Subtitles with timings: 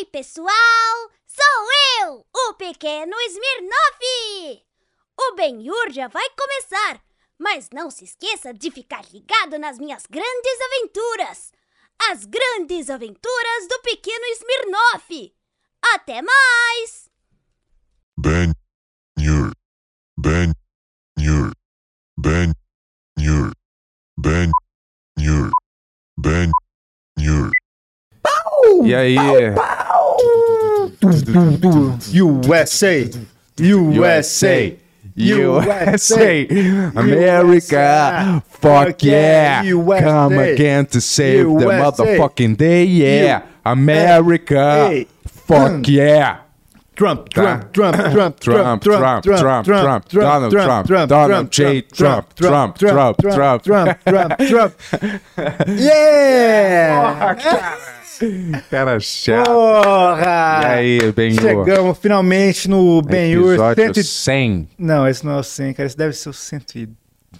[0.00, 1.10] Ei, pessoal!
[1.26, 1.66] Sou
[2.00, 4.64] eu, o pequeno Smirnoff!
[5.20, 7.04] O Ben-Hur já vai começar,
[7.38, 11.52] mas não se esqueça de ficar ligado nas minhas grandes aventuras!
[12.10, 15.36] As grandes aventuras do pequeno Smirnoff!
[15.94, 17.10] Até mais!
[18.18, 18.54] Ben
[19.18, 19.52] Nur.
[20.18, 20.54] Ben
[21.18, 21.52] Nur.
[22.18, 22.54] Ben
[23.18, 23.52] Nur.
[24.16, 24.50] Ben
[25.18, 25.50] Nur.
[26.16, 26.50] Ben.
[28.84, 29.16] E aí?
[32.12, 33.10] USA!
[33.56, 34.76] USA!
[35.16, 36.46] USA,
[36.94, 39.62] America, fuck yeah,
[40.00, 46.42] come again to save the motherfucking day, yeah, America, fuck yeah.
[46.94, 47.28] Trump.
[47.30, 51.80] Trump, Trump, Trump, Trump, Trump, Trump, Trump, Donald Trump, Donald J.
[51.80, 53.62] Trump, Trump, Trump, Trump.
[53.62, 54.74] Trump, Trump, Trump.
[55.66, 57.96] Yeah!
[58.70, 59.46] Cara chato.
[59.46, 60.62] Porra!
[60.82, 61.40] E aí, Ben-Hur?
[61.40, 63.52] Chegamos finalmente no Ben-Hur.
[63.54, 64.04] Episódio 100...
[64.04, 65.86] 100, Não, esse não é o 100, cara.
[65.86, 66.88] Esse deve ser o 110,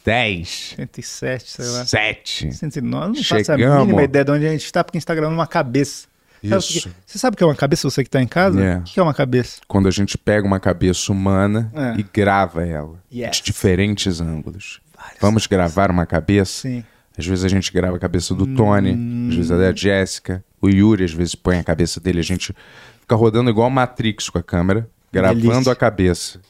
[0.05, 1.85] 10, 107, sei lá.
[1.87, 2.53] 7.
[2.53, 5.15] 109, não faço a mínima ideia de onde a gente tá, porque a gente tá
[5.15, 6.09] gravando uma cabeça.
[6.43, 6.89] Sabe Isso.
[6.89, 8.65] que- Você sabe o que é uma cabeça, você que tá em casa?
[8.65, 8.77] É.
[8.79, 9.61] O que é uma cabeça?
[9.69, 12.01] Quando a gente pega uma cabeça humana É.
[12.01, 13.37] e grava ela Yes.
[13.37, 14.81] de diferentes ângulos.
[15.21, 16.63] Vamos gravar uma cabeça?
[16.63, 16.83] Sim.
[17.19, 20.69] Às vezes a gente grava a cabeça do Tony, às vezes a da Jessica, o
[20.69, 22.55] Yuri às vezes põe a cabeça dele, a gente
[23.01, 25.73] fica rodando igual Matrix com a câmera, gravando Delícia.
[25.73, 26.41] a cabeça.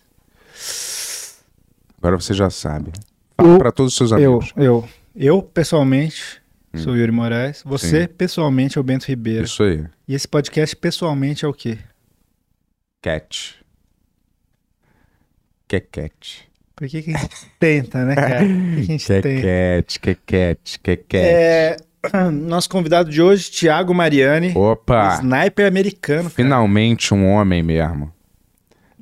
[1.99, 2.93] Agora você já sabe.
[3.37, 4.53] Fala Eu- pra todos os seus Eu, amigos.
[4.57, 6.41] eu, eu pessoalmente
[6.77, 7.63] sou o Yuri Moraes.
[7.65, 8.01] Você Hum.
[8.03, 8.09] Sim.
[8.17, 9.45] pessoalmente é o Bento Ribeiro.
[9.45, 9.85] Isso aí.
[10.09, 11.79] E esse podcast pessoalmente é o quê?
[13.03, 13.57] Cat.
[15.69, 16.49] Que cat.
[16.75, 18.39] Por que, que a gente tenta, né, cara?
[18.41, 20.21] Por que que a gente Que tenta?
[20.27, 22.09] cat, que é é.
[22.17, 25.17] É, nosso convidado de hoje, Thiago Mariani, Opa!
[25.21, 26.23] sniper americano.
[26.25, 26.35] cara.
[26.35, 28.11] Finalmente um homem mesmo.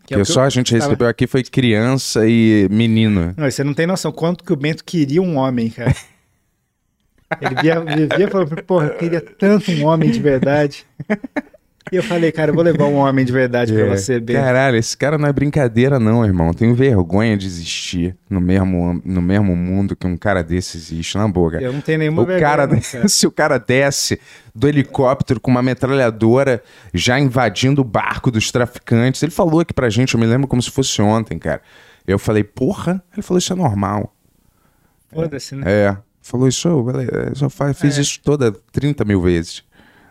[0.05, 3.35] Que é que só eu a gente tava- recebeu aqui foi criança e menino.
[3.37, 5.95] Não, você não tem noção quanto que o Bento queria um homem, cara.
[7.41, 10.87] Ele via, vivia falando, porra, eu queria tanto um homem de verdade.
[11.93, 14.39] E eu falei, cara, eu vou levar um homem de verdade pra É, você, Bento.
[14.41, 16.53] Caralho, esse cara não é brincadeira, não, irmão.
[16.53, 21.27] Tenho vergonha de existir no mesmo, no mesmo mundo que um cara desse existe, na
[21.29, 21.53] boa.
[21.53, 21.63] cara.
[21.65, 23.09] Eu não tenho nenhuma O vergonha, cara, não, cara.
[23.09, 24.21] se o cara desce
[24.55, 26.63] do helicóptero com uma metralhadora
[26.93, 30.61] já invadindo o barco dos traficantes, ele falou aqui pra gente, eu me lembro como
[30.63, 31.61] se fosse ontem, cara.
[32.07, 33.03] Eu falei, porra?
[33.13, 34.15] Ele falou, isso é normal.
[35.13, 35.63] Foda-se, né?
[35.67, 38.01] É, falou isso, eu só fa- fiz É.
[38.01, 39.63] isso toda 30 mil vezes.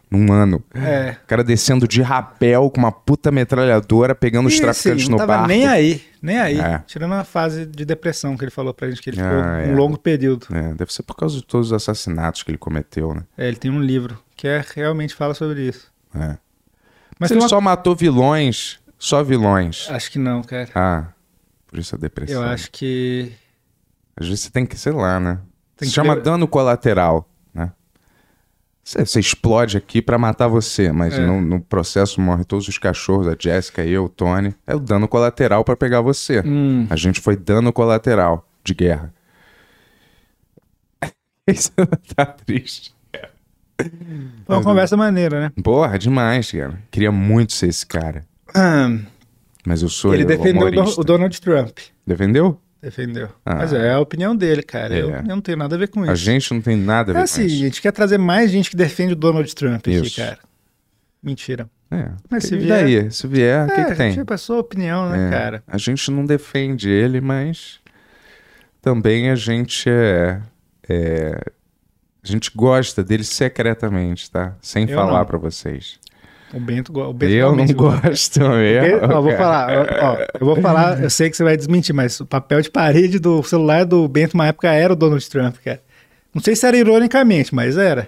[0.09, 0.63] Num ano.
[0.73, 1.17] É.
[1.23, 5.17] O cara descendo de rapel com uma puta metralhadora, pegando os E, traficantes assim, no
[5.17, 5.47] tava barco.
[5.49, 6.59] nem aí, nem aí.
[6.59, 6.81] É.
[6.87, 9.67] Tirando a fase de depressão que ele falou pra gente, que ele Ah, ficou é.
[9.67, 10.47] um longo período.
[10.53, 13.23] É, deve ser por causa de todos os assassinatos que ele cometeu, né?
[13.37, 15.91] É, ele tem um livro que é, realmente fala sobre isso.
[16.15, 16.37] É.
[17.19, 17.49] Mas ele uma...
[17.49, 19.87] só matou vilões, só vilões.
[19.89, 20.69] Acho que não, cara.
[20.73, 21.07] Ah,
[21.67, 22.43] por isso a depressão.
[22.43, 23.33] Eu acho que.
[24.15, 25.39] Às vezes você tem que, sei lá, né?
[25.75, 27.29] Tem Se chama ter- dano colateral?
[29.05, 31.19] Você, explode aqui pra matar você, mas É.
[31.25, 34.55] no, no processo morre todos os cachorros, a Jessica, eu, o Tony.
[34.65, 36.41] É o dano colateral pra pegar você.
[36.45, 39.13] Hum, A gente foi dano colateral de guerra.
[41.45, 41.71] Isso
[42.15, 42.95] tá triste.
[43.77, 45.51] foi uma conversa maneira, né?
[45.61, 46.81] Porra, demais, cara.
[46.89, 48.25] Queria muito ser esse cara.
[48.55, 48.99] Ahn,
[49.65, 51.77] Mas eu sou ele defendeu o o Donald Trump.
[52.05, 52.57] Defendeu?
[52.81, 53.29] Defendeu.
[53.45, 53.55] Ah.
[53.55, 54.95] Mas é a opinião dele, cara.
[54.95, 55.19] Eu, É.
[55.19, 56.11] eu não tenho nada a ver com isso.
[56.11, 57.55] A gente não tem nada a ver É com assim, a isso.
[57.55, 60.15] gente quer trazer mais gente que defende o Donald Trump aqui, Isso.
[60.15, 60.37] cara.
[61.21, 61.67] Mentira.
[61.89, 62.09] É.
[62.29, 63.11] Mas se e vier- daí?
[63.11, 64.11] Se vier, o que, é, que a tem?
[64.11, 65.63] gente é a sua opinião, né, É, cara?
[65.67, 67.79] A gente não defende ele, mas
[68.81, 70.41] também a gente é,
[70.87, 71.41] é-
[72.23, 74.53] A gente gosta dele secretamente, tá?
[74.61, 75.97] Sem Eu falar pra vocês.
[76.53, 79.05] O Bento, o Bento Eu não gosto mesmo.
[79.13, 79.69] Ó, vou falar,
[80.01, 83.19] ó, eu vou falar, eu sei que você vai desmentir, mas o papel de parede
[83.19, 85.81] do celular do Bento, uma época, era o Donald Trump, cara.
[86.33, 88.07] Não sei se era ironicamente, mas era.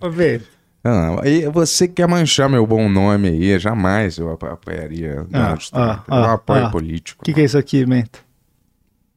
[0.00, 0.56] Ô, Bento.
[0.82, 5.94] Não, aí você quer manchar meu bom nome aí, jamais eu apo- apoiaria Donald ah,
[5.94, 6.08] Trump.
[6.08, 6.70] eu não ah, apoio ah.
[6.70, 7.22] político.
[7.22, 8.24] O que, que é isso aqui, Bento?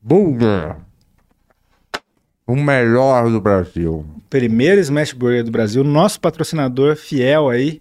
[0.01, 0.77] Burger.
[2.49, 4.03] O melhor do Brasil.
[4.27, 7.79] Primeiro Smash Burger do Brasil, nosso patrocinador fiel aí,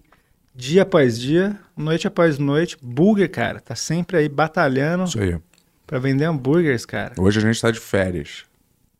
[0.53, 2.77] dia após dia, noite após noite.
[2.79, 5.39] Burger, cara, tá sempre aí batalhando Isso aí.
[5.87, 7.15] pra vender hambúrgueres, cara.
[7.17, 8.45] Hoje a gente tá de férias.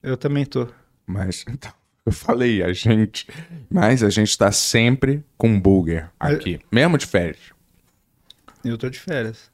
[0.02, 0.68] Eu também tô.
[1.06, 1.72] Mas, então,
[2.04, 3.28] eu falei, a gente.
[3.70, 6.60] Mas a gente tá sempre com burger aqui.
[6.72, 7.54] Mesmo de férias.
[8.66, 9.52] Eu tô de férias.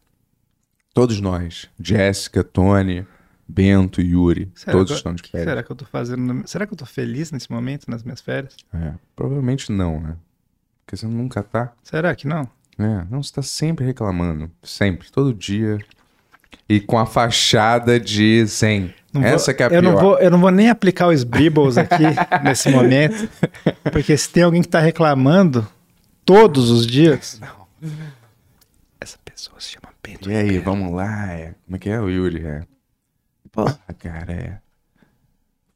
[0.94, 1.68] Todos nós.
[1.78, 3.06] Jéssica, Tony,
[3.48, 4.52] Bento, Yuri.
[4.56, 5.50] Será todos eu- estão de férias.
[5.50, 6.48] será que eu tô fazendo?
[6.48, 8.56] Será que eu tô feliz nesse momento, nas minhas férias?
[8.74, 10.16] É, provavelmente não, né?
[10.86, 11.74] Porque você nunca tá.
[11.84, 12.48] Será que não?
[12.78, 14.52] É, não, você tá sempre reclamando.
[14.64, 15.78] Sempre, todo dia.
[16.68, 18.94] E com a fachada de zen.
[19.14, 19.94] Não Essa vou- que é a eu pior.
[19.94, 22.04] Não vou, eu não vou nem aplicar os Bribbles aqui
[22.44, 23.30] nesse momento,
[23.92, 25.66] porque se tem alguém que tá reclamando
[26.26, 27.40] todos os dias,
[29.00, 30.32] essa pessoa se chama Pedro.
[30.32, 31.32] E aí, vamos lá.
[31.32, 31.54] É.
[31.66, 32.46] Como é que é o Yuri?
[32.46, 32.64] É.
[33.56, 34.60] Porra, cara, é.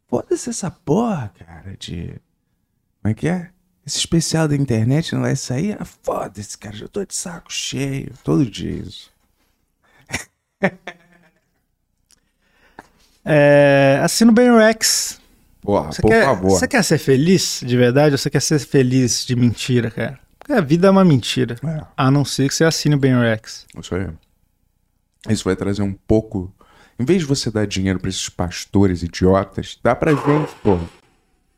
[0.08, 2.08] Foda-se essa porra, cara, de.
[3.02, 3.50] Como é que é?
[3.86, 5.78] Esse especial da internet não vai sair?
[5.80, 8.12] Ah, foda-se, cara, já tô de saco cheio.
[8.24, 9.12] Todo dia isso.
[13.26, 15.20] É, assina o Ben Rex.
[15.62, 16.50] Porra, Você por quer, favor.
[16.52, 20.20] você quer ser feliz de verdade ou você quer ser feliz de mentira, cara?
[20.40, 21.56] Porque a vida é uma mentira.
[21.64, 23.68] É, A não ser que você assine o Ben Rex.
[23.80, 24.08] isso aí.
[25.30, 26.52] Isso vai trazer um pouco.
[27.00, 30.84] Em vez de você dar dinheiro pra esses pastores idiotas, dá pra gente, porra.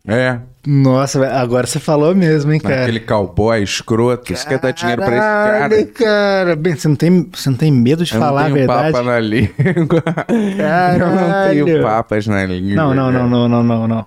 [0.07, 2.81] É, Nossa, agora você falou mesmo, hein, cara?
[2.83, 4.35] aquele cowboy escroto.
[4.35, 5.59] Você quer dar dinheiro pra esse cara?
[5.59, 6.55] Caralho, cara.
[6.55, 8.91] Ben, você não tem, você não tem medo de Eu falar a não tenho verdade?
[8.93, 9.53] papa na língua.
[9.67, 11.65] Eu não Caralho.
[11.65, 12.75] tenho papas na língua.
[12.75, 14.05] Não, não, não, não, não, não, não.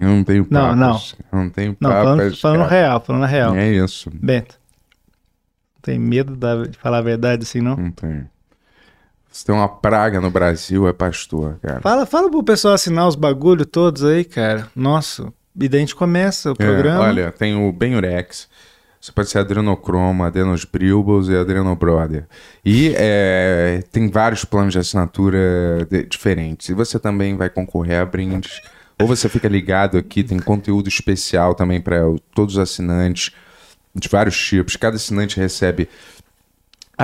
[0.00, 1.14] Eu não tenho Não, papas.
[1.32, 2.04] Eu não tenho Não, papas.
[2.04, 2.70] falando, falando cara.
[2.70, 3.54] real, falando real.
[3.56, 4.10] É isso.
[4.12, 4.56] Bento,
[5.80, 6.36] tem medo
[6.68, 7.76] de falar a verdade assim, não?
[7.76, 8.28] Não tenho.
[9.32, 11.80] Se tem uma praga no Brasil, é pastor, cara.
[11.80, 14.68] Fala, fala pro pessoal assinar os bagulho todos aí, cara.
[14.76, 17.00] Nossa, e daí a gente começa o É, programa.
[17.00, 18.48] olha, tem o Benurex.
[19.00, 22.26] Você pode ser adrenocroma, adenosbrilbos e adrenobrother.
[22.64, 26.68] E é, tem vários planos de assinatura de- diferentes.
[26.68, 28.60] E você também vai concorrer a brindes.
[29.00, 32.02] Ou você fica ligado aqui, tem conteúdo especial também para
[32.34, 33.32] todos os assinantes
[33.92, 34.76] de vários tipos.
[34.76, 35.88] Cada assinante recebe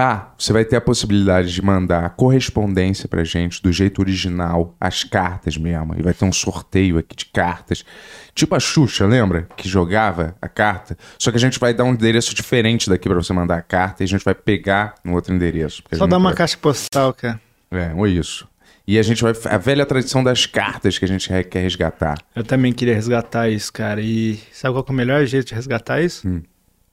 [0.00, 5.02] ah, você vai ter a possibilidade de mandar correspondência pra gente do jeito original, as
[5.02, 5.92] cartas mesmo.
[5.98, 7.84] E vai ter um sorteio aqui de cartas.
[8.32, 9.48] Tipo a Xuxa, lembra?
[9.56, 10.96] Que jogava a carta.
[11.18, 14.02] Só que a gente vai dar um endereço diferente daqui pra você mandar a carta
[14.02, 15.82] e a gente vai pegar no outro endereço.
[15.92, 17.40] Só dá uma vai- caixa postal, cara.
[17.68, 18.46] É, ou isso.
[18.86, 19.32] E a gente vai.
[19.46, 22.16] A velha tradição das cartas que a gente quer resgatar.
[22.36, 24.00] Eu também queria resgatar isso, cara.
[24.00, 26.26] E sabe qual que é o melhor jeito de resgatar isso?
[26.26, 26.40] Hum.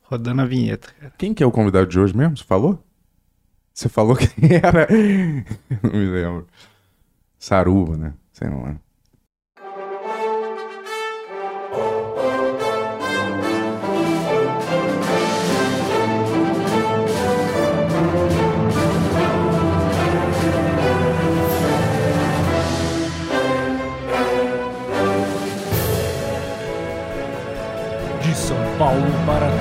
[0.01, 1.13] Rodando a vinheta, cara.
[1.17, 2.35] Quem que é o convidado de hoje mesmo?
[2.37, 2.83] Você falou?
[3.75, 4.87] Você falou quem era?
[5.83, 6.47] Não me lembro.
[7.37, 8.13] Saruba, né?
[8.31, 8.73] Sei lá.
[28.21, 29.54] De São Paulo para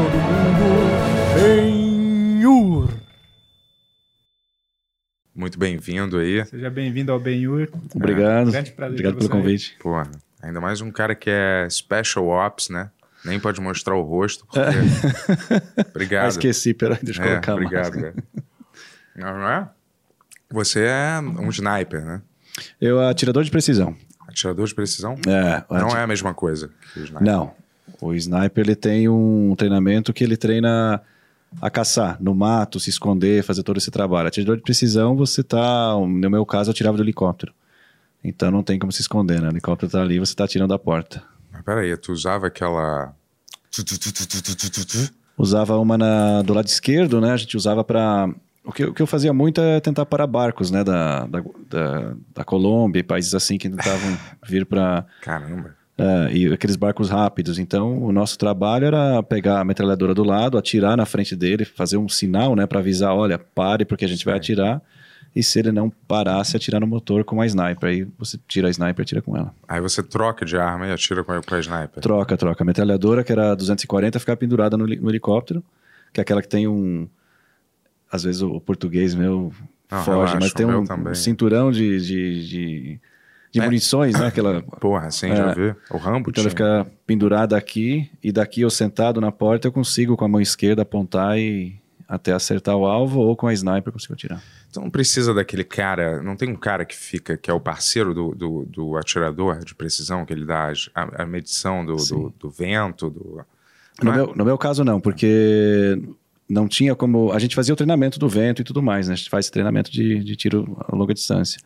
[5.45, 6.43] Muito bem-vindo aí.
[6.47, 7.69] Seja bem-vindo ao Benhur.
[7.95, 8.51] Obrigado.
[8.51, 9.77] Grande prazer Obrigado pelo convite.
[9.79, 10.11] Porra,
[10.41, 12.89] ainda mais um cara que é Special Ops, né?
[13.23, 14.47] Nem pode mostrar o rosto.
[14.47, 14.59] Porque...
[15.77, 16.31] Ah, obrigado.
[16.31, 18.15] esqueci, peraí, deixa eu É, colocar obrigado, cara.
[19.15, 19.69] Não, não é?
[20.51, 22.23] Você é um sniper, né?
[22.81, 23.95] Eu, atirador de precisão.
[24.27, 25.15] Atirador de precisão?
[25.27, 27.23] É, Não ati- é a mesma coisa que o sniper.
[27.27, 27.53] Não.
[28.01, 31.03] O sniper ele tem um treinamento que ele treina
[31.61, 34.29] a caçar no mato, se esconder, fazer todo esse trabalho.
[34.29, 35.95] Atirador de precisão, você tá.
[35.95, 37.53] No meu caso, eu tirava do helicóptero.
[38.23, 39.49] Então não tem como se esconder, né?
[39.49, 41.23] O helicóptero tá ali, você tá atirando da porta.
[41.53, 43.15] Mas peraí, tu usava aquela.
[45.37, 46.43] Usava uma na...
[46.43, 47.33] do lado esquerdo, né?
[47.33, 48.31] A gente usava para
[48.65, 50.83] o que, o que, eu fazia muito é tentar parar barcos, né?
[50.83, 55.77] Da, da, da, da Colômbia e países assim que tentavam vir para Caramba.
[55.97, 57.59] É, e aqueles barcos rápidos.
[57.59, 61.97] Então, o nosso trabalho era pegar a metralhadora do lado, atirar na frente dele, fazer
[61.97, 64.83] um sinal, né, para avisar, olha, pare porque a gente vai atirar.
[65.35, 67.89] E se ele não parasse, atirar no motor com a sniper.
[67.89, 69.53] Aí você tira a sniper, atira com ela.
[69.67, 72.01] Aí você troca de arma e atira com a, com a sniper.
[72.01, 72.63] Troca, troca.
[72.63, 75.63] A metralhadora, que era 240, fica pendurada no, no helicóptero,
[76.13, 77.09] que é aquela que tem um.
[78.11, 79.53] Às vezes o, português meu
[79.91, 83.01] Não, foge, relaxa, mas tem um, um cinturão de, de, de,
[83.55, 83.65] de É.
[83.65, 84.27] munições, né?
[84.27, 85.75] Aquela, Porra, assim, já vi.
[85.91, 86.83] O Rambo Então ela tinha.
[86.85, 90.83] fica pendurada aqui e daqui eu sentado na porta eu consigo com a mão esquerda
[90.83, 91.77] apontar e
[92.09, 94.43] até acertar o alvo ou com a sniper eu consigo atirar.
[94.69, 96.21] Então não precisa daquele cara.
[96.21, 99.73] Não tem um cara que fica, que é o parceiro do, do, do atirador de
[99.73, 103.41] precisão, que ele dá a, a medição do, do, do vento, do.
[104.03, 104.17] No é?
[104.17, 106.03] meu, no meu caso não, porque
[106.49, 107.31] não tinha como...
[107.33, 109.15] A gente fazia o treinamento do vento e tudo mais, né?
[109.15, 111.61] A gente faz treinamento de, de tiro a longa distância.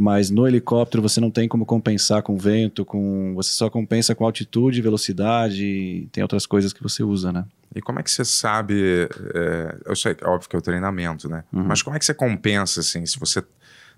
[0.00, 4.24] Mas no helicóptero você não tem como compensar com vento, com você só compensa com
[4.24, 7.44] altitude, velocidade, e tem outras coisas que você usa, né?
[7.74, 9.08] E como é que você sabe?
[9.34, 11.42] é, eu sei, óbvio que é o treinamento, né?
[11.52, 11.64] Uhum.
[11.64, 13.42] Mas como é que você compensa, assim, se você.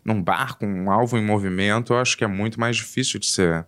[0.03, 3.67] Num barco, um alvo em movimento, eu acho que é muito mais difícil de ser.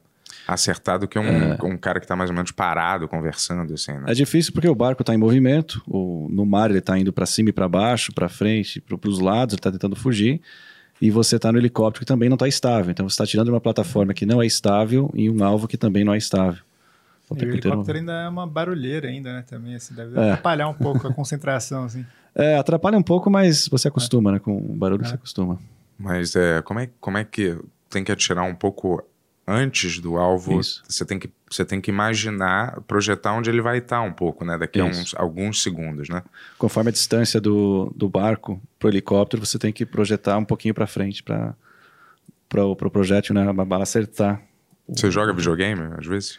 [0.48, 4.04] acertar do que um, um cara que tá mais ou menos parado, conversando, assim, né?
[4.06, 7.26] É difícil porque o barco está em movimento, o, no mar ele está indo para
[7.26, 10.40] cima e para baixo, para frente, para os lados, ele está tentando fugir,
[11.02, 12.92] e você está no helicóptero que também não está estável.
[12.92, 15.76] Então você está tirando de uma plataforma que não é estável e um alvo que
[15.76, 16.62] também não é estável.
[17.28, 19.42] O E o helicóptero ainda é uma barulheira ainda, né?
[19.44, 20.30] Também, assim, deve É.
[20.30, 22.06] atrapalhar um pouco a concentração, assim.
[22.34, 24.38] É, atrapalha um pouco, mas você acostuma, né?
[24.38, 25.58] Com o barulho você acostuma.
[25.98, 27.58] Mas é, como, é, como é que
[27.90, 29.02] tem que atirar um pouco
[29.52, 30.58] antes do alvo?
[30.60, 30.82] Isso.
[30.88, 34.56] Você tem, que, você tem que imaginar, projetar onde ele vai estar um pouco, né?
[34.56, 35.00] Daqui a Isso.
[35.00, 36.22] uns, alguns segundos, né?
[36.58, 40.86] Conforme a distância do, do barco pro helicóptero, você tem que projetar um pouquinho para
[40.86, 41.54] frente para
[42.48, 43.48] pro, pro projétil, né?
[43.48, 44.40] A bala acertar.
[44.88, 46.38] Você joga videogame, às vezes?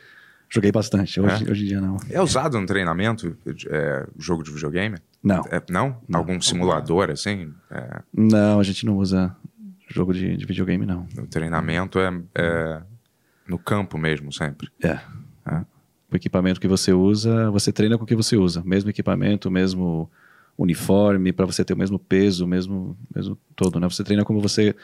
[0.50, 1.52] Joguei bastante, hoje, É?
[1.52, 1.98] hoje em dia não.
[2.12, 3.36] É usado no treinamento,
[3.68, 4.98] é, jogo de videogame?
[5.24, 5.98] Não, É, não?
[6.14, 7.52] Algum simulador, assim?
[7.72, 9.36] É, não, a gente não usa
[9.88, 11.08] jogo de, de videogame, não.
[11.18, 12.82] o treinamento é, é
[13.54, 14.68] no campo mesmo, sempre.
[14.84, 15.00] É.
[16.12, 18.62] O equipamento que você usa, você treina com o que você usa.
[18.66, 20.10] Mesmo equipamento, mesmo
[20.58, 23.88] uniforme, para você ter o mesmo peso, mesmo, mesmo todo, né?
[23.90, 24.76] Você treina como você...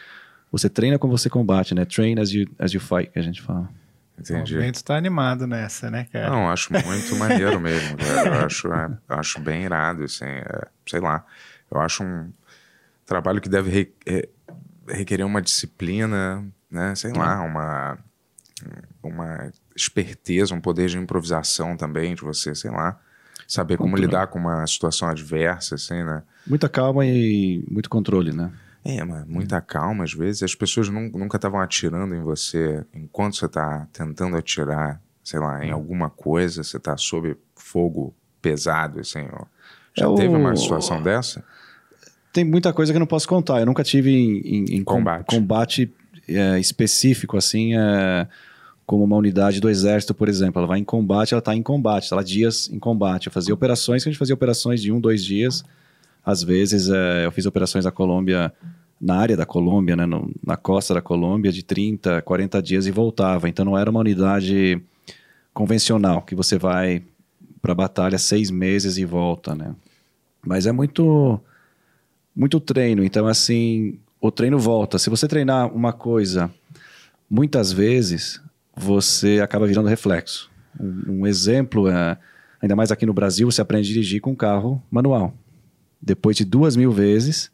[0.51, 1.85] Você treina como você combate, né?
[1.85, 3.69] Train as you, as you fight, que a gente fala.
[4.17, 4.57] Entendi.
[4.57, 6.29] O Bento tá animado nessa, né, cara?
[6.31, 8.27] Não, acho muito maneiro mesmo, cara.
[8.27, 11.23] Eu acho, é, eu acho bem irado, assim, é, sei lá.
[11.71, 12.31] Eu acho um
[13.05, 14.29] trabalho que deve re- re-
[14.88, 16.95] requerer uma disciplina, né?
[16.95, 17.97] Sei lá, uma,
[19.03, 22.99] uma esperteza, um poder de improvisação também de você, sei lá.
[23.47, 24.05] Saber como Controle.
[24.07, 26.21] lidar com uma situação adversa, assim, né?
[26.45, 28.51] Muita calma e muito controle, né?
[28.85, 30.43] É, mas muita calma às vezes.
[30.43, 35.65] As pessoas nun- nunca estavam atirando em você enquanto você está tentando atirar, sei lá,
[35.65, 39.45] em alguma coisa, você está sob fogo pesado, assim, ó.
[39.95, 41.43] Já É teve o- uma situação dessa?
[42.31, 43.59] Tem muita coisa que eu não posso contar.
[43.59, 45.25] Eu nunca tive em, em- em com- Combate.
[45.25, 45.93] combate
[46.29, 48.27] é, específico, assim, é,
[48.86, 50.59] como uma unidade do exército, por exemplo.
[50.59, 53.27] Ela vai em combate, ela está em combate, ela dias em combate.
[53.27, 55.63] Eu fazia operações, que a gente fazia operações de um, dois dias.
[56.25, 58.51] Às vezes, é, eu fiz operações na Colômbia,
[59.00, 62.91] na área da Colômbia, né, no- na costa da Colômbia, de 30, 40 dias e
[62.91, 63.48] voltava.
[63.48, 64.81] Então, não era uma unidade
[65.53, 67.03] convencional, que você vai
[67.62, 69.75] para batalha seis meses e volta, né?
[70.45, 71.39] Mas é muito
[72.36, 73.03] muito treino.
[73.03, 74.97] Então, assim, o treino volta.
[74.99, 76.51] Se você treinar uma coisa
[77.29, 78.41] muitas vezes,
[78.75, 80.49] você acaba virando reflexo.
[80.79, 82.17] Um, um exemplo é,
[82.61, 85.33] ainda mais aqui no Brasil, você aprende a dirigir com carro manual.
[86.01, 87.51] Depois de duas mil vezes,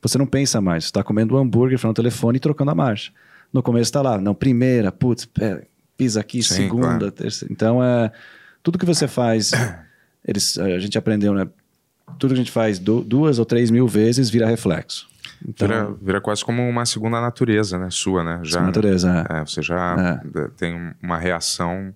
[0.00, 0.84] você não pensa mais.
[0.84, 3.12] Você está comendo um hambúrguer, falando no telefone e trocando a marcha.
[3.52, 7.10] No começo está lá, não, primeira, putz, pera, pisa aqui, Sim, segunda, claro.
[7.10, 7.52] terceira.
[7.52, 8.12] Então, é,
[8.62, 9.50] tudo que você faz,
[10.24, 11.48] eles, a gente aprendeu, né?
[12.18, 15.09] Tudo que a gente faz du- duas ou três mil vezes vira reflexo.
[15.46, 17.88] Então, Vira, vira quase como uma segunda natureza, né?
[17.90, 18.40] Sua, né?
[18.42, 19.38] Já, natureza, é.
[19.38, 20.20] É, você já
[20.56, 21.94] tem uma reação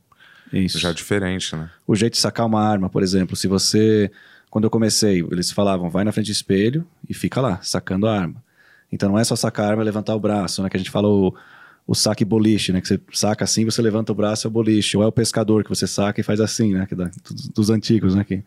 [0.53, 0.79] isso.
[0.79, 1.69] já diferente, né?
[1.87, 4.11] o jeito de sacar uma arma, por exemplo, se você,
[4.51, 8.19] quando eu comecei, eles falavam, vai na frente do espelho e fica lá, sacando a
[8.19, 8.43] arma.
[8.91, 10.71] Então não é só sacar a arma e levantar o braço, né?
[10.71, 11.35] Que a gente fala o,
[11.87, 12.81] o saque boliche, né?
[12.81, 14.97] Que você saca assim, você levanta o braço, é o boliche.
[14.97, 16.87] Ou é o pescador que você saca e faz assim, né?
[16.87, 18.23] Que da, dos, dos antigos, né?
[18.23, 18.45] Que,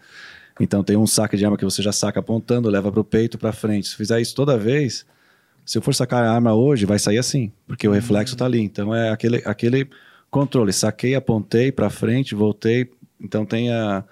[0.59, 3.51] então tem um saque de arma que você já saca apontando, leva pro peito, pra
[3.51, 3.87] frente.
[3.87, 5.05] Se fizer isso toda vez,
[5.65, 8.61] se eu for sacar a arma hoje, vai sair assim, porque o reflexo tá ali.
[8.61, 9.89] Então é aquele, aquele
[10.29, 10.73] controle.
[10.73, 12.89] Saquei, apontei pra frente, voltei.
[13.19, 14.03] Então tem a,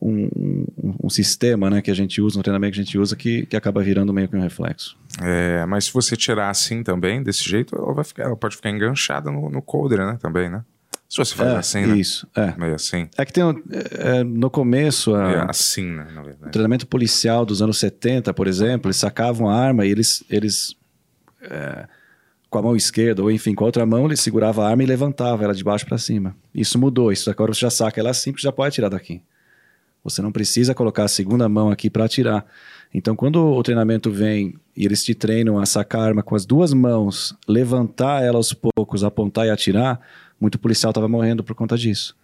[0.00, 3.14] um, um, um sistema né, que a gente usa, um treinamento que a gente usa,
[3.14, 4.96] que, que acaba virando meio que um reflexo.
[5.22, 8.70] É, mas se você tirar assim também, desse jeito, ela, vai ficar, ela pode ficar
[8.70, 10.18] enganchada no, no coldre, né?
[10.20, 10.64] Também, né?
[11.10, 11.96] Se você faz é, assim, né?
[11.98, 12.54] Isso, é.
[12.56, 13.08] Meio assim.
[13.18, 13.60] É que tem um,
[13.98, 16.06] é, no começo, a- assim, né?
[16.46, 20.76] O treinamento policial dos anos 70, por exemplo, eles sacavam a arma e eles, eles
[21.42, 21.88] é,
[22.48, 24.86] com a mão esquerda, ou enfim, com a outra mão, ele segurava a arma e
[24.86, 26.36] levantava ela de baixo para cima.
[26.54, 29.20] Isso mudou, isso agora você já saca ela assim, porque já pode atirar daqui.
[30.04, 32.46] Você não precisa colocar a segunda mão aqui para atirar.
[32.94, 36.46] Então, quando o treinamento vem e eles te treinam a sacar a arma com as
[36.46, 40.00] duas mãos, levantar ela aos poucos, apontar e atirar,
[40.40, 42.16] muito policial estava morrendo por conta disso.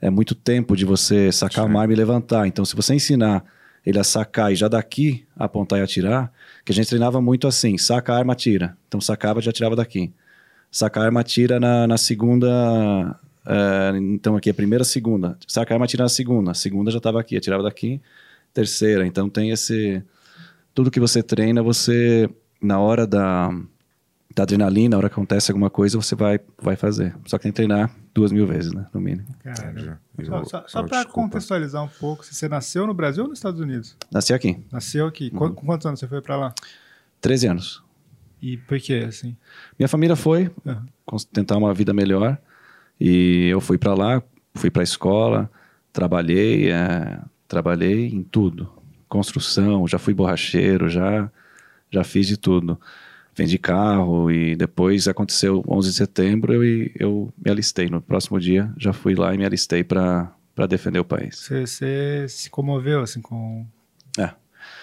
[0.00, 1.70] É muito tempo de você sacar Sim.
[1.70, 2.46] uma arma e levantar.
[2.46, 3.44] Então, se você ensinar
[3.86, 6.32] ele a sacar e já daqui apontar e atirar,
[6.64, 8.76] que a gente treinava muito assim: saca a arma, atira.
[8.88, 10.12] Então, sacava já atirava daqui.
[10.70, 13.18] Saca a arma, atira na, na segunda.
[13.46, 15.38] eh, então, aqui, a primeira, segunda.
[15.46, 16.50] Saca a arma, atira na segunda.
[16.50, 18.00] A segunda já estava aqui, atirava daqui.
[18.52, 19.06] Terceira.
[19.06, 20.02] Então, tem esse.
[20.74, 22.28] Tudo que você treina, você,
[22.60, 23.50] na hora da,
[24.34, 27.14] da adrenalina, na hora que acontece alguma coisa, você vai, vai fazer.
[27.26, 28.86] Só que tem que treinar duas mil vezes, né?
[28.92, 29.26] No mínimo.
[29.42, 33.60] Cara, só só, só para contextualizar um pouco, você nasceu no Brasil ou nos Estados
[33.60, 33.96] Unidos?
[34.10, 35.30] Nasci aqui, Nasceu aqui.
[35.32, 35.38] Uhum.
[35.54, 36.54] Com quantos anos você foi para lá?
[37.20, 37.82] 13 anos.
[38.42, 39.36] E por quê, assim?
[39.78, 40.50] Minha família foi
[41.06, 42.36] cons- tentar uma vida melhor.
[43.00, 44.22] E eu fui para lá,
[44.54, 45.50] fui para a escola,
[45.92, 48.70] trabalhei, é, trabalhei em tudo.
[49.08, 51.30] Construção, já fui borracheiro, já,
[51.90, 52.78] já fiz de tudo.
[53.36, 57.88] Vendi carro e depois aconteceu 11 de setembro eu, eu me alistei.
[57.88, 60.32] No próximo dia já fui lá e me alistei para
[60.68, 61.36] defender o país.
[61.38, 63.66] Você, você se comoveu, assim, com...
[64.18, 64.30] É.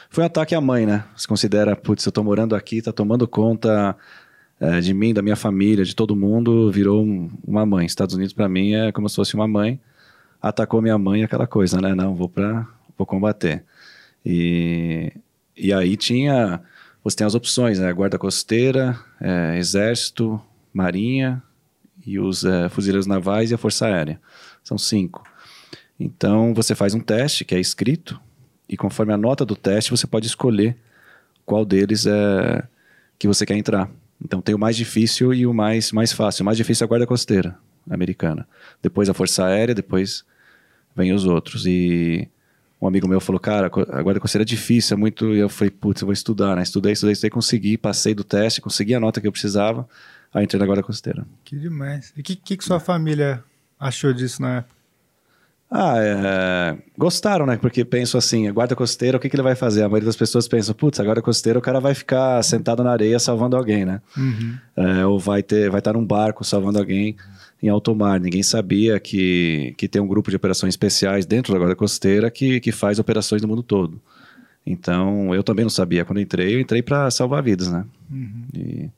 [0.09, 1.05] Foi um ataque à mãe, né?
[1.15, 3.95] Você considera, putz, eu tô morando aqui, tá tomando conta
[4.59, 7.85] é, de mim, da minha família, de todo mundo, virou um- uma mãe.
[7.85, 9.79] Estados Unidos para mim é como se fosse uma mãe.
[10.41, 11.95] Atacou minha mãe, aquela coisa, né?
[11.95, 12.67] Não, vou para
[12.97, 13.63] vou combater.
[14.25, 15.11] E,
[15.55, 16.61] e aí tinha,
[17.03, 17.91] você tem as opções, né?
[17.93, 20.41] Guarda costeira, é, exército,
[20.73, 21.41] marinha
[22.05, 24.19] e os é, fuzileiros navais e a força aérea.
[24.63, 25.23] São cinco.
[25.99, 28.19] Então você faz um teste que é escrito
[28.67, 30.77] e conforme a nota do teste você pode escolher
[31.45, 32.63] qual deles é
[33.19, 33.89] que você quer entrar.
[34.23, 36.43] Então tem o mais difícil e o mais, mais fácil.
[36.43, 37.57] O mais difícil é a guarda costeira
[37.89, 38.47] americana.
[38.81, 40.23] Depois a força aérea, depois
[40.95, 41.65] vem os outros.
[41.65, 42.29] E
[42.81, 45.35] um amigo meu falou, cara, a guarda costeira é difícil, é muito...
[45.35, 46.63] E eu falei, putz, eu vou estudar, né?
[46.63, 49.87] Estudei, estudei, estudei, consegui, passei do teste, consegui a nota que eu precisava,
[50.33, 51.25] aí entrei na guarda costeira.
[51.43, 52.11] Que demais.
[52.17, 53.43] E o que, que, que sua família
[53.79, 54.81] achou disso na época?
[55.73, 56.77] Ah, é...
[56.97, 57.55] gostaram, né?
[57.55, 59.83] Porque penso assim, a guarda costeira, o que, que ele vai fazer?
[59.83, 62.91] A maioria das pessoas pensa, putz, a guarda costeira o cara vai ficar sentado na
[62.91, 64.01] areia salvando alguém, né?
[64.75, 67.15] É, ou vai ter, vai estar num barco salvando alguém
[67.61, 68.19] em alto mar.
[68.19, 72.59] Ninguém sabia que, que tem um grupo de operações especiais dentro da guarda costeira que,
[72.59, 74.01] que faz operações no mundo todo.
[74.65, 76.05] Então, eu também não sabia.
[76.05, 77.85] Quando eu entrei, eu entrei para salvar vidas, né?
[78.53, 78.89] E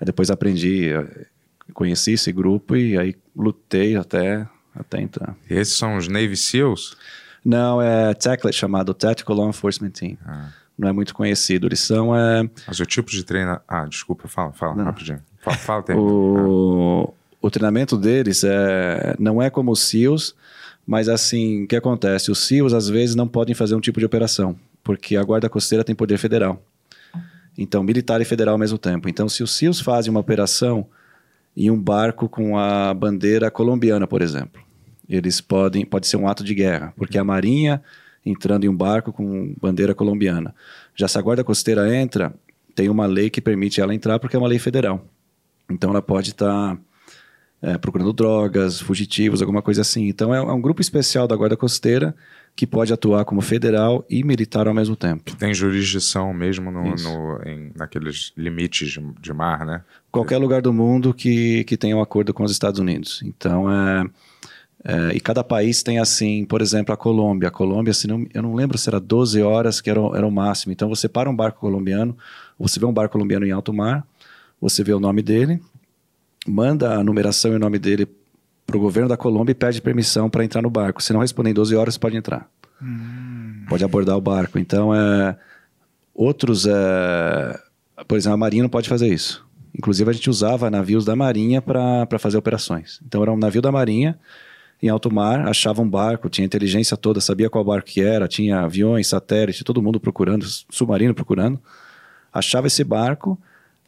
[0.00, 1.26] aí depois aprendi, eh,
[1.72, 5.36] conheci esse grupo e aí lutei até, até entrar.
[5.48, 6.96] Esses são os Navy SEALs?
[7.44, 10.16] Não, é TACLET, chamado Tactical Law Enforcement Team.
[10.76, 11.68] Não é muito conhecido.
[11.68, 12.14] Eles são...
[12.14, 13.60] É, Mas o tipo de treino.
[13.66, 15.22] Ah, desculpa, fala, fala rapidinho.
[15.38, 20.34] Fala, fala o, o treinamento deles é, não é como os SEALs,
[20.86, 22.30] mas assim, o que acontece?
[22.30, 25.84] Os SEALs às vezes não podem fazer um tipo de operação, porque a Guarda Costeira
[25.84, 26.62] tem poder federal.
[27.58, 29.08] Então, militar e federal ao mesmo tempo.
[29.08, 30.86] Então, se os SEALs fazem uma operação
[31.56, 34.62] em um barco com a bandeira colombiana, por exemplo,
[35.08, 37.82] eles podem, pode ser um ato de guerra, porque a Marinha
[38.24, 40.54] entrando em um barco com bandeira colombiana.
[40.94, 42.34] Já se a Guarda Costeira entra,
[42.74, 45.04] tem uma lei que permite ela entrar porque é uma lei federal.
[45.70, 46.76] Então ela pode estar
[47.66, 50.06] é, procurando drogas, fugitivos, alguma coisa assim.
[50.08, 52.14] Então é, é um grupo especial da Guarda Costeira
[52.54, 55.36] que pode atuar como federal e militar ao mesmo tempo.
[55.36, 59.82] Tem jurisdição mesmo no, no- em- naqueles limites de, de mar, né?
[60.12, 63.20] Qualquer lugar do mundo que, que tenha um acordo com os Estados Unidos.
[63.26, 64.06] Então é,
[64.84, 67.48] é, e cada país tem assim, por exemplo, a Colômbia.
[67.48, 70.30] A Colômbia, se não, eu não lembro se era 12 horas que era, era o
[70.30, 70.72] máximo.
[70.72, 72.16] Então você para um barco colombiano,
[72.58, 74.06] você vê um barco colombiano em alto mar,
[74.60, 75.60] você vê o nome dele,
[76.46, 78.06] manda a numeração e o nome dele
[78.66, 81.02] para o governo da Colômbia e pede permissão para entrar no barco.
[81.02, 82.48] Se não responder em 12 horas, pode entrar.
[83.68, 84.58] Pode abordar o barco.
[84.58, 85.36] Então, é,
[86.14, 87.60] outros, é,
[88.06, 89.46] por exemplo, a Marinha não pode fazer isso.
[89.74, 93.00] Inclusive, a gente usava navios da Marinha para fazer operações.
[93.06, 94.18] Então, era um navio da Marinha
[94.82, 98.60] em alto mar, achava um barco, tinha inteligência toda, sabia qual barco que era, tinha
[98.60, 101.60] aviões, satélite, todo mundo procurando, submarino procurando.
[102.32, 103.38] Achava esse barco,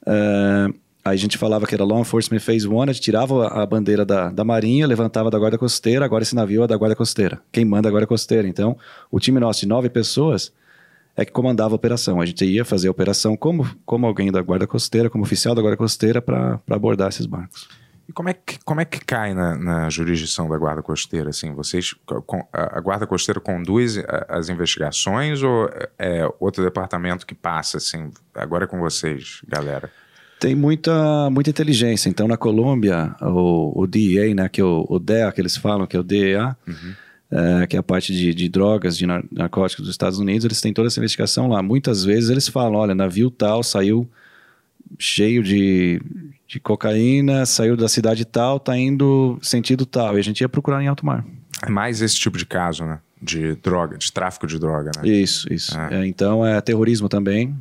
[0.06, 0.68] é,
[1.08, 4.04] aí a gente falava que era Law Enforcement Phase One, a gente tirava a bandeira
[4.04, 7.40] da, da Marinha, levantava da Guarda Costeira, agora esse navio é da Guarda Costeira.
[7.50, 8.46] Quem manda é a Guarda Costeira.
[8.46, 8.76] Então,
[9.10, 10.52] o time nosso de nove pessoas
[11.16, 12.20] é que comandava a operação.
[12.20, 15.60] A gente ia fazer a operação como, como alguém da Guarda Costeira, como oficial da
[15.60, 17.68] Guarda Costeira, para abordar esses barcos.
[18.08, 21.28] E como é que, como é que cai na, na jurisdição da Guarda Costeira?
[21.28, 21.94] Assim, vocês,
[22.52, 25.68] a Guarda Costeira conduz as investigações ou
[25.98, 29.90] é outro departamento que passa, assim, agora é com vocês, galera?
[30.40, 32.09] Tem muita, muita inteligência.
[32.09, 35.87] Então, na Colômbia, o, o DEA, né, que é o, o DEA, que eles falam,
[35.87, 36.57] que é o DEA,
[37.31, 40.61] é, que é a parte de, de drogas, de nar- narcóticos dos Estados Unidos, eles
[40.61, 41.62] têm toda essa investigação lá.
[41.62, 44.09] Muitas vezes eles falam, olha, navio tal saiu
[44.98, 46.01] cheio de,
[46.46, 50.16] de cocaína, saiu da cidade tal, tá indo sentido tal.
[50.16, 51.24] E a gente ia procurar em alto mar.
[51.66, 53.01] É mais esse tipo de caso, né?
[53.20, 55.09] De droga, de tráfico de droga, né?
[55.09, 55.77] Isso, isso.
[55.77, 55.88] Ah.
[55.90, 57.55] É, então, é terrorismo também.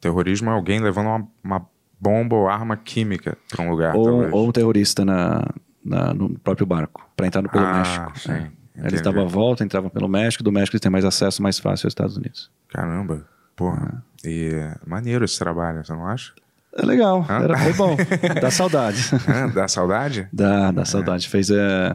[0.00, 1.66] Terrorismo é alguém levando uma, uma
[2.00, 5.44] bomba ou arma química para um lugar, ou, ou um terrorista na,
[5.84, 8.18] na- no próprio barco, para entrar no, pelo Ah, México.
[8.18, 8.46] sim.
[8.76, 8.88] É.
[8.88, 11.86] Eles davam a volta, entravam pelo México, do México eles têm mais acesso mais fácil
[11.86, 12.50] aos Estados Unidos.
[12.68, 14.02] Caramba, porra.
[14.24, 16.32] E é maneiro esse trabalho, você não acha?
[16.76, 17.40] É legal, Ah.
[17.42, 17.96] era, foi bom,
[18.42, 18.98] dá saudade.
[19.28, 19.48] Hã?
[19.48, 20.28] Dá saudade?
[20.32, 21.28] dá, dá saudade.
[21.28, 21.94] Fez é,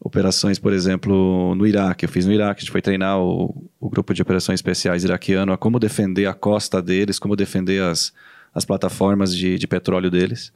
[0.00, 2.06] operações, por exemplo, no Iraque.
[2.06, 5.52] Eu fiz no Iraque, a gente foi treinar o, o grupo de operações especiais iraquiano
[5.52, 8.12] a como defender a costa deles, como defender as,
[8.58, 10.52] as plataformas de, de petróleo deles.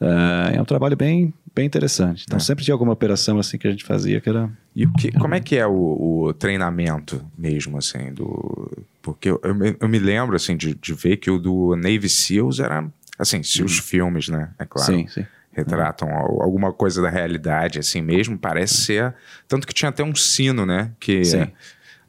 [0.00, 2.24] É, é um trabalho bem, bem interessante.
[2.26, 4.50] Então, sempre tinha alguma operação assim que a gente fazia que era.
[4.74, 8.70] E o que, como é que é o, o treinamento mesmo, assim, do...
[9.00, 12.08] Porque eu, eu me- eu me lembro, assim, de, de ver que o do Navy
[12.08, 12.84] SEALs era...
[13.18, 15.24] Assim, se os filmes, né, é claro, Sim, sim.
[15.52, 19.14] retratam al- alguma coisa da realidade, assim mesmo, parece ser...
[19.46, 21.46] Tanto que tinha até um sino, né, que Sim.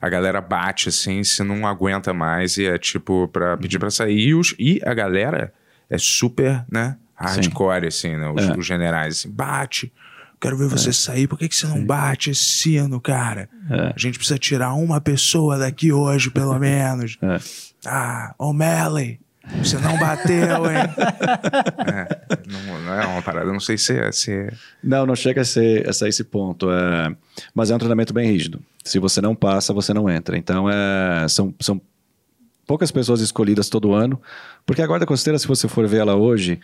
[0.06, 4.20] A galera bate, assim, se não aguenta mais e é tipo pra pedir pra sair.
[4.20, 5.54] E, os, e a galera
[5.90, 8.58] é super, né, hardcore, assim, né, os, É.
[8.58, 9.94] os generais, assim, bate...
[10.42, 11.26] Quero ver você sair.
[11.26, 13.48] Por que, que você não bate esse sino, cara?
[13.72, 13.94] É.
[13.96, 17.18] A gente precisa tirar uma pessoa daqui hoje, pelo menos.
[17.22, 17.40] É.
[17.86, 19.22] Ah, O'Malley,
[19.62, 20.88] você não bateu, hein?
[21.88, 24.12] é, não, não é uma parada, eu não sei se é.
[24.12, 24.54] Se é-
[24.84, 26.72] Não, não chega a ser, a ser esse ponto.
[26.72, 27.16] É...
[27.54, 28.62] Mas é um treinamento bem rígido.
[28.84, 30.38] Se você não passa, você não entra.
[30.38, 31.28] Então, é...
[31.28, 31.82] são, são
[32.66, 34.22] poucas pessoas escolhidas todo ano.
[34.66, 36.60] Porque a Guarda Costeira, se você for ver ela hoje,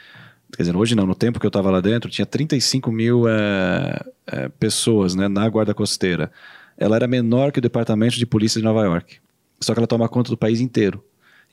[0.56, 4.00] quer dizer, hoje não, no tempo que eu estava lá dentro, tinha 35 mil é,
[4.28, 6.32] é, pessoas né, na Guarda Costeira.
[6.78, 9.18] Ela era menor que o Departamento de Polícia de Nova York.
[9.60, 11.04] Só que ela toma conta do país inteiro,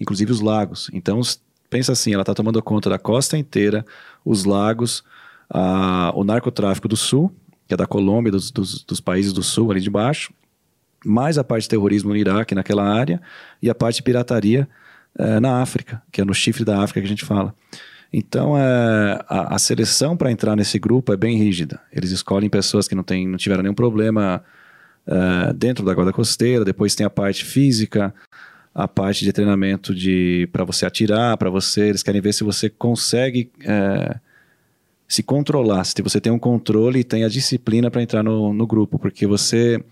[0.01, 0.91] inclusive os lagos.
[0.93, 1.21] Então,
[1.71, 3.85] pensa assim, ela está tomando conta da costa inteira,
[4.25, 5.03] os lagos,
[5.49, 7.33] a- o narcotráfico do sul,
[7.67, 10.33] que é da Colômbia, dos, dos, dos países do sul ali de baixo,
[11.05, 13.21] mais a parte de terrorismo no Iraque, naquela área,
[13.63, 14.69] e a parte de pirataria
[15.19, 17.55] eh, na África, que é no chifre da África que a gente fala.
[18.13, 21.81] Então, eh, a, a seleção para entrar nesse grupo é bem rígida.
[21.93, 24.43] Eles escolhem pessoas que não, têm, não tiveram nenhum problema
[25.07, 28.15] eh, dentro da guarda costeira, depois tem a parte física,
[28.77, 32.69] a parte de treinamento de para você atirar, para você, eles querem ver se você
[32.69, 34.17] consegue eh,
[35.09, 38.67] se controlar, se você tem um controle e tem a disciplina para entrar no, no
[38.67, 39.83] grupo, porque você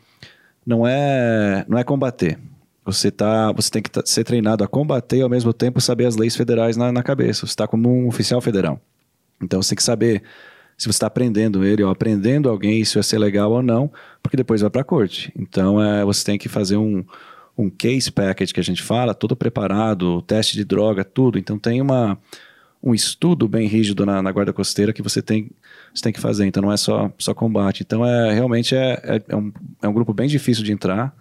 [0.66, 2.38] não é não é combater.
[2.85, 6.05] Você tá, você tem que tá- ser treinado a combater e ao mesmo tempo saber
[6.05, 7.47] as leis federais na, na cabeça.
[7.47, 8.79] Você está como um oficial federal.
[9.42, 10.23] Então você tem que saber
[10.77, 13.90] se você está aprendendo ele ou aprendendo alguém, se vai ser legal ou não,
[14.23, 15.33] porque depois vai para a corte.
[15.35, 17.03] Então é, você tem que fazer um,
[17.57, 21.38] um case package que a gente fala, todo preparado, teste de droga, tudo.
[21.38, 22.19] Então tem uma,
[22.83, 25.51] um estudo bem rígido na, na guarda costeira que você tem,
[25.95, 26.47] você tem que fazer.
[26.47, 27.83] Então não é só, só combate.
[27.83, 31.14] Então é realmente é, é, é um, é um grupo bem difícil de entrar.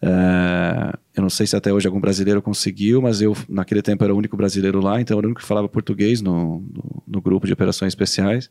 [0.00, 4.14] É, eu não sei se até hoje algum brasileiro conseguiu, mas eu naquele tempo era
[4.14, 7.46] o único brasileiro lá, então era o único que falava português no, no, no grupo
[7.46, 8.50] de operações especiais.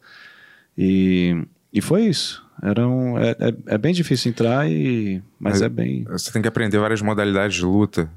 [0.77, 2.44] E, e foi isso.
[2.61, 6.03] Era um, é, é, é bem difícil entrar, e, mas Mas- é bem.
[6.05, 8.09] Você tem que aprender várias modalidades de luta.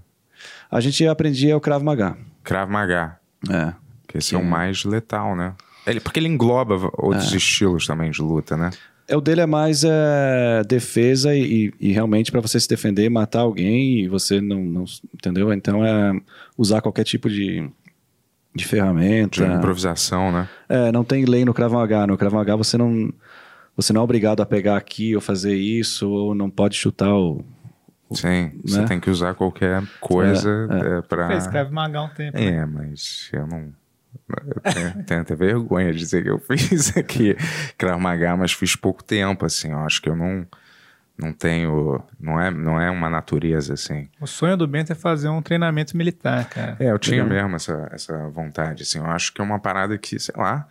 [0.70, 2.16] A gente aprendia o Krav Maga.
[2.44, 3.18] Krav Maga,
[3.51, 3.72] É.
[4.07, 5.55] que esse é o mais letal, né?
[5.87, 8.70] Ele, porque ele engloba outros estilos também de luta, né?
[9.09, 13.40] É, o dele é mais é, defesa e, e realmente para você se defender, matar
[13.40, 15.51] alguém e você não, não- Entendeu?
[15.53, 16.12] Então é
[16.59, 17.70] usar qualquer tipo de, de
[18.55, 19.42] De ferramenta.
[19.46, 20.46] improvisação, né?
[20.68, 22.07] É, não tem lei no Krav Maga.
[22.07, 23.11] No Krav Maga você não,
[23.78, 27.44] você não é obrigado a pegar aqui ou fazer isso, ou não pode chutar o.
[28.10, 28.86] Sim, você né?
[28.88, 31.28] tem que usar qualquer coisa é, pra...
[31.28, 32.36] Fez Krav Maga há um tempo.
[32.36, 32.46] né?
[32.46, 33.72] É, mas eu não.
[34.28, 37.36] Eu tenho, tenho até vergonha de dizer que eu fiz aqui
[37.76, 39.70] Krav Maga, mas fiz pouco tempo, assim.
[39.70, 40.44] Eu acho que eu não,
[41.16, 42.02] não tenho.
[42.18, 44.08] Não é, não é uma natureza, assim.
[44.20, 46.76] O sonho do Bento é fazer um treinamento militar, cara.
[46.80, 47.44] É, eu tinha Legal.
[47.44, 48.98] mesmo essa, essa vontade, assim.
[48.98, 50.66] Eu acho que é uma parada que, sei lá.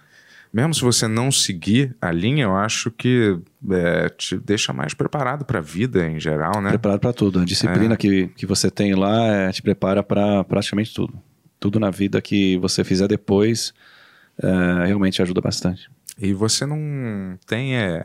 [0.52, 3.38] Mesmo se você não seguir a linha, eu acho que
[3.70, 6.70] é, te deixa mais preparado pra vida em geral, né?
[6.70, 7.40] Preparado para tudo.
[7.40, 11.14] A disciplina que, que você tem lá é, te prepara para praticamente tudo.
[11.60, 13.74] Tudo na vida que você fizer depois
[14.42, 15.90] é, realmente ajuda bastante.
[16.20, 18.04] E você não tem é,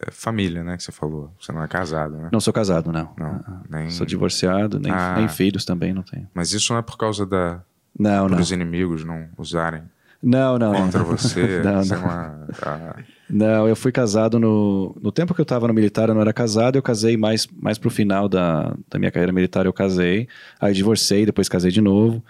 [0.00, 0.76] é, família, né?
[0.76, 1.32] Que você falou.
[1.40, 2.28] Você não é casado, né?
[2.32, 3.12] Não sou casado, não.
[3.18, 3.90] Não, nem...
[3.90, 5.16] Sou divorciado, nem, Ah.
[5.18, 6.28] nem filhos também não tenho.
[6.32, 7.60] Mas isso não é por causa da
[7.98, 8.38] Não, não.
[8.38, 9.82] dos inimigos não usarem
[10.24, 10.72] Não, não.
[10.74, 11.06] contra não.
[11.16, 11.60] você.
[11.62, 12.06] não, não.
[12.06, 12.96] lá, a-
[13.28, 14.96] Não, eu fui casado no.
[15.02, 17.76] No tempo que eu estava no militar, eu não era casado, eu casei mais, mais
[17.78, 20.26] pro final da, da minha carreira militar, eu casei.
[20.60, 22.22] Aí divorciei, depois casei de novo.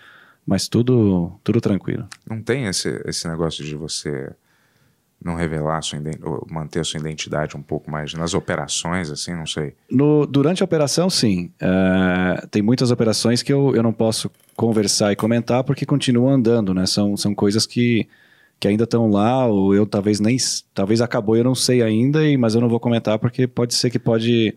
[0.47, 2.07] Mas tudo, tudo tranquilo.
[2.29, 4.31] não tem esse, esse negócio de você
[5.25, 5.99] não revelar sua
[6.51, 9.75] manter sua identidade um pouco mais nas operações, assim, não sei.
[9.91, 11.51] No, durante a operação, sim.
[11.59, 16.75] É, tem muitas operações que eu, eu não posso conversar e comentar porque continuam andando,
[16.75, 16.85] né?
[16.85, 18.07] São, são coisas que,
[18.61, 20.37] que ainda estão lá, ou eu talvez nem.
[20.75, 23.89] Talvez acabou, eu não sei ainda, e, mas eu não vou comentar porque pode ser
[23.89, 24.55] que pode.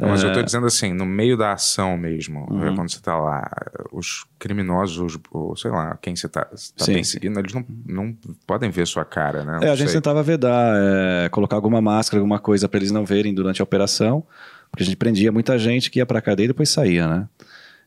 [0.00, 0.28] Não, Mas É.
[0.28, 2.66] eu tô dizendo assim, no meio da ação mesmo, Uhum.
[2.68, 3.48] é, quando você tá lá,
[3.92, 8.16] os criminosos, os, ou, sei lá, quem você tá, tá Sim, perseguindo, eles não, não
[8.46, 9.60] podem ver sua cara, né?
[9.62, 9.96] É, a gente sei.
[10.00, 14.24] tentava vedar, é, colocar alguma máscara, alguma coisa para eles não verem durante a operação,
[14.70, 17.28] porque a gente prendia muita gente que ia para cadeia e depois saía, né?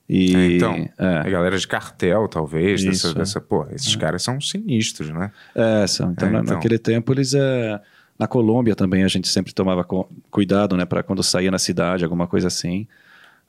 [0.07, 1.17] E, É, então, é.
[1.19, 2.83] A galera de cartel, talvez.
[2.83, 3.13] Dessa, Isso, é.
[3.13, 5.31] dessa, pô, esses caras são sinistros, né?
[5.55, 6.11] É, são.
[6.11, 6.55] Então, É, então.
[6.55, 7.79] naquele tempo eles é,
[8.17, 9.85] na Colômbia também a gente sempre tomava
[10.29, 12.87] cuidado, né, para quando saía na cidade, alguma coisa assim.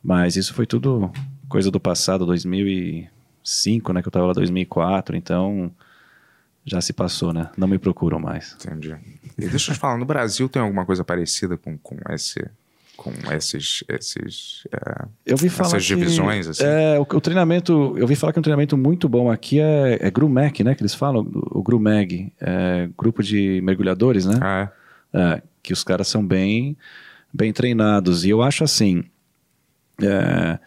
[0.03, 1.11] Mas isso foi tudo
[1.49, 5.71] coisa do passado, 2005, né, que eu tava lá 2004, então
[6.65, 7.51] já se passou, né?
[7.57, 8.57] Não me procuram mais.
[8.65, 8.97] Entendi.
[9.37, 12.51] E deixa eu te falar, no Brasil tem alguma coisa parecida com, com esse.
[12.97, 13.83] Com esses.
[13.89, 16.65] esses é, Eu vi falar Essas que- divisões, assim.
[16.65, 20.11] É, o, o treinamento, eu vi falar que um treinamento muito bom aqui é, é
[20.11, 24.39] GRUMEC, né, que eles falam, o, GRUMEG, é, grupo de mergulhadores, né?
[24.41, 24.71] ah,
[25.13, 25.21] é?
[25.37, 26.77] É, que os caras são bem,
[27.33, 28.25] bem treinados.
[28.25, 29.05] E eu acho assim.
[30.03, 30.59] é,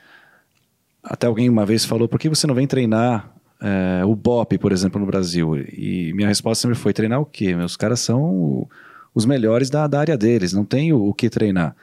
[1.03, 4.71] até alguém uma vez falou: por que você não vem treinar é, o BOP, por
[4.71, 5.55] exemplo, no Brasil?
[5.57, 7.55] E minha resposta sempre foi: treinar o quê?
[7.55, 8.67] Meus caras são
[9.15, 11.75] os melhores da, da área deles, não tem o, o que treinar.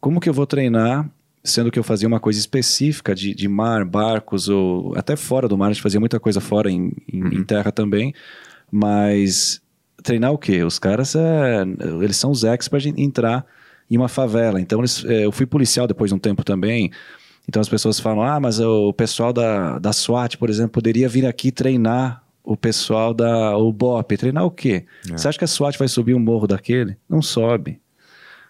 [0.00, 1.08] Como que eu vou treinar,
[1.42, 5.56] sendo que eu fazia uma coisa específica de, de mar, barcos, ou até fora do
[5.58, 8.14] mar, a gente fazia muita coisa fora em, em- em terra também,
[8.70, 9.60] mas
[10.02, 10.62] treinar o quê?
[10.62, 11.62] Os caras, é,
[12.02, 13.44] eles são os experts em entrar
[13.90, 14.60] em uma favela.
[14.60, 16.90] Então, eles, é, eu fui policial depois de um tempo também.
[17.48, 21.26] Então, as pessoas falam: ah, mas o pessoal da, da SWAT, por exemplo, poderia vir
[21.26, 24.16] aqui treinar o pessoal da o BOP.
[24.16, 24.84] Treinar o quê?
[25.16, 26.96] Você acha que a SWAT vai subir um morro daquele?
[27.08, 27.80] Não sobe.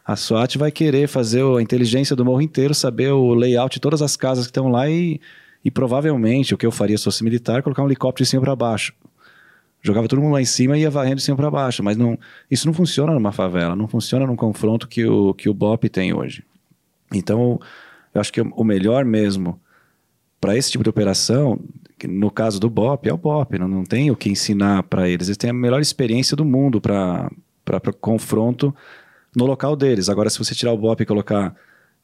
[0.09, 4.01] A SWAT vai querer fazer a inteligência do morro inteiro, saber o layout de todas
[4.01, 5.21] as casas que estão lá e,
[5.63, 8.57] e provavelmente o que eu faria se fosse militar, colocar um helicóptero de cima para
[8.57, 8.95] baixo.
[9.83, 11.83] Jogava todo mundo lá em cima e ia varrendo de cima para baixo.
[11.85, 12.19] Mas não,
[12.51, 16.15] isso não funciona numa favela, não funciona num confronto que o, que o BOP tem
[16.15, 16.43] hoje.
[17.13, 17.61] Então,
[18.15, 19.61] eu acho que o melhor mesmo
[20.41, 21.61] para esse tipo de operação,
[22.09, 23.59] no caso do BOP, é o BOP.
[23.59, 25.29] Não, não tem o que ensinar para eles.
[25.29, 27.31] Eles têm a melhor experiência do mundo para
[28.01, 28.75] confronto
[29.35, 30.09] no local deles.
[30.09, 31.55] Agora, se você tirar o BOP e colocar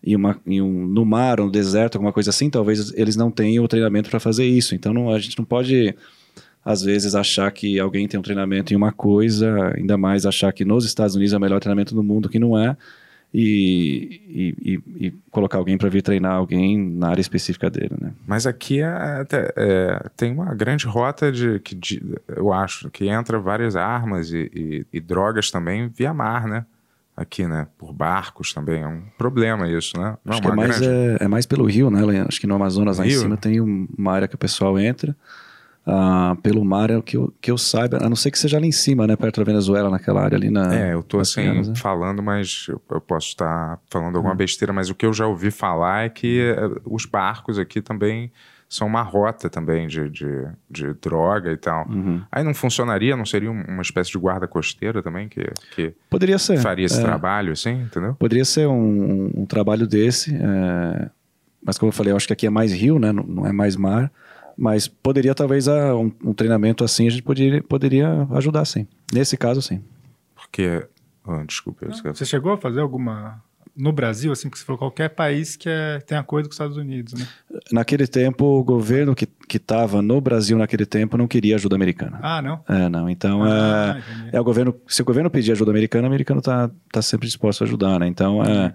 [0.02, 3.30] em, uma, em um, no mar, ou no deserto, alguma coisa assim, talvez eles não
[3.30, 4.74] tenham o treinamento para fazer isso.
[4.74, 5.94] Então, não, a gente não pode,
[6.64, 10.64] às vezes, achar que alguém tem um treinamento em uma coisa, ainda mais achar que
[10.64, 12.76] nos Estados Unidos é o melhor treinamento do mundo, que não é,
[13.36, 14.20] e,
[14.62, 18.12] e, e- e colocar alguém para vir treinar alguém na área específica dele, né?
[18.26, 23.40] Mas aqui é, é, tem uma grande rota de, que de- eu acho que entra
[23.40, 26.64] várias armas e drogas também via mar, né?
[27.16, 27.68] Aqui, né?
[27.78, 28.82] Por barcos também.
[28.82, 30.16] É um problema isso, né?
[30.24, 32.02] Não Acho que é uma mais, é, é mais pelo rio, né?
[32.04, 33.20] Lá- Acho que no Amazonas, lá em Rio?
[33.20, 35.16] cima, tem um- uma área que o pessoal entra.
[35.86, 38.56] Ah, pelo mar é o que eu, que eu saiba, a não ser que seja
[38.56, 39.16] ali em cima, né?
[39.16, 40.74] Perto da Venezuela, naquela área ali na.
[40.74, 41.74] É, eu tô assim né?
[41.76, 44.18] falando, mas eu, eu posso estar falando Hum.
[44.18, 47.82] alguma besteira, mas o que eu já ouvi falar é que eh, os barcos aqui
[47.82, 48.32] também
[48.74, 51.86] são uma rota também de, de, de droga e tal.
[51.88, 52.22] Uhum.
[52.32, 56.38] Aí não funcionaria, não seria um- uma espécie de guarda costeira também que, que Poderia
[56.38, 56.58] ser.
[56.58, 57.02] faria esse é.
[57.02, 58.14] trabalho, assim, entendeu?
[58.14, 61.10] Poderia ser um, um trabalho desse, é,
[61.64, 63.12] mas como eu falei, eu acho que aqui é mais rio, né?
[63.12, 64.10] Não, não é mais mar.
[64.56, 68.86] Mas poderia, talvez, ah, um, um treinamento assim, a gente poderia, poderia ajudar, sim.
[69.12, 69.82] Nesse caso, sim.
[70.34, 70.86] Porque.
[71.26, 72.16] ah, desculpa, eu esqueci.
[72.18, 73.42] Você chegou a fazer alguma.
[73.76, 76.76] No Brasil, assim, que você falou, qualquer país que é- tem acordo com os Estados
[76.76, 77.26] Unidos, né?
[77.72, 82.20] Naquele tempo, o governo que estava no Brasil naquele tempo não queria ajuda americana.
[82.22, 82.60] Ah, não?
[82.68, 83.10] É, não.
[83.10, 84.36] Então, Ah, é, entendi.
[84.36, 84.74] é o governo.
[84.86, 88.06] Se o governo pedir ajuda americana, o americano está tá sempre disposto a ajudar, né?
[88.06, 88.72] Então, é,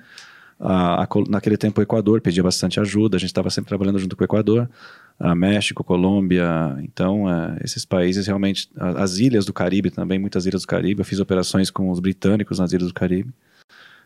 [0.59, 3.99] a- a Col- naquele tempo, o Equador pedia bastante ajuda, a gente estava sempre trabalhando
[3.99, 4.69] junto com o Equador,
[5.17, 6.77] a México, Colômbia.
[6.83, 8.69] Então, é, esses países realmente.
[8.77, 10.99] a- As ilhas do Caribe também, muitas ilhas do Caribe.
[10.99, 13.31] Eu fiz operações com os britânicos nas ilhas do Caribe.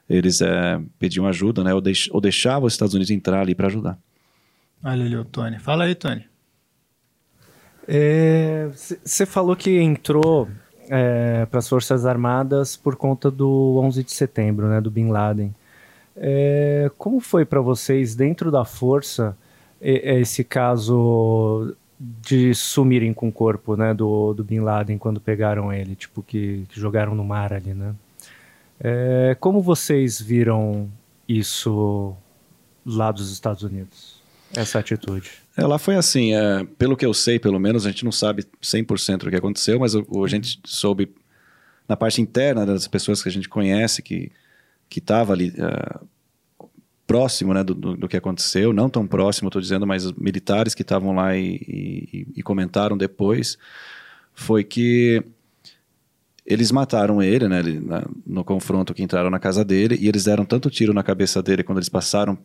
[0.10, 1.74] Eles é, pediam ajuda, né?
[1.74, 3.98] Ou, deix, ou deixavam os Estados Unidos entrar ali para ajudar.
[4.84, 5.60] Olha ali o Tony.
[5.60, 6.26] Fala aí, Tony.
[9.04, 10.48] Você falou que entrou
[11.50, 15.54] para as Forças Armadas por conta do 11 de setembro, né, do Bin Laden.
[16.16, 19.36] É, como foi para vocês, dentro da Força,
[19.82, 25.72] e- esse caso de sumirem com o corpo né, do, do Bin Laden quando pegaram
[25.74, 27.96] ele, tipo, que, que jogaram no mar ali, né?
[28.80, 30.90] É, como vocês viram
[31.28, 32.16] isso
[32.86, 34.22] lá dos Estados Unidos?
[34.56, 35.32] Essa atitude.
[35.58, 38.44] É, lá foi assim, é, pelo que eu sei, pelo menos, a gente não sabe
[38.62, 41.14] 100% o que aconteceu, mas o, a gente soube
[41.88, 44.32] na parte interna das pessoas que a gente conhece que
[44.90, 46.00] que estava ali é,
[47.08, 50.76] próximo né, do, do, do que aconteceu, não tão próximo, estou dizendo, mas os militares
[50.76, 53.58] que estavam lá e, e- e comentaram depois,
[54.36, 55.24] foi que
[56.46, 60.26] eles mataram ele, né, ele- na- no confronto que entraram na casa dele, e eles
[60.26, 62.38] deram tanto tiro na cabeça dele quando eles passaram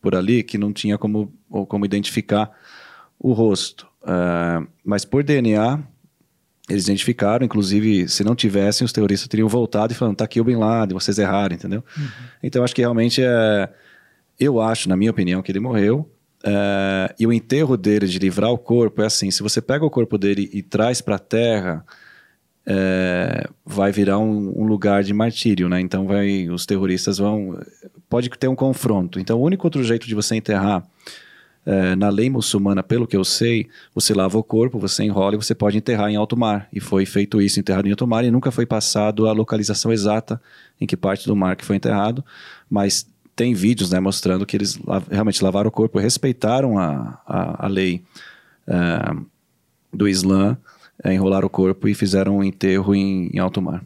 [0.00, 1.32] por ali que não tinha como,
[1.68, 2.50] como identificar
[3.18, 3.86] o rosto.
[4.04, 5.80] Ah, mas por DNA,
[6.68, 10.44] eles identificaram, inclusive, se não tivessem, os terroristas teriam voltado e falando, tá aqui o
[10.44, 11.84] Bin Laden, vocês erraram, entendeu?
[12.42, 13.68] Então, acho que realmente é...
[14.38, 16.10] Eu acho, na minha opinião, que ele morreu.
[16.44, 19.90] é, e o enterro dele, de livrar o corpo, é assim: se você pega o
[19.90, 21.84] corpo dele e traz para a terra,
[22.66, 25.80] é, vai virar um, um, lugar de martírio, né?
[25.80, 27.58] Então vai, os terroristas vão,
[28.08, 29.20] pode ter um confronto.
[29.20, 30.84] Então o único outro jeito de você enterrar
[31.64, 35.36] é, na lei muçulmana, pelo que eu sei, você lava o corpo, você enrola e
[35.36, 36.68] você pode enterrar em alto mar.
[36.72, 40.40] E foi feito isso, enterrado em alto mar, e nunca foi passado a localização exata
[40.80, 42.24] em que parte do mar que foi enterrado,
[42.70, 44.78] mas tem vídeos né, mostrando que eles
[45.10, 48.02] realmente lavaram o corpo, respeitaram a, a, a lei
[48.66, 49.14] é,
[49.92, 50.56] do Islã,
[51.02, 53.84] é, enrolaram o corpo e fizeram um enterro em, em alto mar.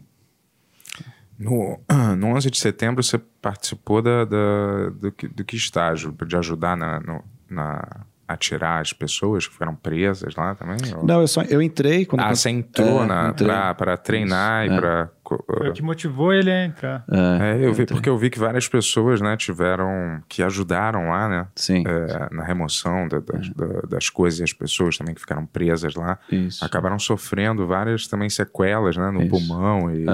[1.39, 1.81] No,
[2.19, 6.15] no 11 de setembro, você participou da, da do, que, do que estágio?
[6.27, 10.79] De ajudar na, no, na, atirar as pessoas que foram presas lá também?
[10.97, 11.05] Ou...
[11.05, 12.21] Não, eu, só, eu entrei quando...
[12.21, 14.81] Ah, você entrou é, para treinar Isso, e é.
[14.81, 15.11] para...
[15.47, 17.05] Foi o que motivou ele a entrar.
[17.09, 20.21] É, é eu vi, porque eu vi que várias pessoas, né, tiveram...
[20.29, 21.47] que ajudaram lá, né?
[21.55, 21.85] Sim.
[21.87, 23.55] É, na remoção da, das, é.
[23.55, 26.19] da, das coisas e as pessoas também que ficaram presas lá.
[26.31, 26.65] Isso.
[26.65, 29.11] Acabaram sofrendo várias também sequelas, né?
[29.11, 29.31] No Isso.
[29.31, 30.05] pulmão e,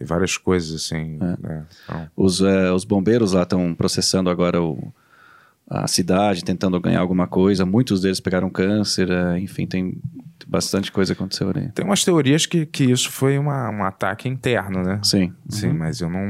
[0.00, 1.18] e, várias coisas assim.
[1.20, 1.48] É.
[1.48, 1.64] Né?
[1.84, 2.10] Então...
[2.16, 4.92] Os, os bombeiros lá estão processando agora o
[5.68, 7.66] a cidade tentando ganhar alguma coisa.
[7.66, 10.00] Muitos deles pegaram câncer, é, enfim, tem
[10.46, 11.70] bastante coisa aconteceu ali.
[11.72, 15.00] Tem umas teorias que, que isso foi uma, um ataque interno, né?
[15.02, 15.34] Sim.
[15.48, 15.78] Sim, uhum.
[15.78, 16.20] mas eu não,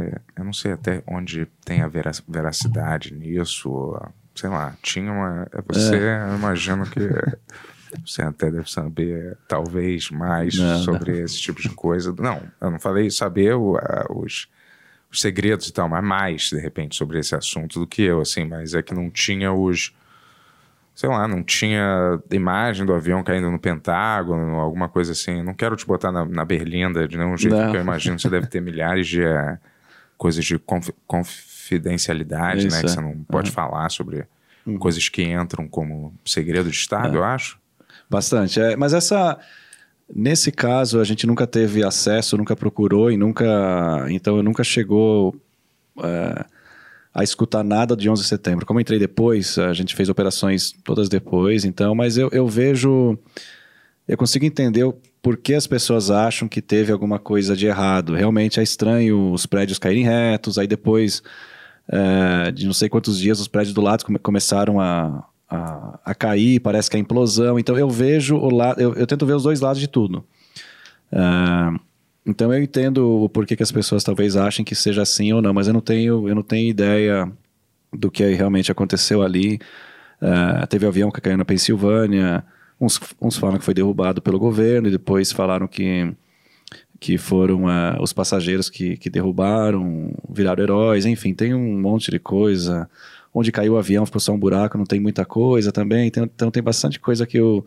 [0.00, 4.00] é, eu não sei até onde tem a veracidade nisso.
[4.34, 5.46] Sei lá, tinha uma.
[5.52, 6.26] É, você, é.
[6.30, 7.00] eu imagino que.
[8.04, 11.24] Você até deve saber, talvez, mais não, sobre não.
[11.24, 12.14] esse tipo de coisa.
[12.18, 14.46] Não, eu não falei saber o, a, os,
[15.10, 18.44] os segredos e tal, mas mais, de repente, sobre esse assunto do que eu, assim,
[18.44, 19.92] mas é que não tinha os.
[20.94, 25.42] Sei lá, não tinha imagem do avião caindo no Pentágono, alguma coisa assim.
[25.44, 27.64] Não quero te botar na, na berlinda de nenhum jeito, não.
[27.64, 29.58] porque eu imagino que você deve ter milhares de é,
[30.16, 32.82] coisas de conf, confidencialidade, Isso, né?
[32.82, 33.54] Que você não pode uhum.
[33.54, 34.26] falar sobre
[34.66, 34.76] uhum.
[34.76, 37.20] coisas que entram como segredo de Estado, é.
[37.20, 37.60] eu acho.
[38.10, 38.60] Bastante.
[38.60, 39.38] É, mas essa
[40.14, 44.06] Nesse caso, a gente nunca teve acesso, nunca procurou e nunca.
[44.08, 45.36] Então, nunca chegou
[46.02, 46.44] é,
[47.12, 48.64] a escutar nada de 11 de setembro.
[48.64, 53.18] Como eu entrei depois, a gente fez operações todas depois, então, mas eu, eu vejo.
[54.06, 54.90] Eu consigo entender
[55.20, 58.14] por que as pessoas acham que teve alguma coisa de errado.
[58.14, 61.22] Realmente é estranho os prédios caírem retos, aí depois
[61.88, 66.14] é, de não sei quantos dias os prédios do lado come começaram a, a, a
[66.14, 67.58] cair, parece que é implosão.
[67.58, 70.24] Então eu vejo o lado, eu, eu tento ver os dois lados de tudo.
[71.12, 71.78] Uh,
[72.26, 75.54] então eu entendo o porquê que as pessoas talvez achem que seja assim ou não,
[75.54, 77.30] mas eu não tenho, eu não tenho ideia
[77.92, 79.58] do que realmente aconteceu ali.
[80.20, 82.44] Uh, teve um avião que caiu na Pensilvânia,
[82.78, 86.14] uns, uns falam que foi derrubado pelo governo e depois falaram que
[87.00, 92.18] que foram uh, os passageiros que, que derrubaram, viraram heróis, enfim, tem um monte de
[92.18, 92.90] coisa
[93.32, 96.08] onde caiu o avião ficou só um buraco, não tem muita coisa também.
[96.08, 97.64] Então, então tem bastante coisa que eu,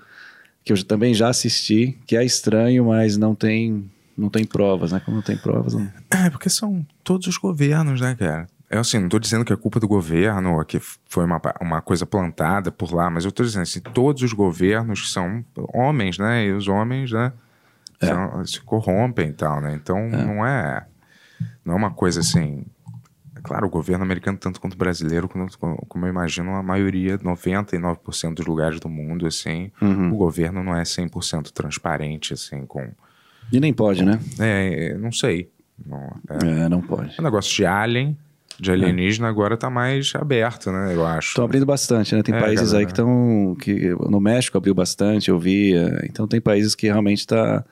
[0.64, 5.02] que eu também já assisti, que é estranho, mas não tem, não tem provas, né?
[5.04, 5.74] Como não tem provas.
[5.74, 5.92] Não...
[6.12, 8.48] É, porque são todos os governos, né, cara?
[8.70, 12.06] É assim, não estou dizendo que é culpa do governo, que foi uma, uma coisa
[12.06, 15.44] plantada por lá, mas eu estou dizendo assim, todos os governos são
[15.74, 16.46] homens, né?
[16.46, 17.34] E os homens, né?
[18.00, 18.08] É.
[18.08, 19.74] São, se corrompem e tal, né?
[19.76, 20.26] Então é.
[20.26, 20.86] não é
[21.66, 22.66] não é uma coisa assim
[23.44, 25.48] claro, o governo americano, tanto quanto o brasileiro, como,
[25.88, 30.12] como eu imagino, a maioria, 99% dos lugares do mundo, assim, uhum.
[30.12, 32.90] o governo não é 100% transparente, assim, com...
[33.52, 34.20] E nem pode, com, né?
[34.40, 35.50] É, não sei.
[35.86, 37.20] Não, é, é, não pode.
[37.20, 38.18] O negócio de alien,
[38.60, 39.30] de alienígena, é.
[39.30, 41.30] agora tá mais aberto, né, eu acho.
[41.30, 42.24] Estão abrindo bastante, né?
[42.24, 42.80] Tem é, países galera.
[42.80, 43.56] aí que estão...
[43.60, 45.74] que No México abriu bastante, eu vi.
[46.04, 47.66] Então tem países que realmente tá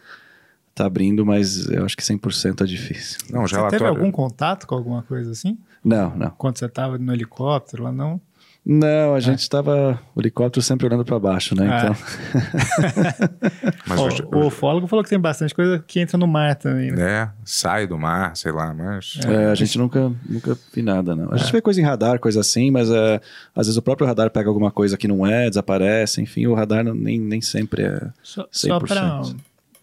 [0.80, 3.20] tá abrindo, mas eu acho que 100% é difícil.
[3.30, 5.58] Não, já você teve algum contato com alguma coisa assim?
[5.84, 6.30] Não, não.
[6.32, 8.22] Quando você estava no helicóptero lá, não?
[8.66, 9.22] Não, a é.
[9.22, 11.66] gente estava o helicóptero sempre olhando para baixo, né?
[11.66, 11.80] É.
[11.80, 11.96] Então.
[13.88, 17.02] mas o, o ufólogo falou que tem bastante coisa que entra no mar também, né?
[17.02, 19.18] É, sai do mar, sei lá, mas.
[19.26, 21.32] É, a gente nunca, nunca vi nada, não.
[21.32, 21.54] A gente é.
[21.54, 23.22] vê coisa em radar, coisa assim, mas é,
[23.56, 26.84] às vezes o próprio radar pega alguma coisa que não é, desaparece, enfim, o radar
[26.84, 28.10] nem, nem sempre é.
[28.22, 28.50] Só, 100%.
[28.52, 29.22] só para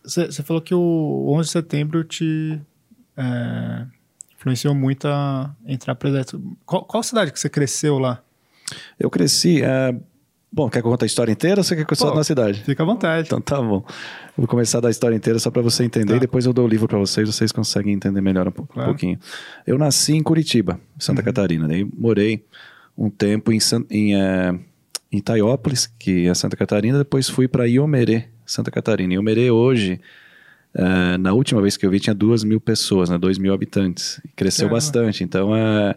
[0.06, 2.60] você falou que o 11 de setembro te
[3.16, 3.86] é,
[4.34, 6.24] influenciou muito a entrar para
[6.64, 8.22] qual, qual cidade que você cresceu lá?
[8.98, 9.62] Eu cresci.
[9.62, 9.94] É...
[10.52, 12.24] Bom, quer que eu conte a história inteira ou você quer que eu só na
[12.24, 12.62] cidade?
[12.62, 13.26] Fica à vontade.
[13.26, 13.84] Então tá bom.
[14.36, 16.16] vou começar da história inteira só para você entender tá.
[16.16, 18.90] e depois eu dou o livro para vocês, vocês conseguem entender melhor um, claro.
[18.90, 19.18] pouquinho.
[19.66, 21.26] Eu nasci em Curitiba, Santa uhum.
[21.26, 21.68] Catarina.
[21.68, 22.46] Daí morei
[22.96, 23.58] um tempo em,
[23.90, 24.58] em, é,
[25.12, 29.12] em Itaiópolis, que é Santa Catarina, depois fui para Iomerê, Santa Catarina.
[29.14, 30.00] E Omerê hoje,
[30.74, 34.20] uh, na última vez que eu vi, tinha duas mil pessoas, né, dois mil habitantes.
[34.34, 35.22] Cresceu bastante.
[35.24, 35.94] Então, uh,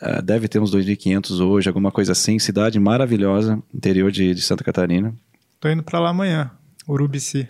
[0.00, 2.38] ah, deve ter uns 2.500 hoje, alguma coisa assim.
[2.38, 5.14] Cidade maravilhosa, interior de, de Santa Catarina.
[5.60, 6.50] Tô indo pra lá amanhã.
[6.88, 7.46] Urubici.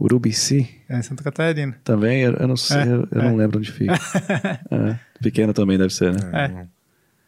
[0.00, 1.76] Urubici É, em Santa Catarina.
[1.82, 3.24] também, eu, eu não sei, É, eu, eu é.
[3.24, 3.94] não lembro onde fica.
[4.70, 6.20] É, pequena também deve ser, né?
[6.32, 6.66] É.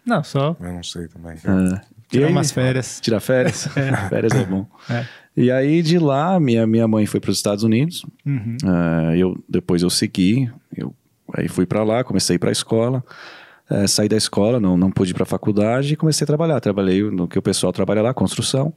[0.07, 1.33] não- só Eu não sei também.
[1.37, 1.81] É.
[2.11, 3.01] Tirar aí, umas férias.
[3.01, 3.69] Tirar férias?
[4.11, 4.67] Férias é bom.
[4.89, 5.07] É.
[5.37, 8.05] E aí, de lá, minha, minha mãe foi para os Estados Unidos.
[8.27, 8.57] Uhum.
[8.65, 10.51] Ah, eu, depois eu segui.
[10.77, 10.93] Eu,
[11.33, 13.05] aí fui para lá, comecei para a escola.
[13.71, 16.61] Eh, saí da escola, não, não pude ir para a faculdade e comecei a trabalhar.
[16.61, 18.75] Trabalhei no que o pessoal trabalha lá, construção,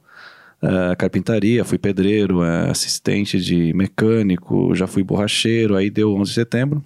[0.62, 5.74] eh, carpintaria, fui pedreiro, assistente de mecânico, já fui borracheiro.
[5.74, 6.84] Aí deu 11 de setembro.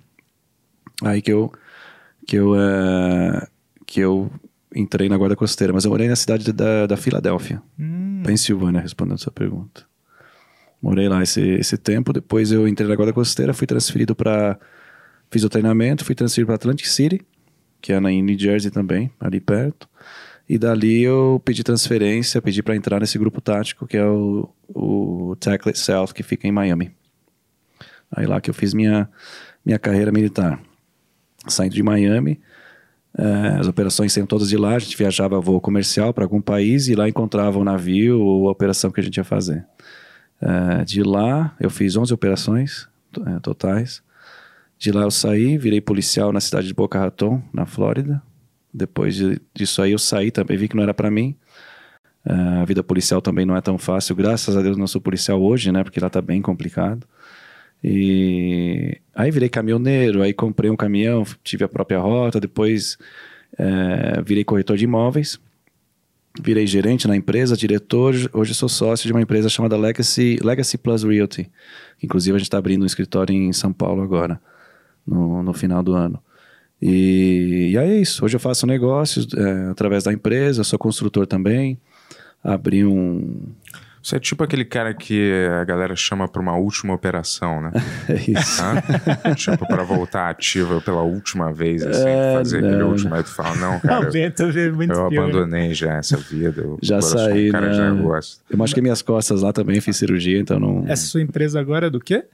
[1.02, 1.52] Aí que eu,
[2.26, 2.54] que eu,
[3.86, 4.30] que eu
[4.78, 5.72] entrei na Guarda Costeira.
[5.72, 7.62] Mas eu morei na cidade da, da Filadélfia.
[7.78, 9.86] Hum, Pensilvânia, respondendo sua pergunta.
[10.80, 14.58] Morei lá esse, esse tempo, depois eu entrei na Guarda Costeira, fui transferido para.
[15.30, 17.20] Fiz o treinamento, fui transferido para Atlantic City,
[17.82, 19.88] que é na, em New Jersey também, ali perto.
[20.48, 25.36] E dali eu pedi transferência, pedi para entrar nesse grupo tático, que é o, o
[25.38, 26.90] Tackle Itself, que fica em Miami.
[28.10, 29.10] Aí lá que eu fiz minha,
[29.62, 30.58] minha carreira militar.
[31.46, 32.40] Saindo de Miami,
[33.16, 36.40] eh, as operações saíam todas de lá, a gente viajava a voo comercial para algum
[36.40, 39.64] país e lá encontrava o navio ou a operação que a gente ia fazer.
[40.40, 42.88] Eh, de lá, eu fiz 11 operações
[43.26, 44.02] eh, totais.
[44.78, 48.22] De lá eu saí, virei policial na cidade de Boca Raton, na Flórida.
[48.72, 51.36] Depois de- disso aí eu saí também, vi que não era para mim.
[52.26, 52.32] Eh,
[52.62, 54.14] a vida policial também não é tão fácil.
[54.16, 55.82] Graças a Deus não sou policial hoje, né?
[55.84, 57.06] Porque lá tá bem complicado.
[57.82, 62.98] E aí virei caminhoneiro, aí comprei um caminhão, tive a própria rota, depois
[63.56, 65.38] eh, virei corretor de imóveis,
[66.40, 71.04] virei gerente na empresa, diretor, hoje sou sócio de uma empresa chamada Legacy, Legacy Plus
[71.04, 71.50] Realty.
[72.02, 74.40] Inclusive a gente está abrindo um escritório em São Paulo agora,
[75.06, 76.22] no, no final do ano.
[76.80, 81.26] E, e aí é isso, hoje eu faço negócios eh, através da empresa, sou construtor
[81.26, 81.78] também,
[82.42, 83.52] abri um...
[84.08, 85.30] Você é tipo aquele cara que
[85.60, 87.72] a galera chama pra uma última operação, né?
[88.08, 88.62] É isso.
[89.36, 92.88] Tipo, pra voltar ativa pela última vez, assim, É, fazer aquele não.
[92.88, 93.14] último.
[93.14, 95.18] Aí tu fala, não, cara, eu, Bento vê muito eu filme.
[95.18, 96.62] abandonei já essa vida.
[96.62, 97.90] Eu, Já eu saí, um cara de né?
[97.92, 98.38] negócio.
[98.48, 100.84] Eu machuquei minhas costas lá também, fiz cirurgia, então não...
[100.88, 102.24] Essa sua empresa agora é do quê?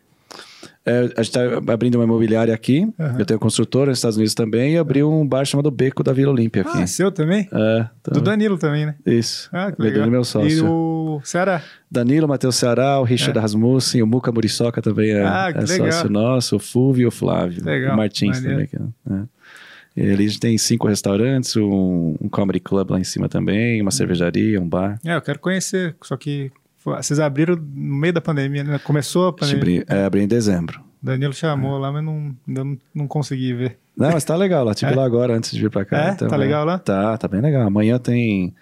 [0.87, 1.41] É, a gente está
[1.73, 2.87] abrindo uma imobiliária aqui.
[3.01, 3.17] Aham.
[3.19, 6.31] Eu tenho construtora nos Estados Unidos também e abri um bar chamado Beco da Vila
[6.31, 6.83] Olímpia aqui.
[6.83, 7.49] Ah, seu também?
[7.53, 8.95] É, então, Do Danilo também, né?
[9.07, 9.49] Isso.
[9.51, 10.01] Ah, que legal.
[10.01, 10.51] Danilo é meu sócio.
[10.51, 11.63] E o Ceará?
[11.91, 15.91] Danilo, Matheus Ceará, o Richard Rasmussen, o Muca Muriçoca também é, Ah, é legal.
[15.91, 17.65] sócio nosso, o Fulvio e o Flávio.
[17.65, 18.69] Legal, O Martins maneiro.
[18.69, 18.89] também.
[19.07, 19.25] Que, é.
[19.97, 23.81] E ali a gente tem cinco restaurantes, um, um comedy club lá em cima também,
[23.81, 23.85] Hum.
[23.85, 24.99] uma cervejaria, um bar.
[25.05, 26.51] É, eu quero conhecer, só que
[26.85, 28.79] vocês abriram no meio da pandemia, né?
[28.79, 29.83] Começou a pandemia.
[29.83, 30.81] abri, é, abri em dezembro.
[31.03, 33.79] Danilo chamou lá, mas não, ainda não, não consegui ver.
[33.97, 34.75] Não, mas tá legal lá.
[34.75, 34.97] Tive É?
[34.97, 36.09] lá agora antes de vir pra cá.
[36.09, 36.11] É?
[36.13, 36.79] então, Tá legal lá?
[36.79, 37.67] Tá, tá bem legal.
[37.67, 38.55] Amanhã tem.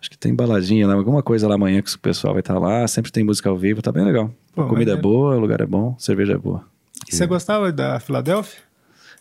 [0.00, 2.86] Acho que tem baladinha lá, alguma coisa lá amanhã que o pessoal vai estar lá.
[2.86, 4.32] Sempre tem música ao vivo, tá bem legal.
[4.54, 6.64] Pô, a comida é boa, o lugar é bom, cerveja é boa.
[7.10, 8.60] E você gostava da Filadélfia?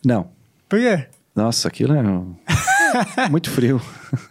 [0.06, 0.30] Não.
[0.70, 1.08] Por quê?
[1.36, 2.02] Nossa, aquilo é
[3.30, 3.80] muito frio.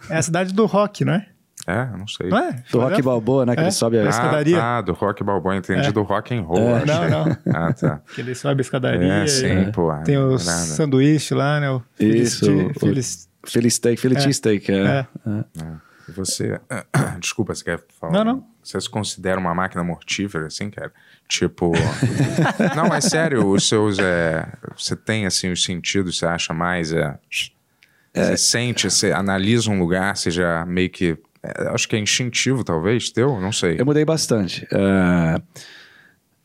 [0.09, 1.27] É a cidade do rock, não é?
[1.67, 2.29] É, não sei.
[2.29, 2.63] Não é?
[2.71, 3.53] Do rock balboa, né?
[3.53, 3.63] Que É?
[3.65, 4.01] ele sobe a.
[4.03, 4.63] Parece- escadaria?
[4.63, 5.91] Ah, do rock balboa, entendi É.
[5.91, 6.77] do rock and roll.
[6.77, 6.85] É.
[6.85, 7.37] Não, não.
[7.53, 8.01] Ah, tá.
[8.15, 9.13] Que ele sobe a escadaria.
[9.13, 9.93] É, sim, pô.
[10.05, 10.37] Tem o nada.
[10.39, 11.69] sanduíche lá, né?
[11.69, 14.77] O Isso, o- Felici- Philly steak, É.
[14.81, 14.81] É.
[14.81, 15.05] É.
[15.63, 15.87] É.
[16.13, 16.57] Você.
[17.19, 18.13] Desculpa, você quer falar?
[18.13, 18.45] Não, não.
[18.63, 20.91] Você se considera uma máquina mortífera, assim, cara?
[21.27, 21.73] Tipo.
[22.77, 23.99] não, mas sério, os seus.
[23.99, 24.47] É...
[24.77, 26.93] Você tem, assim, os sentidos, você acha mais.
[26.93, 27.17] É...
[28.15, 31.17] Você sente, você analisa um lugar, você já meio que.
[31.55, 33.39] É, acho que é instintivo, talvez, teu?
[33.39, 33.79] Não sei.
[33.79, 34.67] Eu mudei bastante.
[34.71, 35.41] É,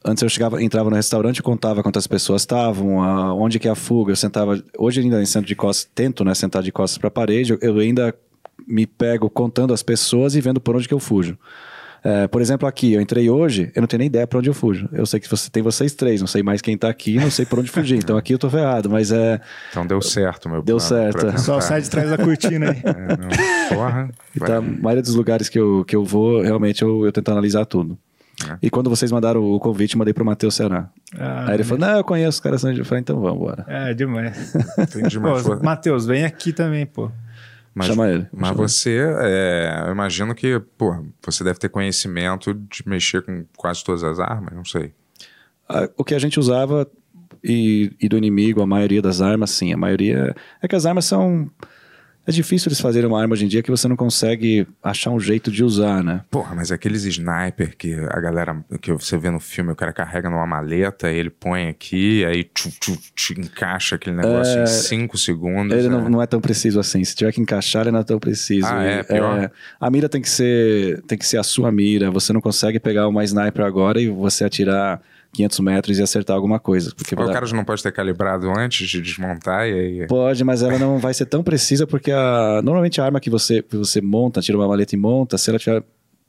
[0.04, 2.96] Antes eu chegava, entrava no restaurante e contava quantas pessoas estavam,
[3.38, 4.10] onde que é a fuga.
[4.10, 4.60] Eu sentava.
[4.76, 7.52] Hoje ainda em centro de costas, tento, né, sentar de costas para a parede.
[7.52, 8.12] Eu, eu ainda
[8.66, 11.38] me pego contando as pessoas e vendo por onde que eu fujo.
[12.04, 14.54] É, por exemplo, aqui, eu entrei hoje, eu não tenho nem ideia para onde eu
[14.54, 14.88] fujo.
[14.92, 17.46] Eu sei que você tem vocês três, não sei mais quem tá aqui, não sei
[17.46, 17.98] por onde fugir.
[17.98, 19.40] Então aqui eu tô ferrado, mas é.
[19.70, 21.38] Então deu certo, meu Deu certo.
[21.38, 22.82] Só sai de trás da cortina aí.
[22.92, 24.10] É, não, porra.
[24.36, 27.64] Então, a maioria dos lugares que eu, que eu vou, realmente eu, eu tento analisar
[27.64, 27.96] tudo.
[28.48, 28.56] É.
[28.62, 30.88] E quando vocês mandaram o convite, eu mandei pro Matheus Ceará.
[31.18, 32.62] Ah, Aí ele falou: Não, eu conheço os caras.
[32.64, 33.64] Eu falei: Então vamos embora.
[33.68, 34.52] É, demais.
[35.62, 37.10] Matheus, vem aqui também, pô.
[37.74, 38.26] Mas, Chama ele.
[38.32, 38.68] Mas Chama ele.
[38.68, 44.02] você, é, eu imagino que, pô, você deve ter conhecimento de mexer com quase todas
[44.04, 44.92] as armas, não sei.
[45.68, 46.86] Ah, O que a gente usava
[47.42, 49.72] e, e do inimigo, a maioria das armas, sim.
[49.72, 50.34] A maioria.
[50.60, 51.50] É que as armas são.
[52.26, 55.18] É difícil eles fazerem uma arma hoje em dia que você não consegue achar um
[55.18, 56.22] jeito de usar, né?
[56.30, 60.30] Porra, mas aqueles sniper que a galera que você vê no filme, o cara carrega
[60.30, 65.76] numa maleta, ele põe aqui, aí tchu, tchu, tchu, encaixa aquele negócio em 5 segundos.
[65.76, 65.90] Ele é.
[65.90, 67.02] não, não é tão preciso assim.
[67.04, 68.66] Se tiver que encaixar, ele não é tão preciso.
[68.66, 69.00] Ah, é?
[69.00, 69.50] E, Pior?
[69.80, 72.08] a mira tem que ser tem que ser a sua mira.
[72.10, 75.00] Você não consegue pegar uma sniper agora e você atirar
[75.32, 76.92] 500 metros e acertar alguma coisa.
[76.94, 80.06] Porque O cara já não pode ter calibrado antes de desmontar e aí.
[80.06, 83.62] Pode, mas ela não vai ser tão precisa porque a, normalmente a arma que você,
[83.62, 85.82] que você monta, tira uma maleta e monta, se ela tiver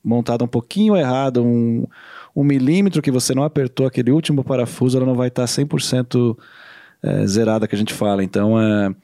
[0.04, 1.86] montada um pouquinho errado, um,
[2.36, 6.38] um milímetro que você não apertou aquele último parafuso, ela não vai estar 100%
[7.02, 8.24] é, zerada que a gente fala.
[8.24, 8.96] Então é,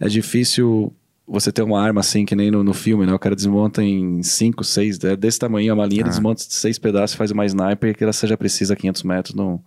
[0.00, 0.92] é difícil
[1.32, 3.14] você ter uma arma assim, que nem no, no filme, né?
[3.14, 6.78] O cara desmonta em 5, 6, é desse tamanho a malinha, ele desmonta de seis
[6.78, 9.58] pedaços, faz uma sniper que ela seja precisa a 500 metros, não,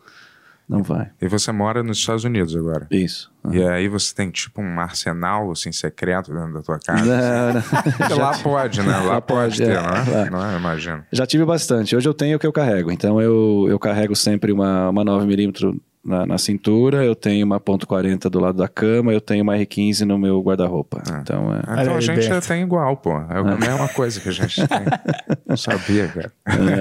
[0.69, 1.09] não vai.
[1.19, 2.85] E você mora nos Estados Unidos agora.
[2.91, 3.31] Isso.
[3.51, 7.03] E aí você tem tipo um arsenal assim secreto dentro da tua casa.
[7.03, 8.17] Não, não.
[8.17, 8.97] Lá pode, né?
[8.97, 9.81] Lá Lá pode pode, ter, é.
[9.81, 10.21] não é?
[10.25, 10.29] É.
[10.29, 10.57] Não é?
[10.57, 11.03] Imagino.
[11.11, 11.95] Já tive bastante.
[11.95, 12.91] Hoje eu tenho o que eu carrego.
[12.91, 18.29] Então eu, eu carrego sempre uma, uma 9mm na, na cintura, eu tenho uma .40
[18.29, 21.01] do lado da cama, eu tenho uma R15 no meu guarda-roupa.
[21.21, 21.61] Então é.
[21.65, 23.11] Ah, Olha Então a gente tem igual, pô.
[23.11, 24.79] É a mesma coisa que a gente tem.
[25.47, 26.31] Não sabia, cara.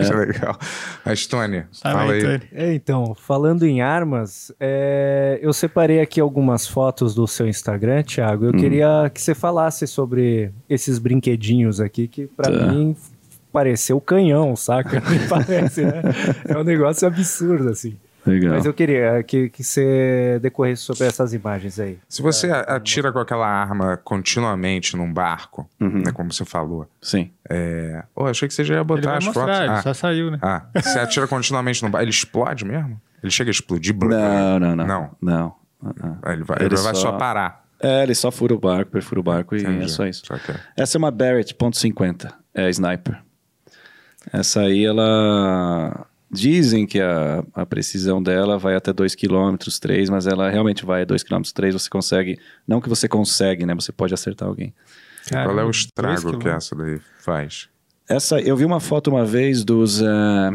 [0.01, 0.59] Isso é legal.
[1.05, 2.41] Mas, Tony, Fala fala aí, aí.
[2.53, 8.45] É, então, falando em armas, é, eu separei aqui algumas fotos do seu Instagram, Thiago.
[8.47, 12.67] Eu queria que você falasse sobre esses brinquedinhos aqui, que pra Tá.
[12.67, 12.95] mim
[13.53, 15.01] pareceu canhão, saca?
[15.09, 16.03] Me parece, né?
[16.49, 17.97] É um negócio absurdo, assim.
[18.27, 18.55] Legal.
[18.55, 21.99] Mas eu queria que, que você decorresse sobre essas imagens aí.
[22.09, 27.31] Se você a- atira com aquela arma continuamente num barco, né, como você falou, Sim.
[27.51, 28.03] é...
[28.17, 29.61] Oh, achei que você já ia Ele botar vai as mostrar, fotos.
[29.61, 30.39] ele Ah, só saiu, né?
[30.41, 33.01] ah, você atira continuamente num barco, ele explode mesmo?
[33.23, 33.95] Ele chega a explodir?
[33.97, 34.87] Não, não, não.
[34.87, 35.11] Não.
[35.21, 35.55] Não.
[36.23, 37.63] Ah, Ele vai, Ele ele vai só só- parar.
[37.81, 39.85] É, ele só fura o barco, perfura o barco e Entendi.
[39.85, 40.23] é só isso.
[40.25, 43.21] Só que- Essa é uma Barrett .50, é a sniper.
[44.33, 46.07] Essa aí, ela...
[46.35, 51.03] Dizem que a, a precisão dela vai até 2 km, 3, mas ela realmente vai
[51.03, 52.39] a 2 km, 3, você consegue...
[52.67, 53.75] Não que você consegue, né?
[53.75, 54.75] Você pode acertar alguém.
[55.31, 57.69] Qual é o estrago que essa daí faz?
[58.09, 60.03] Essa, eu vi uma foto uma vez dos...
[60.03, 60.51] eh,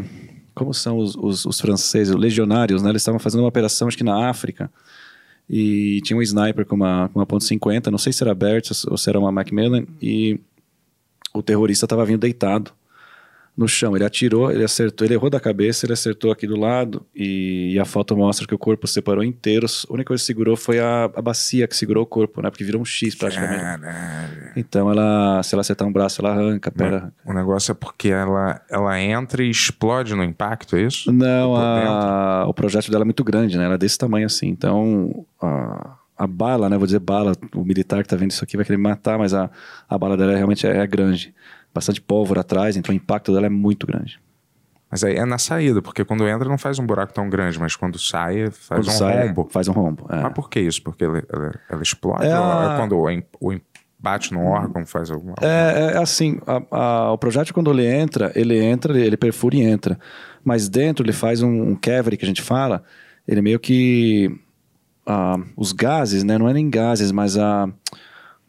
[0.54, 2.90] como são os, os, os franceses, os legionários, né?
[2.90, 4.70] Eles estavam fazendo uma operação, acho que na África,
[5.48, 8.70] e tinha um sniper com uma, com uma ponto .50, não sei se era Bert
[8.86, 10.38] ou se era uma Macmillan, e
[11.32, 12.72] o terrorista estava vindo deitado
[13.60, 13.94] no chão.
[13.94, 17.78] Ele atirou, ele acertou, ele errou da cabeça, ele acertou aqui do lado, e, e
[17.78, 19.66] a foto mostra que o corpo separou inteiro.
[19.88, 22.50] A única coisa que segurou foi a, a bacia que segurou o corpo, né?
[22.50, 23.60] Porque virou um X praticamente.
[23.62, 24.52] Caralho.
[24.56, 27.14] Então ela, se ela acertar um braço, ela arranca, a perna arranca.
[27.24, 31.12] O negócio é porque ela, ela entra e explode no impacto, é isso?
[31.12, 33.66] Não, a- o projeto dela é muito grande, né?
[33.66, 34.48] Ela é desse tamanho assim.
[34.48, 36.76] Então, a, a bala, né?
[36.78, 39.34] Vou dizer bala, o militar que tá vendo isso aqui vai querer me matar, mas
[39.34, 39.50] a,
[39.88, 41.34] a bala dela realmente é, é grande.
[41.72, 44.20] Bastante pólvora atrás, então o impacto dela é muito grande.
[44.90, 47.76] Mas aí é na saída, porque quando entra não faz um buraco tão grande, mas
[47.76, 49.48] quando sai, faz Quando um sai, rombo.
[49.50, 50.04] Faz um rombo.
[50.10, 50.16] é.
[50.22, 50.82] Mas por que isso?
[50.82, 52.26] Porque ela, ela- ela explode?
[52.26, 53.60] É a- é quando o,
[54.02, 55.34] bate no órgão, faz alguma...
[55.40, 59.54] É, é assim, a- a- o projétil quando ele entra, ele entra, ele, ele perfura
[59.54, 59.96] e entra.
[60.42, 62.82] Mas dentro ele faz um, um cavity que a gente fala,
[63.28, 64.28] ele meio que...
[65.06, 66.36] ah, os gases, né?
[66.36, 67.68] Não é nem gases, mas a...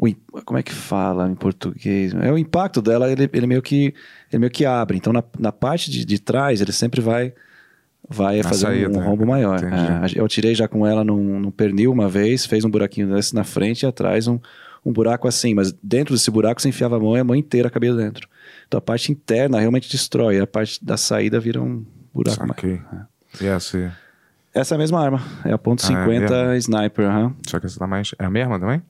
[0.02, 2.14] o como é que fala em português?
[2.16, 3.94] É o impacto dela, ele, ele meio que
[4.32, 4.98] ele meio que abre.
[4.98, 7.34] Então na, na parte de, de trás ele sempre vai
[8.10, 9.60] vai Na fazer um- saída, um rombo maior.
[9.64, 13.34] É, eu tirei já com ela num, num pernil uma vez, fez um buraquinho desse
[13.36, 14.40] na frente e atrás um,
[14.86, 17.70] um buraco assim, mas dentro desse buraco você enfiava a mão e a mão inteira
[17.70, 18.28] cabia dentro.
[18.68, 22.48] Então a parte interna realmente destrói, a parte da saída vira um buraco.
[22.48, 22.82] Saquei.
[23.40, 23.94] E essa,
[24.54, 27.06] Essa é a mesma arma, é a ponto Ah, é 50 sniper,
[27.48, 28.14] só que essa tá mais...
[28.20, 28.82] É a mesma também?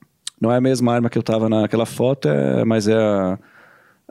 [0.42, 3.38] Não é a mesma arma que eu tava naquela foto, é, mas é a,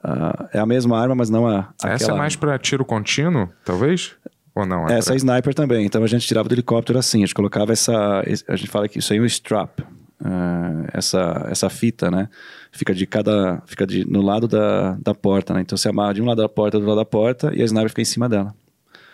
[0.02, 1.68] a- é a mesma arma, mas não a.
[1.84, 4.16] Essa é mais pra tiro contínuo, talvez?
[4.56, 4.88] Ou não?
[4.90, 5.86] É Essa é pra- sniper também.
[5.86, 8.22] Então a gente tirava do helicóptero assim, a gente colocava essa.
[8.48, 9.80] A gente fala que isso aí é um strap.
[10.24, 12.30] ah, essa, essa fita, né?
[12.72, 13.62] Fica de cada.
[13.66, 15.62] Fica de, no lado da, da porta, né?
[15.62, 17.90] Então você amarra de um lado da porta, do lado da porta, e a sniper
[17.90, 18.54] fica em cima dela,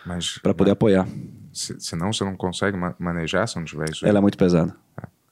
[0.06, 1.06] Mas, para poder apoiar.
[1.52, 4.06] se, senão você não consegue ma- manejar se não tiver isso.
[4.06, 4.74] Ela é muito pesada.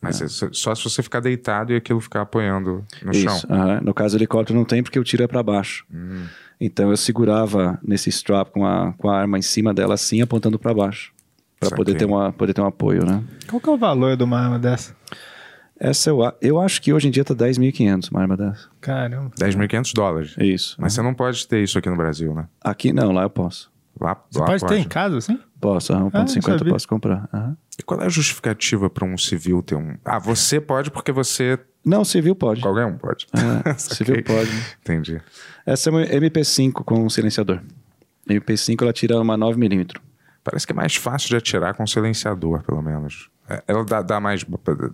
[0.06, 3.22] Mas se- só se você ficar deitado e aquilo ficar apoiando no Isso.
[3.22, 3.40] chão.
[3.50, 3.80] aham.
[3.82, 5.84] No caso do helicóptero não tem porque o tiro é para baixo.
[5.92, 6.24] Hum.
[6.60, 10.58] Então eu segurava nesse strap com a, com a arma em cima dela assim, apontando
[10.58, 11.12] para baixo.
[11.58, 13.22] Para poder ter, uma, poder ter um apoio, né?
[13.48, 14.94] Qual que é o valor de uma arma dessa?
[15.78, 18.68] Essa eu, eu acho que hoje em dia tá 10.500 uma arma dessa.
[18.80, 19.30] Caramba.
[19.38, 20.34] 10.500 dólares.
[20.38, 20.76] Isso.
[20.78, 22.46] Mas você não pode ter isso aqui no Brasil, né?
[22.62, 23.70] Aqui não, lá eu posso.
[24.00, 25.38] Lá, Você lá pode ter em casa, assim?
[25.60, 26.72] Posso, ah, Ah, 1.50 não sabia.
[26.72, 27.28] posso comprar.
[27.32, 27.56] aham.
[27.78, 29.96] E qual é a justificativa para um civil ter um.
[30.04, 31.58] Ah, você pode porque você.
[31.84, 32.60] Não, civil pode.
[32.60, 33.26] Qualquer um pode.
[33.66, 34.50] É, civil pode.
[34.82, 35.20] Entendi.
[35.64, 37.60] Essa é uma MP5 com silenciador.
[38.28, 39.96] MP5 ela tira uma 9mm.
[40.42, 43.28] Parece que é mais fácil de atirar com silenciador, pelo menos.
[43.66, 44.44] Ela dá, dá mais.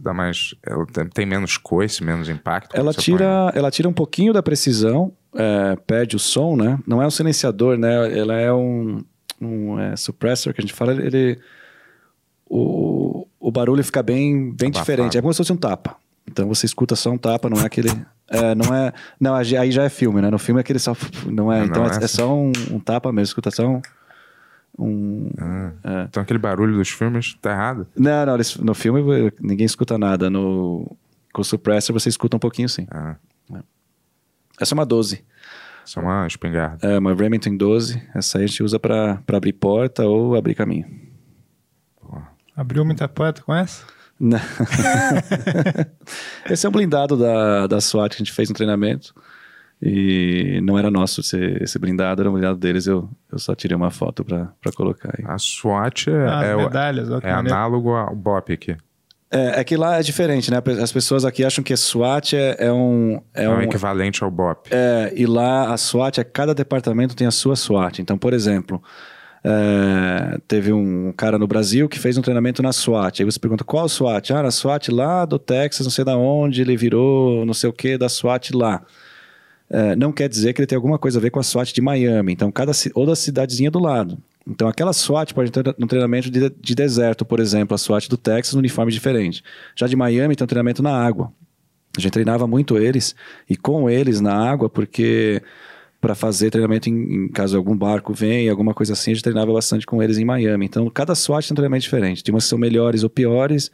[0.00, 0.84] Dá mais ela
[1.14, 2.74] tem- menos coice, menos impacto.
[2.76, 6.78] Ela tira, ela tira um pouquinho da precisão, é, perde o som, né?
[6.86, 8.16] Não é um silenciador, né?
[8.18, 9.03] Ela é um,
[9.40, 10.92] um é, suppressor que a gente fala.
[10.92, 11.38] Ele,
[12.46, 14.80] o, o barulho fica bem, bem Abafado.
[14.80, 15.18] diferente.
[15.18, 15.96] É como se fosse um tapa.
[16.30, 17.90] Então você escuta só um tapa, não é aquele.
[18.28, 18.92] É, não é.
[19.20, 20.30] Não, aí já é filme, né?
[20.30, 20.96] No filme é aquele só.
[21.26, 21.59] Não é.
[21.61, 23.82] Não, então não é, é é só um, um tapa mesmo, escuta só um.
[24.78, 25.72] Um põe- é.
[25.84, 27.86] Ah, Então aquele barulho dos filmes tá errado.
[27.96, 29.00] Não, não, no filme
[29.40, 30.28] ninguém escuta nada.
[30.30, 30.96] No,
[31.32, 32.86] com o suppressor você escuta um pouquinho sim.
[32.90, 33.16] Ah,
[34.60, 35.24] Essa é uma 12.
[35.84, 36.86] isso é uma espingarda.
[36.86, 38.02] É uma Remington 12.
[38.14, 40.86] Essa aí a gente usa pra pra abrir porta ou abrir caminho.
[42.54, 43.84] Abriu muita porta com essa?
[44.20, 44.38] Não.
[46.48, 49.14] esse é um blindado da, da SWAT que a gente fez no treinamento.
[49.84, 52.86] E não era nosso esse, esse blindado, era um blindado deles.
[52.86, 55.24] Eu, eu só tirei uma foto pra, pra colocar aí.
[55.26, 58.76] A SWAT é, Ah, é, o- medalhas, é análogo ao BOP aqui.
[59.28, 60.58] É, é que lá é diferente, né?
[60.80, 63.20] As pessoas aqui acham que SWAT é, é um.
[63.34, 64.68] É É o um equivalente ao BOP.
[64.70, 67.98] É, e lá a SWAT, é, cada departamento tem a sua SWAT.
[68.00, 68.80] Então, por exemplo,
[69.42, 73.20] é, teve um cara no Brasil que fez um treinamento na SWAT.
[73.20, 74.30] Aí você pergunta, qual SWAT?
[74.32, 77.72] Ah, na SWAT lá do Texas, não sei da onde, ele virou não sei o
[77.72, 78.82] que da SWAT lá.
[79.72, 81.80] É, não quer dizer que ele tem alguma coisa a ver com a SWAT de
[81.80, 82.32] Miami.
[82.32, 84.18] Então, cada ou da cidadezinha do lado.
[84.46, 88.18] Então, aquela SWAT pode ter um treinamento de, de deserto, por exemplo, a SWAT do
[88.18, 89.42] Texas, no uniforme diferente.
[89.74, 91.32] Já de Miami tem um treinamento na água.
[91.96, 93.14] A gente treinava muito eles
[93.48, 95.42] e com eles na água, porque
[96.00, 99.52] para fazer treinamento em, em caso algum barco venha, alguma coisa assim, a gente treinava
[99.52, 100.66] bastante com eles em Miami.
[100.66, 102.22] Então, cada SWAT tem um treinamento diferente.
[102.22, 103.70] Tem umas que são melhores ou piores,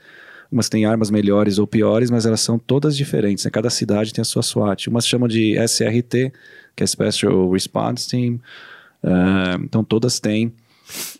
[0.50, 3.44] umas têm armas melhores ou piores, mas elas são todas diferentes.
[3.44, 3.50] né?
[3.50, 4.88] Cada cidade tem a sua SWAT.
[4.88, 6.32] Umas chamam de SRT,
[6.74, 8.40] que é Special Response Team.
[9.02, 10.52] Ah, então, todas têm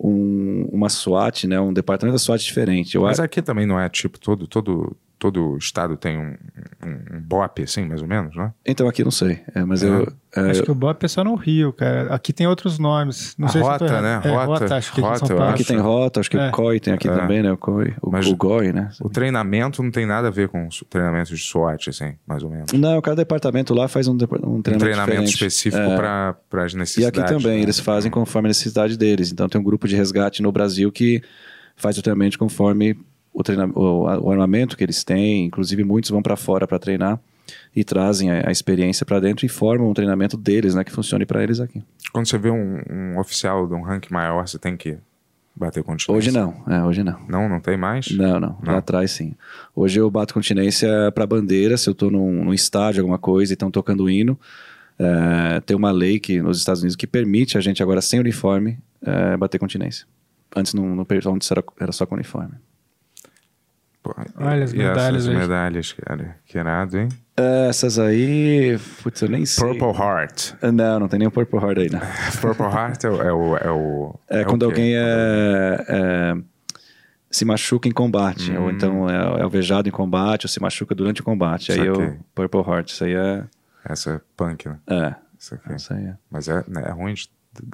[0.00, 1.60] um- uma SWAT, né?
[1.60, 2.94] um departamento da SWAT diferente.
[2.94, 6.36] Eu Mas aqui também não é tipo, todo, todo, todo estado tem um,
[6.86, 8.52] um, um BOP, assim, mais ou menos, né?
[8.64, 9.40] Então, aqui não sei.
[9.54, 9.88] É, mas É.
[9.88, 10.12] eu.
[10.36, 12.14] é, Acho que o BOP é só no Rio, cara.
[12.14, 13.34] Aqui tem outros nomes.
[13.36, 14.02] Não A sei se rota, tô errado.
[14.02, 14.20] né?
[14.24, 14.46] É, Rota.
[14.46, 15.52] rota, acho que aqui em Rota, Paulo.
[15.52, 16.48] Aqui tem rota, acho que É.
[16.48, 17.14] o COI tem aqui É.
[17.16, 17.50] também, né?
[17.50, 17.94] O COI.
[18.00, 18.90] O, Mas- o GOI, né?
[19.00, 22.50] O treinamento não tem nada a ver com os treinamentos de SWAT, assim, mais ou
[22.50, 22.72] menos.
[22.72, 25.34] Não, cada departamento lá faz um, um Um treinamento, treinamento diferente.
[25.34, 25.96] específico É.
[25.96, 27.20] para as E necessidades.
[27.20, 27.62] aqui também, né?
[27.62, 29.32] eles fazem conforme a necessidade deles.
[29.32, 31.20] Então tem um grupo de resgate no Brasil que
[31.74, 32.96] faz o treinamento conforme
[33.38, 35.46] o, o, o armamento que eles têm.
[35.46, 37.20] Inclusive, muitos vão para fora para treinar
[37.74, 40.84] e trazem a, a experiência para dentro e formam um treinamento deles, né?
[40.84, 41.82] Que funcione para eles aqui.
[42.12, 44.98] Quando você vê um, um oficial de um rank maior, você tem que
[45.54, 46.12] bater continência.
[46.12, 47.18] Hoje não, é, hoje não.
[47.28, 48.10] Não, não tem mais?
[48.10, 48.72] Não, não, Não.
[48.72, 49.34] Lá atrás sim.
[49.74, 53.54] Hoje eu bato continência para bandeira, se eu tô num, num estádio, alguma coisa, e
[53.54, 54.38] estão tocando hino.
[54.98, 58.78] É, tem uma lei que nos Estados Unidos que permite a gente agora sem uniforme
[59.02, 60.06] é, bater continência.
[60.56, 62.54] Antes não, antes era, era só com uniforme.
[64.14, 65.36] Pô, Olha as medalhas essas aí.
[65.36, 66.36] medalhas, cara.
[66.46, 67.08] Que irado, hein?
[67.36, 69.64] É, Essas aí, putz, eu nem sei.
[69.78, 70.54] Purple Heart.
[70.72, 72.00] Não, não tem nenhum Purple Heart aí, não.
[72.40, 73.22] Purple Heart é o...
[73.22, 74.64] É, o, é, o, É, o quando quê?
[74.64, 76.34] alguém é, é,
[77.30, 78.62] se machuca em combate, Hum.
[78.64, 81.70] ou então é, é alvejado em combate, ou se machuca durante o combate.
[81.72, 82.06] Aí é Saquei.
[82.06, 82.88] o Purple Heart.
[82.90, 83.44] Isso aí é.
[83.84, 84.76] Essa é punk, né?
[84.88, 85.72] É, Isso aqui.
[85.74, 86.14] isso aí é.
[86.30, 87.28] Mas é, né, é ruim de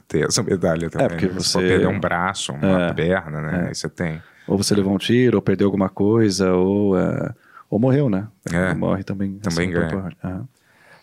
[0.07, 1.09] ter essa medalha também.
[1.09, 1.33] porque né?
[1.35, 2.93] você- pode perder um braço, uma É.
[2.93, 3.65] perna, né?
[3.65, 3.69] É.
[3.69, 4.21] Aí você tem.
[4.47, 7.35] Ou você levou um tiro, ou perdeu alguma coisa, ou, é,
[7.71, 8.29] ou morreu, né?
[8.53, 8.75] É.
[8.75, 9.39] Morre também.
[9.39, 9.89] Também assim, ganha.
[9.89, 10.17] Purple Heart.
[10.25, 10.49] Aham.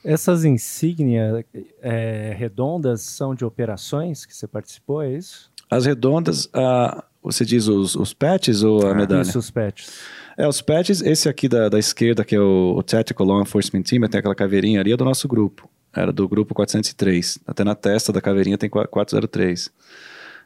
[0.04, 1.44] Essas insígnias
[1.82, 5.52] é, redondas são de operações que você participou, é isso?
[5.70, 9.22] As redondas, ah, você diz os, os patches ou a Ah, medalha?
[9.22, 9.92] Isso, os patches.
[10.36, 13.84] É, os patches, esse aqui da, da esquerda, que é o, o Tactical Law Enforcement
[13.84, 15.70] Team, tem aquela caveirinha ali, é do nosso grupo.
[15.94, 17.40] Era do grupo 403.
[17.46, 19.70] Até na testa da caveirinha tem 403.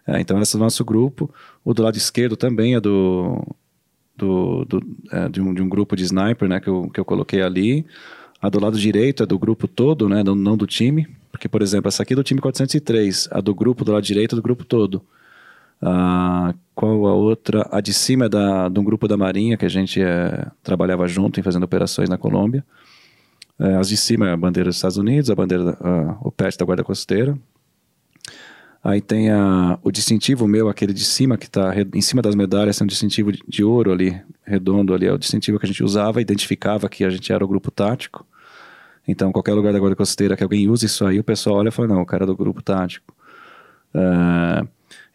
[0.08, 1.30] É, então, esse é o nosso grupo.
[1.64, 3.43] O do lado esquerdo também é do,
[4.16, 7.06] do, do- é, de, um, de um grupo de sniper, né, que eu, que eu
[7.06, 7.86] coloquei ali.
[8.41, 11.08] A do lado direito é do grupo todo, né, não, não do time.
[11.32, 13.28] Porque, por exemplo, essa aqui é do time 403.
[13.32, 15.01] A do grupo do lado direito é do grupo todo.
[15.82, 17.68] Ah, qual a outra?
[17.72, 21.08] A de cima é da, de um grupo da Marinha, que a gente eh, trabalhava
[21.08, 22.64] junto em fazendo operações na Colômbia.
[23.60, 26.58] Eh, as de cima é a bandeira dos Estados Unidos, a bandeira, ah, o patch
[26.58, 27.38] da Guarda Costeira.
[28.86, 32.78] Aí tem a, o distintivo meu, aquele de cima, que está em cima das medalhas,
[32.78, 36.22] tem um distintivo de, ouro ali, redondo ali, é o distintivo que a gente usava,
[36.22, 38.24] identificava que a gente era o grupo tático.
[39.08, 41.72] Então, qualquer lugar da Guarda Costeira que alguém use isso aí, o pessoal olha e
[41.72, 43.12] fala, não, o cara é do grupo tático.
[43.92, 44.64] Ah,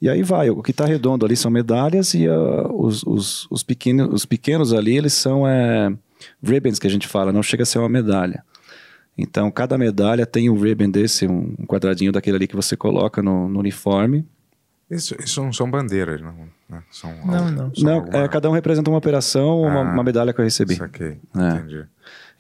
[0.03, 3.63] E aí vai, o que está redondo ali são medalhas e ah, os, os, os,
[3.63, 5.93] pequenos, os pequenos ali, eles são é,
[6.43, 8.43] ribbons que a gente fala, não chega a ser uma medalha.
[9.23, 13.49] Então, cada medalha tem um ribbon desse, um quadradinho daquele ali que você coloca no,
[13.49, 14.27] no uniforme.
[14.91, 16.35] Isso, isso não são bandeiras, não.
[16.69, 16.83] Né?
[16.91, 17.75] São, Não, não.
[17.75, 20.45] são Não, alguma- é, cada um representa uma operação, uma, Ah, uma medalha que eu
[20.45, 20.75] recebi.
[20.77, 21.49] Saquei, É.
[21.57, 21.85] entendi.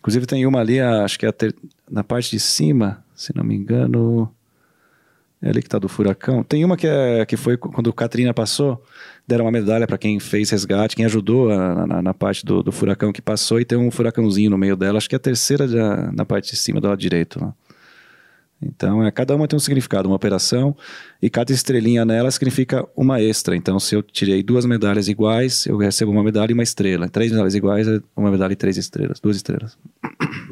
[0.00, 1.54] Inclusive tem uma ali, acho que é ter-
[1.88, 4.32] na parte de cima, se não me engano,
[5.42, 6.42] é ali que tá do furacão.
[6.42, 8.82] Tem uma que, é, que foi quando o Katrina passou,
[9.30, 12.72] deram uma medalha para quem fez resgate, quem ajudou a- na, na parte do, do
[12.72, 15.66] furacão que passou e tem um furacãozinho no meio dela, acho que é a terceira
[15.68, 17.40] da- na parte de cima do lado direito.
[17.40, 17.54] Lá.
[18.62, 20.76] Então, é, cada uma tem um significado, uma operação,
[21.22, 23.56] e cada estrelinha nela significa uma extra.
[23.56, 27.08] Então, se eu tirei duas medalhas iguais, eu recebo uma medalha e uma estrela.
[27.08, 29.78] Três medalhas iguais, é uma medalha e três estrelas, duas estrelas.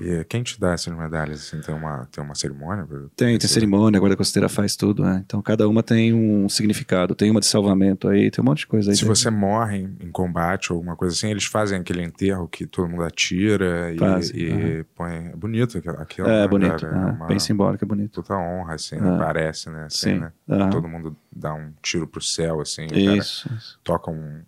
[0.01, 1.41] E quem te dá essas medalhas?
[1.41, 2.87] Assim, tem, uma, tem uma cerimônia?
[3.17, 5.23] Tem, tem cerimônia, a guarda costeira faz tudo, né?
[5.27, 7.15] Então cada uma tem um significado.
[7.15, 8.97] Tem uma de salvamento aí, tem um monte de coisa aí.
[8.97, 12.89] Se você morre em- combate ou alguma coisa assim, eles fazem aquele enterro que todo
[12.89, 14.85] mundo atira e, Fazem, e aham.
[14.97, 15.13] põe.
[15.33, 16.97] É bonito aquilo É né, bonito, cara?
[16.97, 17.98] é, É uma bem simbólico, é bonito.
[18.07, 19.15] Puta honra, assim, né?
[19.15, 19.19] É.
[19.19, 19.85] Parece, né?
[19.87, 20.33] Assim, Sim, né?
[20.71, 22.87] Todo mundo dá um tiro pro céu, assim.
[22.93, 23.81] Isso, isso.
[23.83, 24.43] toca um,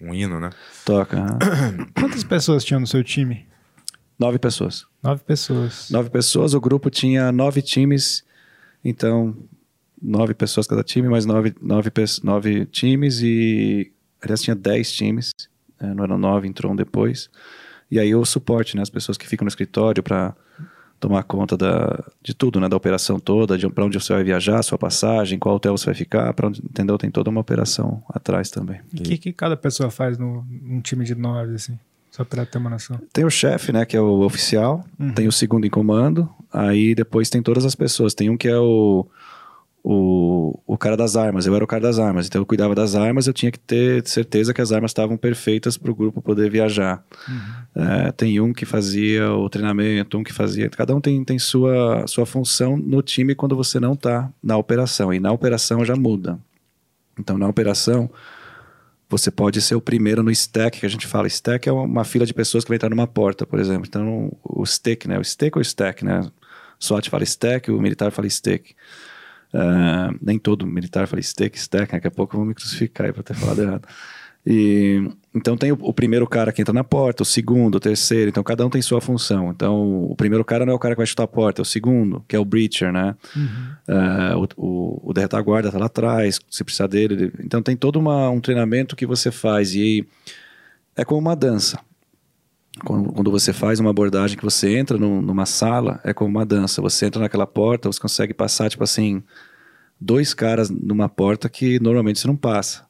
[0.00, 0.50] um hino, né?
[0.84, 1.16] Toca.
[1.18, 1.86] aham.
[1.94, 3.46] Quantas pessoas tinham no seu time?
[4.18, 4.86] Nove pessoas.
[5.02, 5.88] Nove pessoas.
[5.90, 8.24] Nove pessoas, o grupo tinha nove times,
[8.84, 9.36] então
[10.00, 11.90] nove pessoas cada time, mais nove, nove,
[12.22, 13.92] nove times e.
[14.22, 15.32] Aliás, tinha dez times,
[15.78, 17.30] é, não eram nove, entrou um depois.
[17.90, 18.82] E aí o suporte, né?
[18.82, 20.36] As pessoas que ficam no escritório para
[21.00, 22.68] tomar conta da, de tudo, né?
[22.68, 25.94] Da operação toda, de para onde você vai viajar, sua passagem, qual hotel você vai
[25.94, 26.98] ficar, para onde, entendeu?
[26.98, 28.80] Tem toda uma operação atrás também.
[28.92, 31.78] E o que, que cada pessoa faz no, num time de nove, assim?
[32.10, 33.00] Só pra ter uma noção.
[33.12, 34.84] Tem o chefe, né, que é o oficial,
[35.14, 38.14] tem o segundo em comando, aí depois tem todas as pessoas.
[38.14, 39.06] Tem um que é o,
[39.82, 42.94] o, o cara das armas, eu era o cara das armas, então eu cuidava das
[42.94, 46.50] armas, eu tinha que ter certeza que as armas estavam perfeitas para o grupo poder
[46.50, 47.04] viajar.
[47.74, 50.68] É, tem um que fazia o treinamento, um que fazia.
[50.68, 55.12] Cada um tem, tem sua, sua função no time quando você não está na operação,
[55.12, 56.38] e na operação já muda.
[57.18, 58.10] Então, na operação,
[59.08, 61.26] você pode ser o primeiro no stack, que a gente fala.
[61.26, 63.86] Stack é uma fila de pessoas que vai entrar numa porta, por exemplo.
[63.88, 65.18] Então, o stack, né?
[65.18, 66.30] O stack ou stack, né?
[66.78, 68.74] SWAT fala stack, o militar fala stack.
[69.52, 71.92] Ah, nem todo militar fala stack, stack.
[71.92, 73.88] Daqui a pouco vão me crucificar aí por ter falado errado.
[74.46, 78.30] E, então tem o, o primeiro cara que entra na porta, o segundo, o terceiro.
[78.30, 79.50] Então cada um tem sua função.
[79.50, 81.66] Então o primeiro cara não é o cara que vai chutar a porta, é o
[81.66, 83.14] segundo, que é o breacher, né?
[83.86, 87.14] Ah, o, o, o da retaguarda tá lá atrás, se precisar dele.
[87.14, 90.06] ele- Então tem todo uma, um treinamento que você faz e
[90.96, 91.78] é como uma dança.
[92.84, 96.46] Quando, quando você faz uma abordagem que você entra num- numa sala, é como uma
[96.46, 96.80] dança.
[96.80, 99.22] Você entra naquela porta, você consegue passar, tipo assim,
[100.00, 102.84] dois caras numa porta que normalmente você não passa.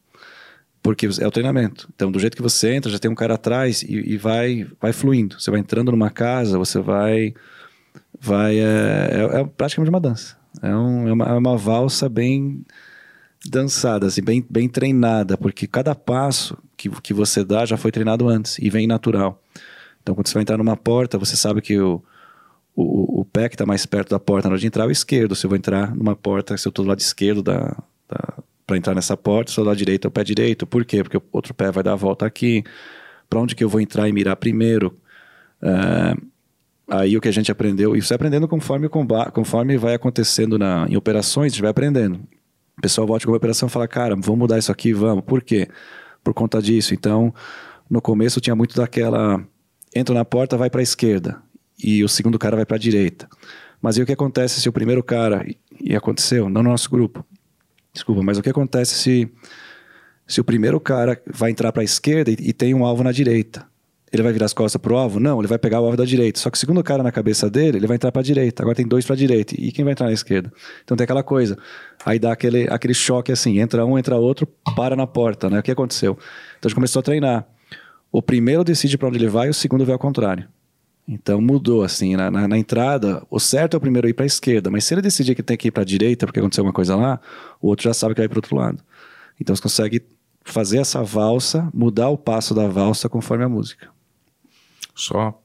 [0.83, 1.89] Porque é o treinamento.
[1.95, 4.93] Então, do jeito que você entra, já tem um cara atrás e, e vai, vai
[4.93, 5.39] fluindo.
[5.41, 7.35] Você vai entrando numa casa, você vai.
[8.19, 10.37] vai é, é- é praticamente uma dança.
[10.63, 12.65] É, um- é uma, é uma valsa bem
[13.49, 18.29] dançada, assim, bem, bem treinada, porque cada passo que, que você dá já foi treinado
[18.29, 19.43] antes e vem natural.
[20.03, 22.03] Então, quando você vai entrar numa porta, você sabe que o,
[22.75, 24.91] o, o pé que está mais perto da porta na hora de entrar é o
[24.91, 25.35] esquerdo.
[25.35, 27.77] Se eu vou entrar numa porta, se eu estou do lado esquerdo da,
[28.67, 30.67] para entrar nessa porta, se eu do lado direito é o pé direito.
[30.67, 31.03] Por quê?
[31.03, 32.65] Porque o outro pé vai dar a volta aqui.
[33.29, 34.97] Para onde que eu vou entrar e mirar primeiro?
[35.63, 36.15] É,
[36.89, 38.89] aí o que a gente aprendeu, e você vai aprendendo conforme,
[39.33, 42.21] conforme vai acontecendo na, em operações, a gente vai aprendendo.
[42.79, 45.25] O pessoal volta com a operação e fala, cara, vamos mudar isso aqui, vamos.
[45.25, 45.69] Por quê?
[46.25, 46.95] Por conta disso.
[46.95, 47.33] Então,
[47.89, 49.45] no começo tinha muito daquela,
[49.95, 51.41] entra na porta, vai para a esquerda,
[51.83, 53.29] e o segundo cara vai para a direita.
[53.83, 56.91] Mas e o que acontece se o primeiro cara, e- e aconteceu, não no nosso
[56.91, 57.25] grupo,
[57.93, 59.29] desculpa, mas o que acontece se,
[60.27, 63.11] se o primeiro cara vai entrar para a esquerda e, e tem um alvo na
[63.13, 63.67] direita?
[64.13, 65.21] Ele vai virar as costas pro alvo?
[65.21, 66.41] Não, ele vai pegar o alvo da direita.
[66.41, 68.61] Só que o segundo cara na cabeça dele, ele vai entrar para a direita.
[68.61, 69.55] Agora tem dois para a direita.
[69.57, 70.53] E quem vai entrar na esquerda?
[70.83, 71.57] Então tem aquela coisa.
[72.05, 75.49] Aí dá aquele, aquele choque assim: entra um, entra outro, para na porta.
[75.49, 75.61] Né?
[75.61, 76.19] O que aconteceu?
[76.59, 77.47] Então a gente começou a treinar.
[78.13, 80.49] O primeiro decide para onde ele vai, o segundo vai ao contrário.
[81.07, 84.27] Então mudou assim, na, na, na entrada, o certo é o primeiro ir para a
[84.27, 86.73] esquerda, mas se ele decidir que tem que ir para a direita porque aconteceu alguma
[86.73, 87.21] coisa lá,
[87.61, 88.83] o outro já sabe que vai para o outro lado.
[89.41, 90.05] Então você consegue
[90.45, 93.89] fazer essa valsa, mudar o passo da valsa conforme a música.
[94.95, 95.41] Só.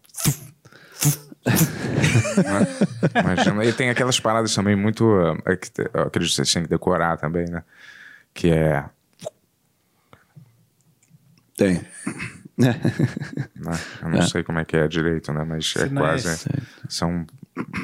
[3.16, 3.66] Imagina.
[3.66, 5.06] E tem aquelas paradas também muito.
[5.46, 7.64] é acredito que você tem que decorar também, né?
[8.34, 8.86] Que é.
[11.56, 11.82] Tem.
[12.58, 12.80] Né?
[14.02, 15.44] Eu não sei como é que é direito, né?
[15.44, 16.24] Mas é Sinais.
[16.24, 16.50] quase.
[16.88, 17.26] São,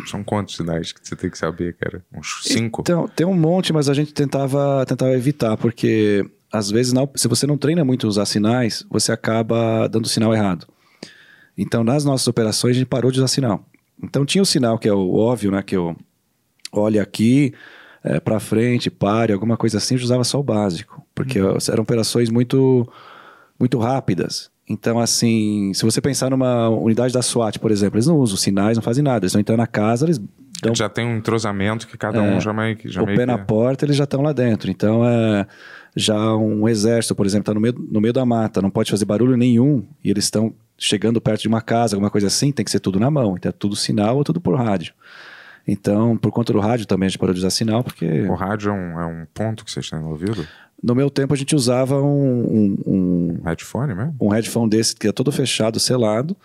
[0.06, 2.04] são quantos sinais que você tem que saber, cara?
[2.14, 2.82] Uns cinco?
[2.82, 7.28] Então, tem um monte, mas a gente tentava, tentava evitar, porque às vezes, não- se
[7.28, 10.68] você não treina muito usar sinais, você acaba dando sinal errado.
[11.58, 13.66] Então, nas nossas operações, a gente parou de usar sinal.
[14.04, 15.62] Então, tinha o sinal que é o óbvio, né?
[15.62, 15.96] Que eu
[16.72, 17.54] olhe aqui,
[18.04, 21.06] é, para frente, pare, alguma coisa assim, eu usava só o básico.
[21.14, 22.92] Porque eram operações muito,
[23.60, 24.50] muito rápidas.
[24.72, 28.78] Então, assim, se você pensar numa unidade da SWAT, por exemplo, eles não usam sinais,
[28.78, 29.26] não fazem nada.
[29.26, 30.20] Eles vão entrar na casa, eles
[30.62, 32.88] dão Já tem um entrosamento que cada um já meio que.
[32.88, 33.32] Já o meio pé que...
[33.32, 34.70] na porta, eles já estão lá dentro.
[34.70, 35.46] Então, é,
[35.96, 39.06] já um exército, por exemplo, está no meio, no meio da mata, não pode fazer
[39.06, 42.72] barulho nenhum, e eles estão chegando perto de uma casa, alguma coisa assim, tem que
[42.72, 43.36] ser tudo na mão.
[43.38, 44.94] Então, é tudo sinal ou tudo por rádio.
[45.68, 48.72] Então, por conta do rádio também a gente parou de usar sinal, porque O rádio
[48.72, 50.48] é um, é um ponto que vocês têm no ouvido?
[50.82, 54.16] No meu tempo a gente usava um, um, um, headphone mesmo?
[54.20, 56.36] um headphone desse que é todo fechado, selado.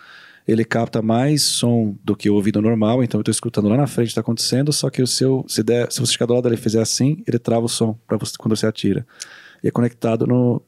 [0.47, 3.89] Ele capta mais som do que o ouvido normal, então eu estou escutando lá na
[3.89, 6.55] frente está acontecendo, só que o seu, se, der, se você chegar do lado dele
[6.55, 9.05] e fizer assim, ele trava o som para você quando você atira.
[9.63, 10.63] E é conectado no,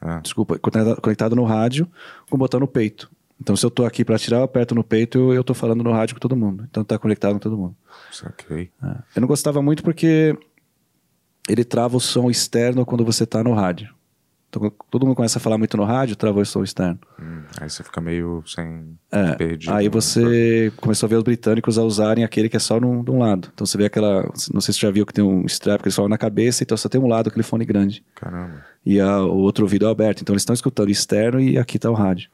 [0.00, 0.18] Ah.
[0.20, 1.86] desculpa, conectado, no rádio
[2.28, 3.08] com o botão no peito.
[3.40, 5.84] Então se eu tô aqui para atirar, eu aperto no peito e eu, tô falando
[5.84, 6.66] no rádio com todo mundo.
[6.68, 7.76] Então tá conectado com todo mundo.
[8.10, 8.70] Saquei.
[8.82, 8.86] É.
[9.14, 10.36] Eu não gostava muito porque
[11.50, 13.92] ele trava o som externo quando você tá no rádio.
[14.48, 16.98] Então, todo mundo começa a falar muito no rádio, trava o som externo.
[17.20, 18.98] Hum, aí você fica meio sem.
[19.10, 19.72] É, perdido.
[19.72, 19.90] aí né?
[19.90, 23.18] você começou a ver os britânicos a usarem aquele que é só num, de um
[23.20, 23.48] lado.
[23.54, 24.22] Então você vê aquela.
[24.52, 26.64] Não sei se você já viu que tem um strap que eles falam na cabeça,
[26.64, 28.04] então só tem um lado aquele fone grande.
[28.16, 28.64] Caramba.
[28.84, 30.22] E a- o outro ouvido é aberto.
[30.22, 32.28] Então eles estão escutando externo e aqui tá o rádio.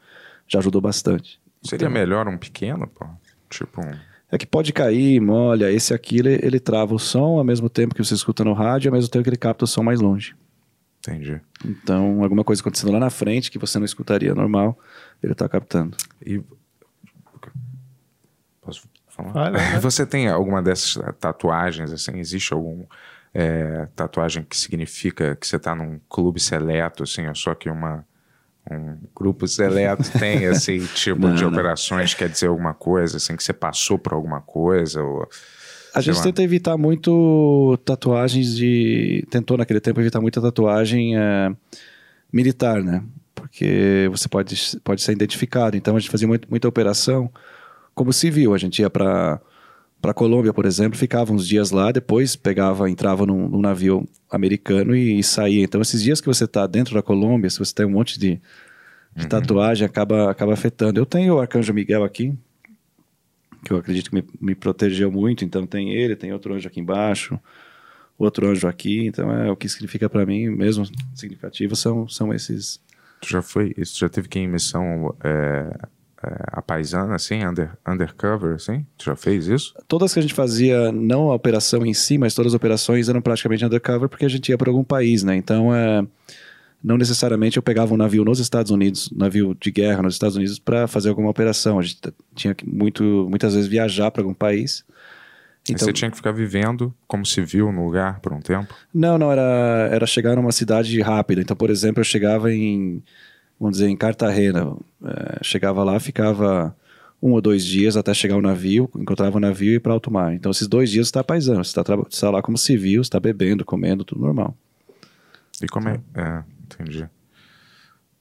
[0.49, 1.39] Já ajudou bastante.
[1.63, 3.05] Seria melhor um pequeno, pô?
[3.51, 3.93] Tipo um.
[4.31, 5.71] É que pode cair, molha.
[5.71, 8.89] Esse aqui ele, ele trava o som ao mesmo tempo que você escuta no rádio,
[8.89, 10.35] ao mesmo tempo que ele capta o som mais longe.
[10.99, 11.41] Entendi.
[11.65, 14.77] Então, alguma coisa acontecendo lá na frente que você não escutaria normal,
[15.23, 15.97] ele tá captando.
[16.25, 16.43] E.
[18.61, 19.53] Posso falar?
[19.81, 22.19] Você tem alguma dessas tatuagens, assim?
[22.19, 22.85] Existe algum
[23.33, 28.05] é, tatuagem que significa que você tá num clube seleto, assim, ou só que uma.
[28.71, 31.51] Um grupo seleto tem esse tipo Não, de não.
[31.51, 35.03] operações, quer dizer alguma coisa, assim, que você passou por alguma coisa?
[35.03, 35.29] Ou,
[35.95, 36.23] A gente lá.
[36.25, 39.25] tenta evitar muito tatuagens de.
[39.31, 41.53] Tentou naquele tempo evitar muita tatuagem é,
[42.33, 43.03] militar, né?
[43.35, 45.77] Porque você pode, pode ser identificado.
[45.77, 47.31] Então a gente fazia muito- muita operação
[47.95, 48.53] como civil.
[48.53, 49.41] A gente ia para
[50.01, 54.95] para Colômbia, por exemplo, ficava uns dias lá, depois pegava, entrava num, num navio americano
[54.95, 55.63] e, saía.
[55.65, 58.41] Então esses dias que você está dentro da Colômbia, se você tem um monte de,
[59.17, 61.01] de tatuagem, acaba, acaba afetando.
[61.01, 62.33] Eu tenho o Arcanjo Miguel aqui,
[63.65, 65.45] que eu acredito que me, me protegeu muito.
[65.45, 67.41] Então tem ele, tem outro anjo aqui embaixo,
[68.19, 69.07] outro anjo aqui.
[69.07, 70.85] Então é o que significa para mim, mesmo
[71.15, 72.81] significativo, são, são esses.
[73.21, 75.89] Tu já foi, isso já teve que ir em missão é,
[76.23, 78.87] a paisana, assim, under, undercover, assim?
[78.97, 79.75] Tu já fez isso?
[79.87, 83.21] Todas que a gente fazia, não a operação em si, mas todas as operações eram
[83.21, 85.37] praticamente undercover porque a gente ia para algum país, né?
[85.37, 86.05] Então é.
[86.85, 90.37] Não necessariamente eu pegava um navio nos Estados Unidos, um navio de guerra nos Estados
[90.37, 91.81] Unidos, para fazer alguma operação.
[91.81, 91.99] A gente
[92.35, 94.85] tinha que muito, muitas vezes viajar para algum país.
[95.69, 98.73] Aí Então, você tinha que ficar vivendo como civil no lugar por um tempo?
[98.95, 101.41] Não, não, era, era chegar numa cidade rápida.
[101.41, 103.03] Então, por exemplo, eu chegava em,
[103.59, 104.77] vamos dizer, em Cartagena.
[105.05, 106.77] É, chegava lá, ficava
[107.23, 110.11] um ou dois dias até chegar o navio, encontrava o navio e ir para alto
[110.11, 110.35] mar.
[110.35, 113.65] Então, esses dois dias você está paisano, você está lá como civil, você está bebendo,
[113.65, 114.57] comendo, tudo normal.
[115.63, 116.01] E como é.
[116.15, 117.09] É, entendi.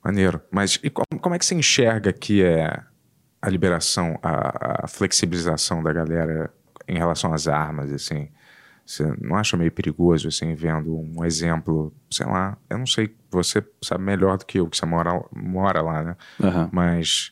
[0.03, 0.39] Maneiro.
[0.51, 2.79] Mas e como, como é que você enxerga que é
[3.41, 6.51] a liberação, a, a flexibilização da galera
[6.87, 8.29] em relação às armas, assim?
[8.85, 13.63] Você não acha meio perigoso, assim, vendo um exemplo, sei lá, eu não sei, você
[13.81, 16.15] sabe melhor do que eu, que você mora, mora lá, né?
[16.41, 16.69] Aham.
[16.71, 17.31] Mas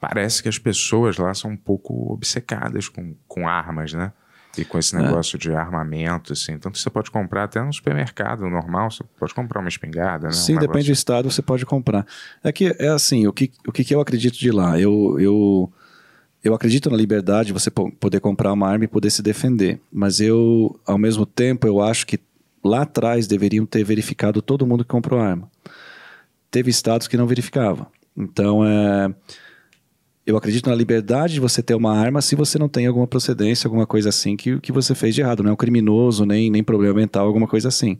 [0.00, 4.12] parece que as pessoas lá são um pouco obcecadas com, com armas, né?
[4.56, 4.80] E com É.
[4.80, 6.58] esse negócio de armamento, assim.
[6.58, 10.32] Tanto você pode comprar até no supermercado normal, você pode comprar uma espingarda, né?
[10.34, 12.06] Sim, Um depende do negócio- estado, você pode comprar.
[12.44, 14.78] É que é assim, o que, o que eu acredito de lá?
[14.78, 15.72] Eu, eu,
[16.42, 19.80] eu acredito na liberdade de você po- poder comprar uma arma e poder se defender.
[19.92, 22.18] Mas eu, ao mesmo tempo, eu acho que
[22.64, 25.50] lá atrás deveriam ter verificado todo mundo que comprou arma.
[26.50, 27.86] Teve estados que não verificavam.
[28.16, 29.14] Então, é,
[30.26, 33.66] eu acredito na liberdade de você ter uma arma se você não tem alguma procedência,
[33.66, 35.42] alguma coisa assim que, que você fez de errado.
[35.42, 37.98] Não é um criminoso, nem, nem problema mental, alguma coisa assim.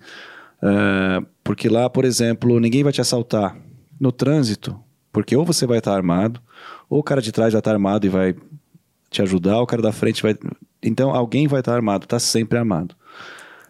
[0.62, 3.57] É, porque lá, por exemplo, ninguém vai te assaltar
[4.01, 4.78] no trânsito,
[5.12, 6.40] porque ou você vai estar armado,
[6.88, 8.34] ou o cara de trás vai estar armado e vai
[9.10, 10.34] te ajudar, o cara da frente vai.
[10.82, 12.94] Então alguém vai estar armado, está sempre armado.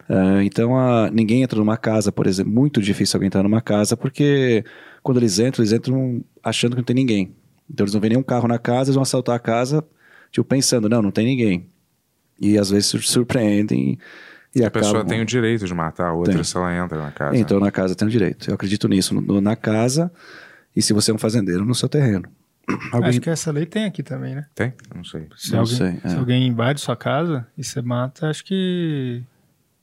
[0.09, 2.51] É, então, a- ninguém entra numa casa, por exemplo.
[2.51, 4.63] Muito difícil alguém entrar numa casa, porque
[5.01, 7.33] quando eles entram, eles entram achando que não tem ninguém.
[7.71, 9.83] Então, eles não veem nenhum carro na casa, eles vão assaltar a casa,
[10.29, 11.67] tipo, pensando, não, não tem ninguém.
[12.39, 13.97] E às vezes se surpreendem
[14.53, 14.89] e A acabam...
[14.89, 16.43] pessoa tem o direito de matar a outra Tem.
[16.43, 17.37] se ela entra na casa.
[17.37, 18.49] Então, na casa tem o direito.
[18.49, 20.11] Eu acredito nisso, no- na casa
[20.75, 22.27] e se você é um fazendeiro, no seu terreno.
[22.93, 23.09] Alguém...
[23.09, 24.45] Acho que essa lei tem aqui também, né?
[24.55, 24.73] Tem?
[24.95, 25.27] Não sei.
[25.35, 26.17] Se, Não alguém, sei, se é.
[26.17, 29.21] alguém invade sua casa e você mata, acho que.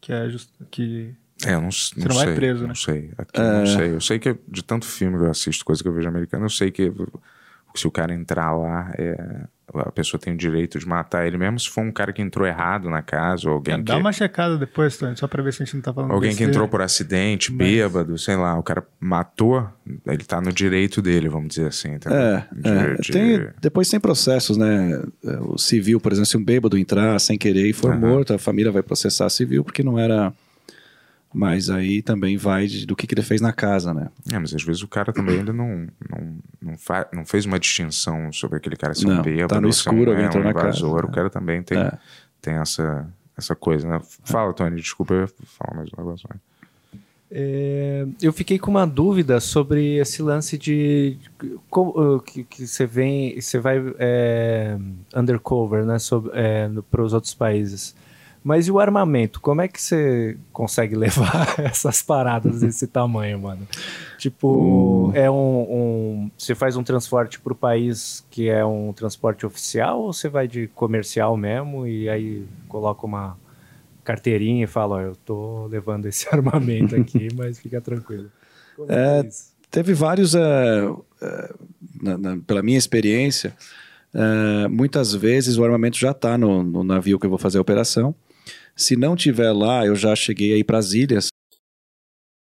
[0.01, 1.15] Que é just, que
[1.45, 2.35] É, eu não, s- não não vai sei.
[2.35, 2.69] preso, né?
[2.69, 3.11] Não sei.
[3.19, 3.95] Aqui eu não sei.
[3.95, 6.51] Eu sei que de tanto filme que eu assisto, coisa que eu vejo americana, eu
[6.51, 6.91] sei que
[7.75, 9.43] se o cara entrar lá, é,
[9.75, 12.47] a pessoa tem o direito de matar ele, mesmo se for um cara que entrou
[12.47, 13.85] errado na casa, ou alguém É, que.
[13.85, 16.35] Dá uma checada depois, Tony, só pra ver se a gente não tá falando Alguém
[16.35, 19.67] que entrou por acidente, bêbado, sei lá, o cara matou,
[20.07, 21.95] ele tá no direito dele, vamos dizer assim.
[21.95, 22.19] entendeu?
[22.19, 22.95] É, De- é.
[22.97, 25.03] de- Tem, depois tem processos, né?
[25.25, 28.01] É, O civil, por exemplo, se um bêbado entrar sem querer e for Aham.
[28.01, 30.33] morto, a família vai processar civil porque não era.
[31.33, 34.09] Mas aí também vai de- do que, que ele fez na casa, né?
[34.33, 37.59] É, mas às vezes o cara também ele não, não, não, fa não fez uma
[37.59, 40.43] distinção sobre aquele cara ser um Não, bêbado, tá no escuro, um, alguém é, entrou
[40.43, 41.05] um na casa, invasor.
[41.05, 41.13] O é.
[41.13, 41.93] cara também tem, É.
[42.43, 43.09] tem essa,
[43.39, 44.01] essa coisa, né?
[44.25, 46.29] Fala, Tony, desculpa, eu falar mais um negócio.
[46.33, 46.41] né?
[47.33, 51.17] É, eu fiquei com uma dúvida sobre esse lance de
[51.69, 54.77] como, uh, que, que você vem, você vai é,
[55.15, 55.97] undercover, né,
[56.91, 57.95] para os outros países.
[58.43, 59.39] Mas e o armamento?
[59.41, 63.67] Como é que você consegue levar essas paradas desse tamanho, mano?
[64.19, 69.45] Tipo, é um, um- você faz um transporte para o país que é um transporte
[69.45, 73.37] oficial ou você vai de comercial mesmo e aí coloca uma
[74.05, 78.31] carteirinha e fala, ó, eu tô levando esse armamento aqui, mas fica tranquilo.
[78.89, 79.29] É, é?
[79.71, 80.41] Teve vários, é,
[81.23, 81.55] é,
[82.03, 83.55] na- na- pela minha experiência,
[84.15, 87.61] é, muitas vezes o armamento já está no, no navio que eu vou fazer a
[87.61, 88.15] operação.
[88.81, 91.29] Se não tiver lá, eu já cheguei aí para as ilhas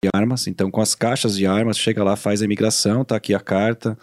[0.04, 0.46] de armas.
[0.46, 3.96] Então, com as caixas de armas, chega lá, faz a imigração, tá aqui a carta.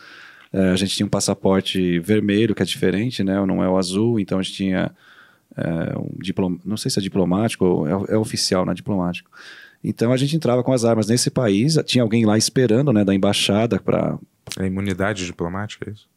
[0.52, 3.46] É, a gente tinha um passaporte vermelho, que é diferente, né?
[3.46, 4.92] Não é o azul, então a gente tinha
[5.56, 9.30] é, um diploma, não sei se é diplomático ou é, é oficial, não é diplomático.
[9.84, 13.14] Então a gente entrava com as armas nesse país, tinha alguém lá esperando, né, da
[13.14, 14.18] embaixada para
[14.60, 16.10] É imunidade diplomática, é isso?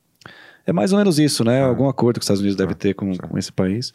[0.68, 1.62] é mais ou menos isso, né?
[1.62, 1.66] Ah.
[1.66, 3.90] Algum acordo que os Estados Unidos deve ter com, com esse país.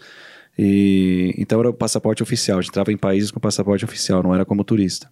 [0.58, 2.60] E então era o passaporte oficial.
[2.60, 5.10] A gente entrava em países com passaporte oficial, não era como turista.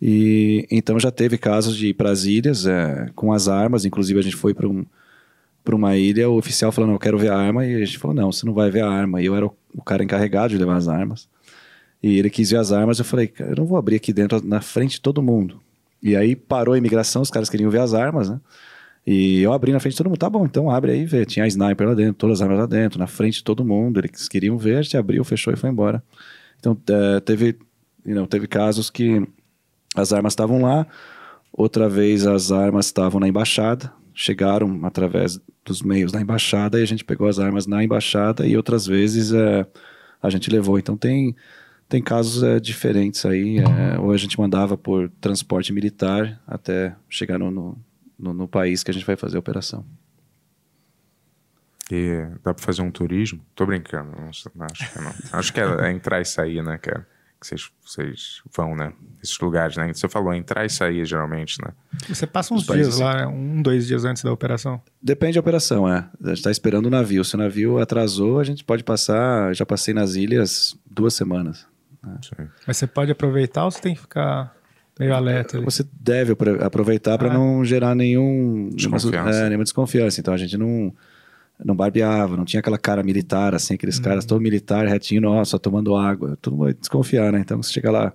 [0.00, 3.84] E então já teve casos de ir para as ilhas é, com as armas.
[3.84, 4.84] Inclusive a gente foi para um
[5.74, 8.32] uma ilha, o oficial falando, eu quero ver a arma, e a gente falou, não,
[8.32, 9.20] você não vai ver a arma.
[9.20, 11.28] E eu era o, o cara encarregado de levar as armas.
[12.02, 14.40] E ele quis ver as armas, eu falei, cara, eu não vou abrir aqui dentro,
[14.46, 15.60] na frente de todo mundo.
[16.02, 18.40] E aí parou a imigração, os caras queriam ver as armas, né?
[19.10, 21.24] E eu abri na frente de todo mundo, tá bom, então abre aí e vê.
[21.24, 23.98] Tinha a sniper lá dentro, todas as armas lá dentro, na frente de todo mundo.
[23.98, 26.02] Eles queriam ver, a gente abriu, fechou e foi embora.
[26.58, 27.56] Então eh, teve,
[28.04, 29.26] you know, teve casos que
[29.96, 30.86] as armas estavam lá,
[31.50, 36.86] outra vez as armas estavam na embaixada, chegaram através dos meios da embaixada e a
[36.86, 39.66] gente pegou as armas na embaixada e outras vezes eh,
[40.22, 40.78] a gente levou.
[40.78, 41.34] Então tem
[41.88, 47.38] tem casos eh, diferentes aí, eh, ou a gente mandava por transporte militar até chegar
[47.38, 47.78] no, no,
[48.18, 49.84] no- no país que a gente vai fazer a operação.
[51.90, 53.40] E dá pra fazer um turismo?
[53.54, 55.14] Tô brincando, não, acho que não.
[55.32, 57.06] Acho que é, é entrar e sair, né, cara?
[57.40, 58.92] Que vocês, vocês vão, né?
[59.22, 59.90] Esses lugares, né?
[59.92, 61.72] Você falou entrar e sair, geralmente, né?
[62.08, 63.26] Você passa uns Os países, dias lá, né?
[63.28, 64.82] um, dois dias antes da operação.
[65.00, 65.98] Depende da operação, é.
[66.22, 67.24] A gente está esperando o navio.
[67.24, 69.54] Se o navio atrasou, a gente pode passar.
[69.54, 71.64] Já passei nas ilhas duas semanas.
[72.22, 72.48] Sim.
[72.66, 74.52] Mas você pode aproveitar ou você tem que ficar
[74.98, 75.64] meio alerta ali?
[75.64, 77.34] Você deve apro- aproveitar para Ah.
[77.34, 79.38] não gerar nenhum Desconfiança.
[79.40, 80.20] é, nenhuma desconfiança.
[80.20, 80.92] Então a gente não
[81.64, 85.58] não barbeava, não tinha aquela cara militar assim, aqueles caras todo militar, retinho, nossa, só
[85.58, 86.38] tomando água.
[86.40, 87.40] Todo mundo vai desconfiar, né?
[87.40, 88.12] Então você chega lá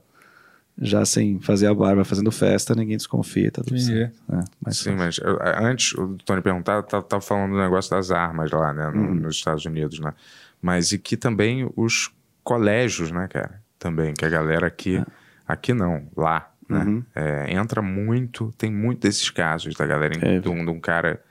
[0.81, 3.85] já sem fazer a barba, fazendo festa, ninguém desconfia, tá tudo Entendi.
[3.93, 4.15] certo.
[4.31, 8.11] É, mas Sim, mas eu- antes o Tony perguntar, tava, tava falando do negócio das
[8.11, 9.13] armas lá, né, no- Uhum.
[9.15, 10.13] nos Estados Unidos, né?
[10.61, 12.11] Mas e que também os
[12.45, 13.61] colégios, né, cara?
[13.77, 15.03] Também, que a galera aqui,
[15.45, 16.81] aqui não, lá, né?
[16.81, 16.85] É.
[16.85, 17.03] Uhum.
[17.15, 20.39] É, entra muito, tem muito desses casos da galera, Teve.
[20.41, 21.21] de um, de um cara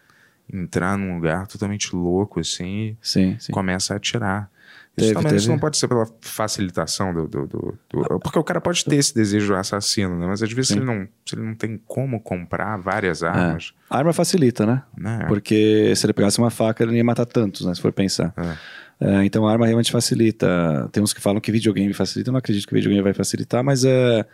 [0.52, 3.52] entrar num lugar totalmente louco, assim, e sim, sim.
[3.52, 4.50] começa a atirar.
[4.94, 5.36] Isso Teve, também teve.
[5.40, 8.96] isso não pode ser pela facilitação do, do- do- do- Porque o cara pode ter
[8.96, 10.26] esse desejo assassino, né?
[10.26, 10.76] Mas às vezes Sim.
[10.76, 14.82] ele, não, se ele não tem como comprar várias armas, A arma facilita, né?
[14.94, 15.24] né?
[15.28, 17.74] Porque se ele pegasse uma faca, ele não ia matar tantos, né?
[17.74, 18.34] Se for pensar.
[18.36, 18.82] É.
[19.04, 20.88] É, então a arma realmente facilita.
[20.92, 23.84] Tem uns que falam que videogame facilita, eu não acredito que videogame vai facilitar, mas
[23.86, 24.26] é.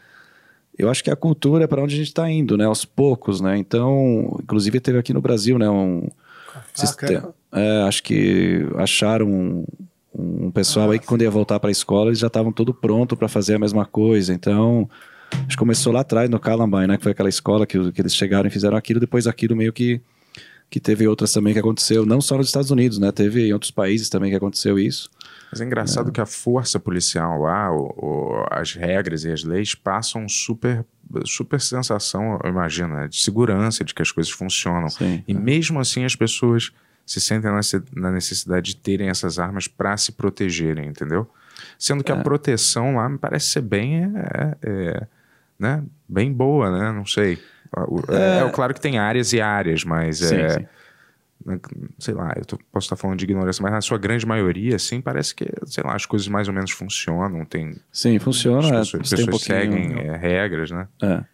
[0.78, 2.64] Eu acho que a cultura é para onde a gente está indo, né?
[2.64, 3.58] Aos poucos, né?
[3.58, 5.68] Então, inclusive teve aqui no Brasil, né?
[5.68, 6.08] Um
[6.72, 7.34] sistema.
[7.52, 9.64] É, acho que acharam um,
[10.14, 13.16] um pessoal aí que quando ia voltar para a escola, eles já estavam tudo pronto
[13.16, 14.32] para fazer a mesma coisa.
[14.32, 14.88] Então,
[15.32, 16.96] acho que começou lá atrás no Columbine, né?
[16.96, 19.00] Que foi aquela escola que, que eles chegaram e fizeram aquilo.
[19.00, 20.00] Depois aquilo meio que
[20.70, 23.10] que teve outras também que aconteceu, não só nos Estados Unidos, né?
[23.10, 25.08] Teve em outros países também que aconteceu isso.
[25.50, 29.74] Mas é engraçado que a força policial lá, o- o- as regras e as leis
[29.74, 30.84] passam super,
[31.24, 34.88] super sensação, eu imagino, né, de segurança, de que as coisas funcionam.
[34.88, 35.22] Sim.
[35.26, 36.70] E mesmo assim as pessoas
[37.06, 41.26] se sentem na nece- na necessidade de terem essas armas para se protegerem, entendeu?
[41.78, 45.06] Sendo que a proteção lá me parece ser bem, é, é,
[45.58, 46.92] né, bem boa, né?
[46.92, 47.42] Não sei.
[48.10, 50.66] É, é claro que tem áreas e áreas, mas Sim, é, sim.
[51.44, 51.58] Né,
[51.98, 55.00] sei lá, eu tô- posso estar falando de ignorância, mas na sua grande maioria, assim,
[55.00, 58.58] parece que, sei lá, as coisas mais ou menos funcionam, tem Sim, funciona.
[58.58, 60.88] as é, pessoas, um pessoas pouquinho- seguem é, regras, né?
[61.02, 61.24] É.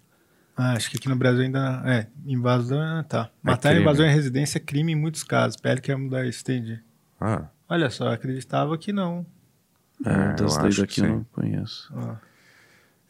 [0.57, 1.83] Ah, acho que aqui no Brasil ainda.
[1.85, 3.03] É, invasão.
[3.09, 3.29] Tá.
[3.43, 3.81] Matar crime.
[3.81, 5.57] invasão em residência é crime em muitos casos.
[5.61, 6.81] PL quer mudar isso, entendi.
[7.21, 9.27] Ah, Olha só, eu acreditava que não.
[10.05, 11.11] É, É, das eu leis acho aqui que eu sim.
[11.13, 11.93] não conheço.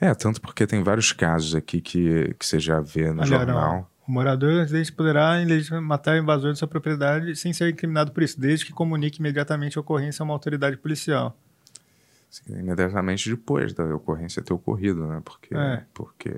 [0.00, 3.74] é, tanto porque tem vários casos aqui que, que você já vê no Olha, jornal.
[3.74, 3.86] não.
[4.06, 5.34] O morador residência poderá
[5.80, 9.78] matar o invasor de sua propriedade sem ser incriminado por isso, desde que comunique imediatamente
[9.78, 11.36] a ocorrência a uma autoridade policial.
[12.30, 15.22] assim, imediatamente depois da ocorrência ter ocorrido, né?
[15.24, 15.84] Porque, É.
[15.94, 16.30] porque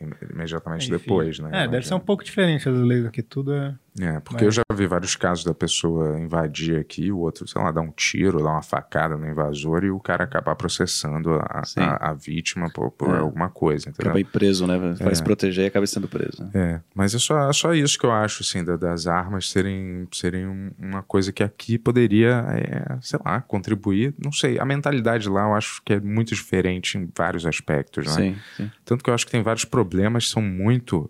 [0.00, 0.98] im- imediatamente Enfim.
[0.98, 1.64] depois, né?
[1.64, 3.72] É, deve ser um pouco diferente as leis aqui, tudo é.
[4.00, 7.70] É, porque eu já vi vários casos da pessoa invadir aqui, o outro, sei lá,
[7.70, 12.10] dar um tiro, dar uma facada no invasor e o cara acabar processando a, a,
[12.10, 13.18] a vítima por, por É.
[13.18, 14.10] alguma coisa, entendeu?
[14.10, 14.76] Acaba aí preso, né?
[14.98, 15.14] Vai É.
[15.14, 16.42] se proteger e acaba sendo preso.
[16.42, 16.50] né?
[16.54, 20.08] É, mas é só, é só isso que eu acho, assim, da- das armas serem,
[20.12, 24.12] serem um- uma coisa que aqui poderia, é, sei lá, contribuir.
[24.18, 28.12] Não sei, a mentalidade lá eu acho que é muito diferente em vários aspectos, né?
[28.12, 28.70] Sim, sim.
[28.84, 31.08] Tanto que eu acho que tem vários problemas que são muito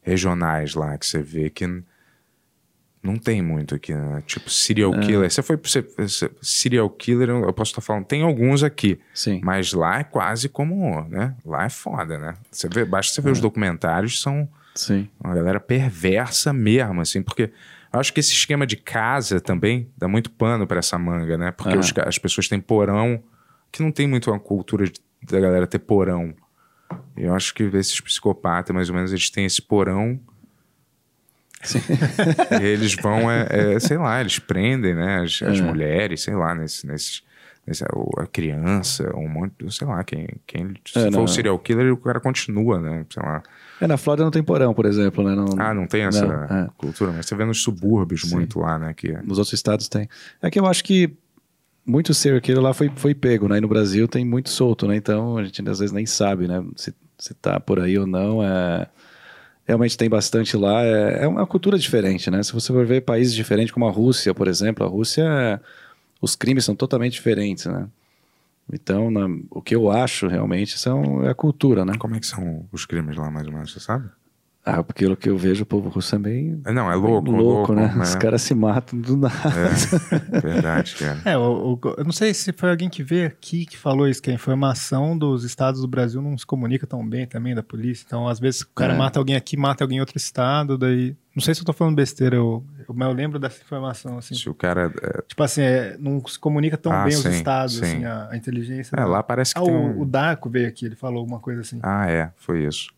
[0.00, 1.64] regionais lá, que você vê que
[3.02, 4.22] não tem muito aqui, né?
[4.26, 5.00] Tipo, serial É.
[5.00, 5.30] killer.
[5.30, 9.00] Você foi você, você- serial killer, eu posso estar falando, tem alguns aqui.
[9.14, 9.40] Sim.
[9.42, 11.34] Mas lá é quase como, né?
[11.44, 12.34] Lá é foda, né?
[12.50, 13.32] Você vê, basta você ver É.
[13.32, 15.08] os documentários, são Sim.
[15.22, 17.50] uma galera perversa mesmo, assim, porque
[17.92, 21.50] eu acho que esse esquema de casa também dá muito pano pra essa manga, né?
[21.52, 21.80] Porque Aham.
[21.80, 23.22] os as pessoas têm porão,
[23.72, 26.34] que não tem muito uma cultura de- da galera ter porão.
[27.16, 30.18] E Eu acho que esses psicopatas, mais ou menos, eles têm esse porão.
[32.60, 35.20] Eles vão, é, é, sei lá, eles prendem, né?
[35.22, 35.62] As, as É.
[35.62, 37.22] mulheres, sei lá, nesse, nesse,
[37.66, 41.24] nesse- a criança, um monte, sei lá, quem, quem se É, for não.
[41.24, 43.04] um serial killer, o cara continua, né?
[43.12, 43.42] Sei lá.
[43.80, 45.34] É, na Flórida não tem porão, por exemplo, né?
[45.34, 46.68] Não, Ah, não tem essa Não, é.
[46.76, 48.34] cultura, mas você vê nos subúrbios Sim.
[48.34, 48.92] muito lá, né?
[48.94, 50.08] Que Nos outros estados tem.
[50.42, 51.10] É que eu acho que
[51.86, 53.58] muito serial killer lá foi, foi pego, né?
[53.58, 54.96] E no Brasil tem muito solto, né?
[54.96, 56.62] Então a gente às vezes nem sabe, né?
[56.76, 58.42] Se, se tá por aí ou não.
[58.44, 58.86] É...
[59.70, 60.82] Realmente tem bastante lá.
[60.84, 62.42] É, é uma cultura diferente, né?
[62.42, 65.60] Se você for ver países diferentes, como a Rússia, por exemplo, a Rússia,
[66.20, 67.86] os crimes são totalmente diferentes, né?
[68.72, 71.94] Então, na- o que eu acho realmente são, é a cultura, né?
[71.98, 74.08] como é que são os crimes lá, mais ou menos, você sabe?
[74.78, 77.00] Ah, porque pelo que eu vejo, o povo russo é bem É, Não, é bem
[77.10, 77.92] louco, louco, né?
[77.94, 78.02] né?
[78.02, 79.34] Os caras se matam do nada.
[80.34, 81.20] É, verdade, cara.
[81.24, 84.22] É, o- o- eu não sei se foi alguém que veio aqui que falou isso,
[84.22, 88.04] que a informação dos estados do Brasil não se comunica tão bem também da polícia.
[88.06, 88.96] Então, às vezes, o cara É.
[88.96, 91.16] mata alguém aqui, mata alguém em outro estado, daí.
[91.34, 94.34] Não sei se eu tô falando besteira, eu, eu- mas eu lembro dessa informação, assim.
[94.34, 94.92] Se o cara.
[95.00, 97.84] É, Tipo assim, é, não se comunica tão Ah, bem os sim, estados, sim.
[97.84, 98.96] assim, a, a inteligência.
[98.96, 99.72] é, lá parece que Ah, tem.
[99.74, 101.78] o, um- o Darko veio aqui, ele falou alguma coisa assim.
[101.82, 102.88] Ah, é, foi isso.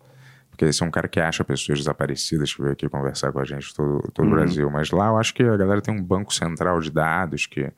[0.53, 3.45] Porque esse é um cara que acha pessoas desaparecidas que veio aqui conversar com a
[3.45, 4.33] gente todo, todo Uhum.
[4.33, 4.71] o Brasil.
[4.71, 7.73] Mas lá eu acho que a galera tem um banco central de dados que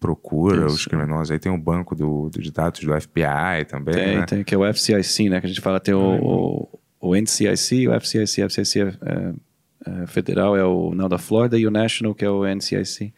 [0.00, 0.88] procura os Isso.
[0.88, 1.30] criminosos.
[1.32, 4.26] Aí tem o banco do, de dados do FBI também, Tem, né?
[4.26, 5.40] tem, que é o FCIC, né?
[5.40, 10.02] Que a gente fala, tem o, o, o NCIC, o FCIC, o FCIC é, é,
[10.02, 13.12] é, federal é o não da Flórida e o National, que é o NCIC,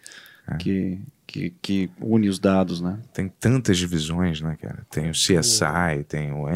[0.48, 0.56] É.
[0.56, 0.98] que,
[1.30, 2.98] que, que une os dados, né?
[3.12, 4.84] Tem tantas divisões, né, cara?
[4.90, 6.46] Tem o CSI, tem o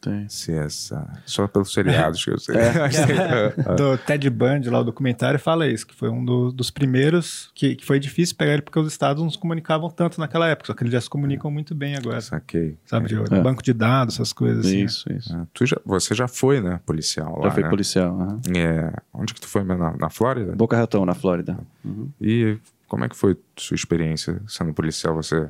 [0.00, 0.24] Tem.
[0.24, 0.94] NCSI.
[1.24, 2.54] Só pelos seriados que eu sei.
[2.60, 3.74] É.
[3.76, 7.74] do Ted Bundy, lá o documentário, fala isso, que foi um do- dos primeiros que,
[7.76, 10.74] que foi difícil pegar ele porque os estados não se comunicavam tanto naquela época, só
[10.74, 12.20] que eles já se comunicam muito bem agora.
[12.20, 12.76] Saquei.
[12.84, 13.40] Sabe, de É.
[13.40, 14.84] banco de dados, essas coisas assim.
[14.84, 15.34] Isso, isso.
[15.34, 17.68] Ah, tu já, você já foi, né, policial lá, Já foi né?
[17.70, 18.20] policial.
[18.20, 18.40] aham.
[18.56, 19.64] É, onde que tu foi?
[19.64, 20.52] Na, na Flórida?
[20.54, 21.58] Boca Raton, na Flórida.
[21.84, 22.08] Uhum.
[22.20, 22.58] E
[22.90, 25.14] como é que foi sua experiência sendo policial?
[25.14, 25.48] Você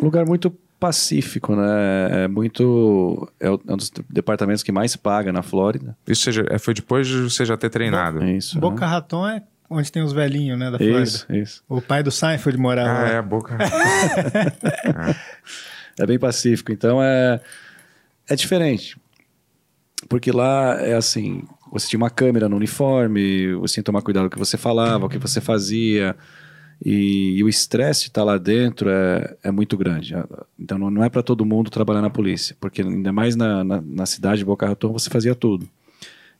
[0.00, 0.50] Um lugar muito
[0.80, 2.24] pacífico, né?
[2.24, 3.30] É muito.
[3.38, 5.94] É um dos departamentos que mais paga na Flórida.
[6.08, 8.22] Isso seja, é, foi depois de você já ter treinado?
[8.22, 8.58] É isso.
[8.58, 8.94] Boca aham.
[8.94, 11.02] Raton é onde tem os velhinhos, né, da Flórida.
[11.02, 11.62] Isso, isso.
[11.68, 13.08] O pai do Seinfeld morava Ah, lá.
[13.10, 13.56] é, a boca.
[15.98, 16.72] É bem pacífico.
[16.72, 17.40] Então é,
[18.28, 18.96] é diferente.
[20.08, 24.22] Porque lá é assim: você tinha uma câmera no uniforme, você tinha que tomar cuidado
[24.24, 26.16] com o que você falava, o que você fazia.
[26.84, 30.14] E, e o estresse estar lá dentro é, é muito grande.
[30.58, 34.06] Então não, é para todo mundo trabalhar na polícia, porque ainda mais na, na, na
[34.06, 35.68] cidade de Boca Raton você fazia tudo.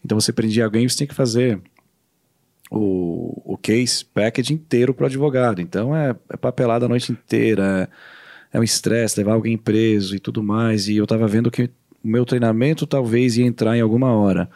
[0.04, 1.60] Então você prendia alguém você tinha que fazer
[2.70, 5.60] o, o case package inteiro para o advogado.
[5.60, 7.90] Então é, é papelada a noite inteira,
[8.52, 10.88] é, é um estresse levar alguém preso e tudo mais.
[10.88, 11.64] E eu estava vendo que
[12.02, 14.48] o meu treinamento talvez ia entrar em alguma hora.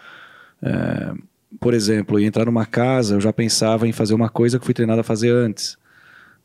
[0.62, 1.12] É,
[1.60, 4.74] por exemplo, ia entrar numa casa, eu já pensava em fazer uma coisa que fui
[4.74, 5.76] treinado a fazer antes.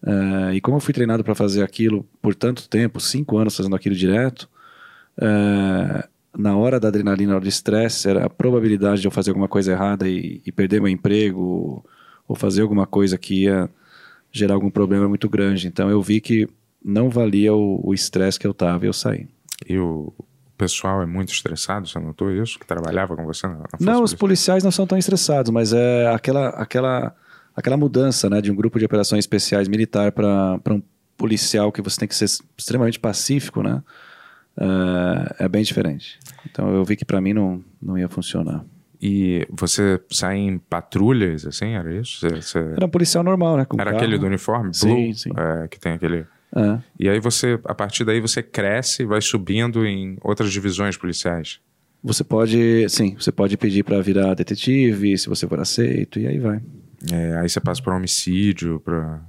[0.05, 3.75] É, e como eu fui treinado para fazer aquilo por tanto tempo, cinco anos fazendo
[3.75, 4.49] aquilo direto,
[5.17, 6.07] é,
[6.37, 9.47] na hora da adrenalina, na hora do estresse, era a probabilidade de eu fazer alguma
[9.47, 11.83] coisa errada e, e perder meu emprego
[12.27, 13.69] ou fazer alguma coisa que ia
[14.31, 15.67] gerar algum problema muito grande.
[15.67, 16.47] Então eu vi que
[16.83, 19.27] não valia o estresse que eu tava e eu saí.
[19.67, 20.13] E o
[20.59, 22.59] pessoal é muito estressado, você notou isso?
[22.59, 26.07] Que trabalhava com você na, na Não, os policiais não são tão estressados, mas é
[26.13, 27.15] aquela, aquela,
[27.55, 30.81] aquela mudança né, de um grupo de operações especiais militar para um
[31.17, 33.81] policial que você tem que ser extremamente pacífico, né?
[34.59, 36.19] é, é bem diferente.
[36.49, 38.63] Então eu vi que para mim não, não ia funcionar.
[39.01, 42.19] E você sai em patrulhas, assim, era isso?
[42.19, 42.59] Você, você...
[42.59, 43.65] Era um policial normal, né?
[43.73, 43.95] era carro.
[43.95, 44.73] aquele do uniforme?
[44.73, 45.29] Sim, blue, sim.
[45.37, 46.25] É, que tem aquele...
[46.55, 46.79] É.
[46.99, 51.59] E aí você, a partir daí você cresce e vai subindo em outras divisões policiais.
[52.03, 56.39] Você pode, sim, você pode pedir para virar detetive, se você for aceito, e aí
[56.39, 56.61] vai.
[57.11, 59.21] É, aí você passa para homicídio, para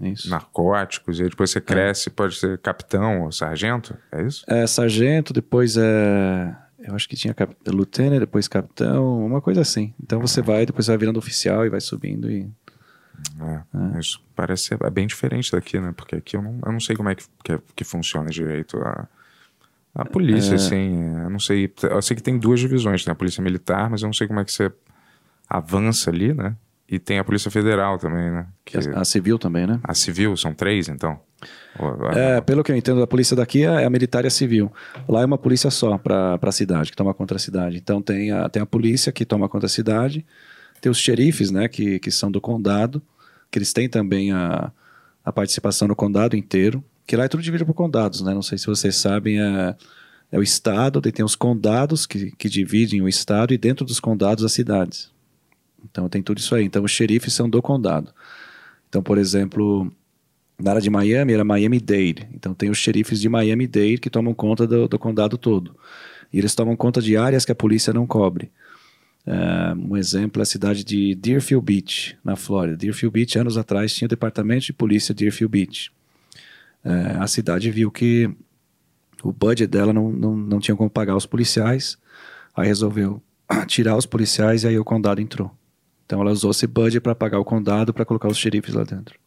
[0.00, 0.30] É, isso.
[0.30, 4.44] narcóticos, e aí depois você cresce, pode ser capitão ou sargento, é isso?
[4.48, 6.56] É sargento, depois é.
[6.78, 7.54] Eu acho que tinha cap...
[7.66, 9.94] lieutenant, depois capitão, uma coisa assim.
[10.02, 12.48] Então você vai, depois vai virando oficial e vai subindo e.
[13.94, 15.92] É, Isso parece ser é bem diferente daqui, né?
[15.96, 19.08] Porque aqui eu não, eu não sei como é que, que, que funciona direito a,
[19.94, 20.54] a polícia, É.
[20.56, 21.12] assim.
[21.22, 21.72] Eu não sei.
[21.82, 24.40] Eu sei que tem duas divisões, tem a polícia militar, mas eu não sei como
[24.40, 24.70] é que você
[25.48, 26.54] avança ali, né?
[26.88, 28.46] E tem a polícia federal também, né?
[28.64, 29.80] Que, A, civil também, né?
[29.82, 31.18] a civil, são três, então?
[32.14, 34.70] É, pelo que eu entendo, a polícia daqui é a militar e a civil.
[35.08, 37.78] Lá é uma polícia só para a cidade, que toma conta da cidade.
[37.78, 40.24] Então tem a, tem a polícia que toma conta da cidade,
[40.80, 43.02] tem os xerifes, né, que, que são do condado,
[43.54, 44.72] que eles têm também a,
[45.24, 48.34] a participação no condado inteiro, que lá é tudo dividido por condados, né?
[48.34, 49.76] Não sei se vocês sabem, é,
[50.32, 54.42] é o estado, tem os condados que, que dividem o estado e dentro dos condados
[54.42, 55.08] as cidades.
[55.84, 56.64] Então tem tudo isso aí.
[56.64, 58.12] Então os xerifes são do condado.
[58.88, 59.88] Então, por exemplo,
[60.60, 62.28] na área de Miami era Miami-Dade.
[62.34, 65.76] Então tem os xerifes de Miami-Dade que tomam conta do, do condado todo.
[66.32, 68.50] E eles tomam conta de áreas que a polícia não cobre.
[69.26, 72.76] É, um exemplo é a cidade de Deerfield Beach, na Flórida.
[72.76, 75.92] Deerfield Beach, anos atrás, tinha o departamento de polícia de Deerfield Beach.
[76.84, 78.30] É, a cidade viu que
[79.22, 81.96] o budget dela não, não, não tinha como pagar os policiais,
[82.54, 83.22] aí resolveu
[83.66, 85.50] tirar os policiais e aí o condado entrou.
[86.04, 89.18] Então ela usou esse budget para pagar o condado para colocar os xerifes lá dentro.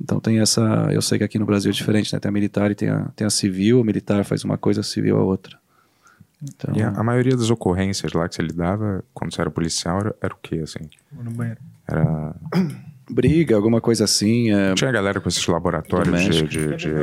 [0.00, 0.88] Então tem essa.
[0.90, 2.18] Eu sei que aqui no Brasil é diferente, né?
[2.18, 4.84] Tem a militar e tem a, tem a civil, o militar faz uma coisa, a
[4.84, 5.56] civil a outra.
[6.44, 10.00] Então, E a, a maioria das ocorrências lá que você lidava quando você era policial
[10.00, 10.88] era, era o quê, assim?
[11.12, 11.60] No banheiro.
[11.88, 12.34] Era...
[13.10, 14.52] briga, alguma coisa assim.
[14.52, 14.74] É...
[14.74, 16.94] Tinha galera com esses laboratórios de, de, de,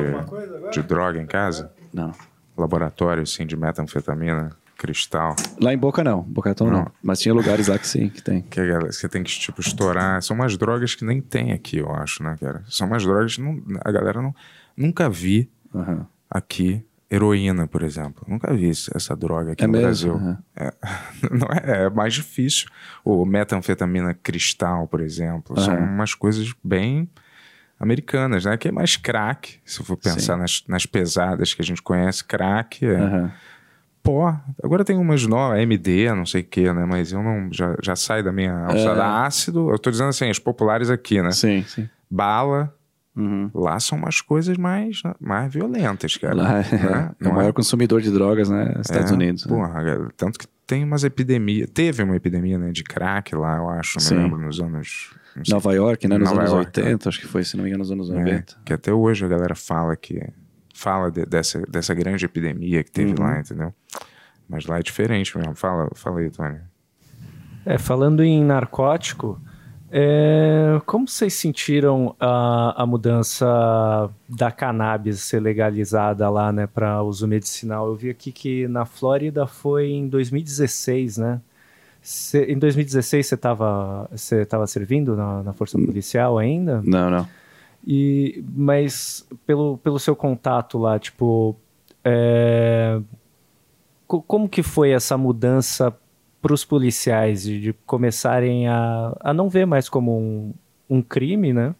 [0.71, 1.71] de droga em casa?
[1.93, 2.11] Não.
[2.57, 5.35] Laboratório, assim, de metanfetamina, cristal.
[5.59, 6.79] Lá em Boca não, Boca Raton não.
[6.79, 6.91] Não.
[7.01, 8.41] Mas tinha lugares lá que sim, que tem.
[8.41, 10.21] Que galera- você tem que, tipo, estourar.
[10.21, 12.63] São umas drogas que nem tem aqui, eu acho, né, cara?
[12.67, 14.33] São umas drogas que não, a galera não...
[14.75, 16.07] Nunca vi Aham.
[16.29, 18.25] aqui heroína, por exemplo.
[18.27, 19.85] Nunca vi essa droga aqui É no mesmo?
[19.87, 20.15] Brasil.
[20.15, 20.37] Aham.
[20.55, 20.73] É,
[21.31, 22.67] não é, é mais difícil.
[23.03, 25.83] O metanfetamina cristal, por exemplo, são Aham.
[25.85, 27.09] umas coisas bem
[27.79, 28.55] americanas, né?
[28.57, 32.85] Que é mais crack, se for pensar nas, nas pesadas que a gente conhece, crack
[32.85, 33.31] é Aham.
[34.03, 34.39] pó.
[34.63, 36.85] Agora tem umas novas, MD, não sei o que, né?
[36.85, 39.01] Mas eu não, já, já sai da minha alçada.
[39.01, 39.25] É.
[39.25, 41.31] Ácido, eu tô dizendo assim, as populares aqui, né?
[41.31, 41.89] Sim, sim.
[42.09, 42.73] Bala,
[43.21, 43.51] Uhum.
[43.53, 46.35] lá são umas coisas mais, mais violentas, cara.
[46.35, 47.11] Lá é, né?
[47.21, 48.75] é o maior consumidor de drogas, né?
[48.81, 49.45] Estados É, Unidos.
[49.45, 49.55] né?
[49.55, 51.69] Porra, cara, tanto que tem umas epidemias.
[51.73, 54.15] Teve uma epidemia né, de crack lá, eu acho, Sim.
[54.15, 55.13] me lembro, nos anos.
[55.49, 56.17] Nova York, né?
[56.17, 58.13] Nos Nova anos York, 80, acho que foi, se não me engano, nos anos é,
[58.19, 58.57] 90.
[58.65, 60.21] que até hoje a galera fala que.
[60.73, 63.25] Fala de- dessa, dessa grande epidemia que teve Uhum.
[63.25, 63.73] lá, entendeu?
[64.49, 65.53] Mas lá é diferente mesmo.
[65.55, 66.57] Fala, fala aí, Tony.
[67.65, 69.39] É, falando em narcótico,
[69.91, 77.27] é, como vocês sentiram a, a mudança da cannabis ser legalizada lá, né, para uso
[77.27, 77.87] medicinal?
[77.87, 81.41] Eu vi aqui que na Flórida foi em 2016, né?
[82.01, 86.81] Cê- em 2016 você estava você tava servindo na, na força policial ainda?
[86.83, 87.27] Não, não.
[87.85, 91.55] E, mas pelo, pelo seu contato lá, tipo,
[92.03, 92.99] é,
[94.07, 95.93] co- como que foi essa mudança
[96.41, 100.53] para os policiais de, de começarem a, a não ver mais como um,
[100.89, 101.75] um crime, né?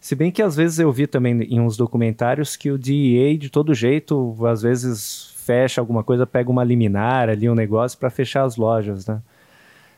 [0.00, 3.48] Se bem que às vezes eu vi também em uns documentários que o DEA, de
[3.48, 8.44] todo jeito, às vezes fecha alguma coisa, pega uma liminar ali, um negócio para fechar
[8.44, 9.22] as lojas, né?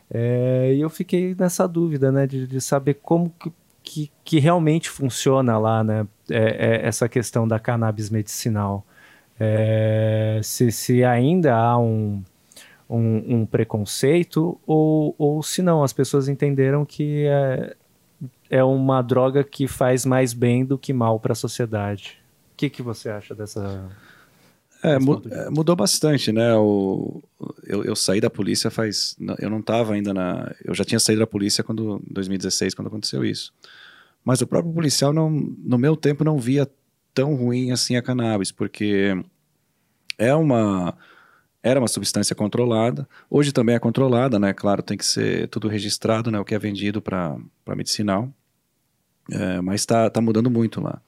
[0.09, 3.52] É, e eu fiquei nessa dúvida, né, de, de saber como que,
[3.82, 8.86] que, que, realmente funciona lá, né, é, é essa questão da cannabis medicinal.
[9.39, 12.23] É, se, se ainda há um,
[12.88, 17.76] um, um, preconceito ou, ou se não, as pessoas entenderam que é,
[18.48, 22.18] é uma droga que faz mais bem do que mal para a sociedade.
[22.52, 23.88] O que, que você acha dessa
[24.82, 26.54] é, é, mudou bastante, né?
[26.54, 27.22] O,
[27.64, 29.16] eu, eu, saí da polícia faz.
[29.38, 30.54] Eu não estava ainda na.
[30.64, 33.52] Eu já tinha saído da polícia quando 2016, quando aconteceu isso.
[34.24, 36.68] Mas o próprio policial, não, no meu tempo, não via
[37.14, 39.12] tão ruim assim a cannabis, porque
[40.18, 40.96] é uma.
[41.66, 43.09] Era uma substância controlada.
[43.28, 44.52] Hoje também é controlada, né?
[44.52, 46.38] Claro, tem que ser tudo registrado, né?
[46.38, 47.36] O que é vendido para
[47.74, 48.32] medicinal.
[49.28, 51.01] É, mas está tá mudando muito lá.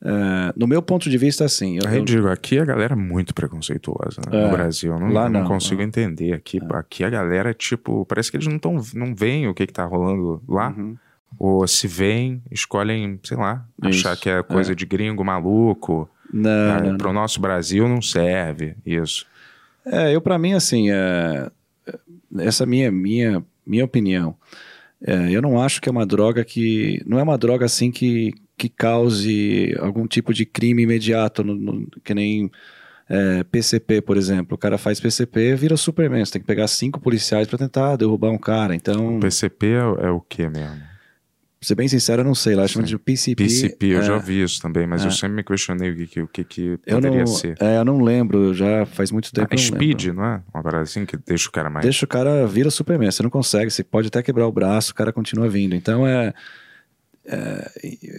[0.00, 1.80] Uh, no meu ponto de vista, assim.
[1.82, 4.38] Eu, eu digo, aqui a galera é muito preconceituosa né?
[4.38, 4.96] é, no Brasil.
[4.96, 5.88] Não, lá não, não consigo não.
[5.88, 6.34] entender.
[6.34, 6.76] Aqui, é.
[6.76, 8.06] aqui a galera é tipo.
[8.06, 10.68] Parece que eles não, tão, não veem o que, que tá rolando lá.
[10.68, 10.96] Uhum.
[11.36, 14.06] Ou se veem, escolhem, sei lá, isso.
[14.06, 14.74] achar que é coisa é.
[14.76, 16.08] de gringo maluco.
[16.32, 19.26] Não, ah, não, Pro nosso Brasil não serve isso.
[19.86, 21.50] É, eu para mim, assim, é,
[22.38, 24.36] essa minha, minha, minha opinião.
[25.06, 27.02] É, eu não acho que é uma droga que.
[27.06, 31.86] Não é uma droga assim que, que cause algum tipo de crime imediato, no, no,
[32.02, 32.50] que nem
[33.08, 34.54] é, PCP, por exemplo.
[34.54, 36.24] O cara faz PCP, vira Superman.
[36.24, 38.74] Você tem que pegar cinco policiais para tentar derrubar um cara.
[38.74, 39.20] Então.
[39.20, 40.93] PCP é, é o que mesmo?
[41.64, 42.54] Ser bem sincero, eu não sei.
[42.54, 43.42] Lá chama de PCP.
[43.42, 45.06] PCP, eu é, já ouvi isso também, mas é.
[45.06, 47.56] eu sempre me questionei o que, o que, que poderia não, ser.
[47.58, 49.48] É, eu não lembro, já faz muito tempo.
[49.50, 50.42] Ah, speed, não, não é?
[50.52, 51.82] Uma parada assim que deixa o cara mais.
[51.82, 53.10] Deixa o cara vira Superman.
[53.10, 55.74] Você não consegue, você pode até quebrar o braço, o cara continua vindo.
[55.74, 56.34] Então é.
[57.24, 57.70] é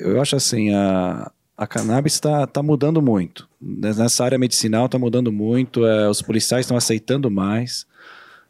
[0.02, 3.48] eu acho assim, a, a cannabis está tá mudando muito.
[3.62, 7.86] Nessa área medicinal está mudando muito, é, os policiais estão aceitando mais.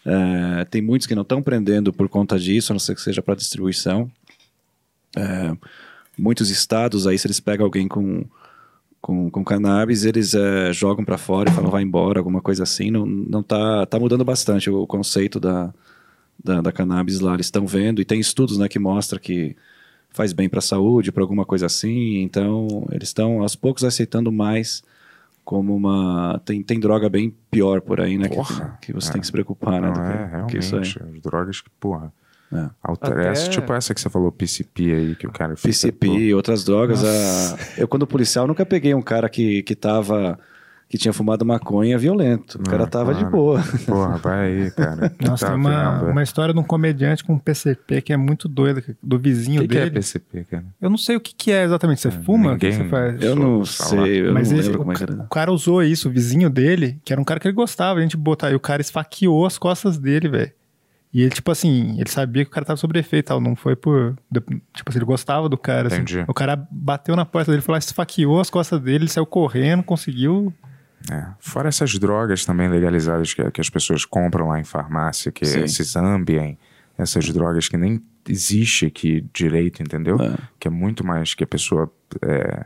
[0.06, 3.22] É, tem muitos que não estão prendendo por conta disso, a não ser que seja
[3.22, 4.10] para distribuição.
[5.16, 5.56] É,
[6.18, 8.26] muitos estados aí, se eles pegam alguém com,
[9.02, 12.92] com, com cannabis, eles é, jogam para fora e falam vai embora, alguma coisa assim.
[12.92, 15.74] Não, não tá, tá mudando bastante o, conceito da,
[16.44, 17.34] da, da, cannabis lá.
[17.34, 19.56] Eles estão vendo e tem estudos né, que mostram que
[20.10, 22.22] faz bem para a saúde, para alguma coisa assim.
[22.22, 24.82] Então, eles estão aos poucos aceitando mais
[25.44, 26.42] como uma.
[26.44, 28.28] Tem, tem droga bem pior por aí, né?
[28.30, 29.12] Porra, que, que você é.
[29.12, 29.94] tem que se preocupar, né?
[29.96, 30.76] Não, é, realmente.
[30.76, 32.12] As drogas que, porra
[32.54, 32.70] é.
[32.84, 33.28] Até...
[33.30, 35.82] Essa, tipo essa que você falou, PCP aí, que o cara fez.
[35.82, 37.04] PCP, outras drogas.
[37.04, 37.58] A...
[37.78, 40.40] Eu, quando policial, nunca peguei um cara que, que tava.
[40.88, 42.60] que tinha fumado maconha violento.
[42.60, 43.64] O cara tava de boa.
[43.86, 45.12] Porra, vai aí, cara.
[45.20, 48.48] Nossa, tá tem uma, uma história de um comediante com um PCP que é muito
[48.48, 49.88] doida, do vizinho que dele.
[49.88, 50.66] O que é PCP, cara?
[50.80, 52.02] Eu não sei o que, que é exatamente.
[52.02, 52.52] Você é, fuma?
[52.52, 52.70] Ninguém...
[52.70, 53.22] O que você faz?
[53.22, 55.14] Eu não sei, eu Mas não lembro como é que era.
[55.14, 58.02] O cara usou isso, o vizinho dele, que era um cara que ele gostava, a
[58.04, 58.52] gente botar.
[58.52, 60.52] E o cara esfaqueou as costas dele, velho.
[61.16, 63.74] E ele, tipo assim, ele sabia que o cara tava sobre efeito tal, não foi
[63.74, 64.18] por.
[64.34, 65.88] Tipo assim, ele gostava do cara.
[65.88, 66.02] Assim.
[66.02, 66.26] Entendi.
[66.28, 70.54] O cara bateu na porta dele, falou, esfaqueou as costas dele, ele saiu correndo, conseguiu.
[71.10, 71.28] É.
[71.40, 75.62] Fora essas drogas também legalizadas que, que as pessoas compram lá em farmácia, que Sim.
[75.62, 76.60] esses Ambien,
[76.98, 80.18] essas drogas que nem existe aqui direito, entendeu?
[80.20, 80.36] É.
[80.60, 81.90] Que é muito mais que a pessoa.
[82.22, 82.66] É,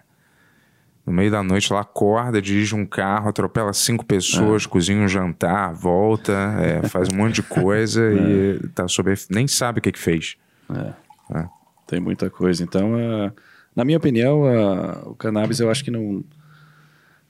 [1.09, 4.69] no meio da noite ela acorda, dirige um carro, atropela cinco pessoas, é.
[4.69, 6.31] cozinha um jantar, volta,
[6.61, 8.13] é, faz um monte de coisa é.
[8.13, 10.37] e tá sob, nem sabe o que, que fez.
[10.69, 11.39] É.
[11.39, 11.45] é.
[11.87, 12.63] Tem muita coisa.
[12.63, 13.31] Então, uh,
[13.75, 16.23] na minha opinião, uh, o cannabis eu acho que não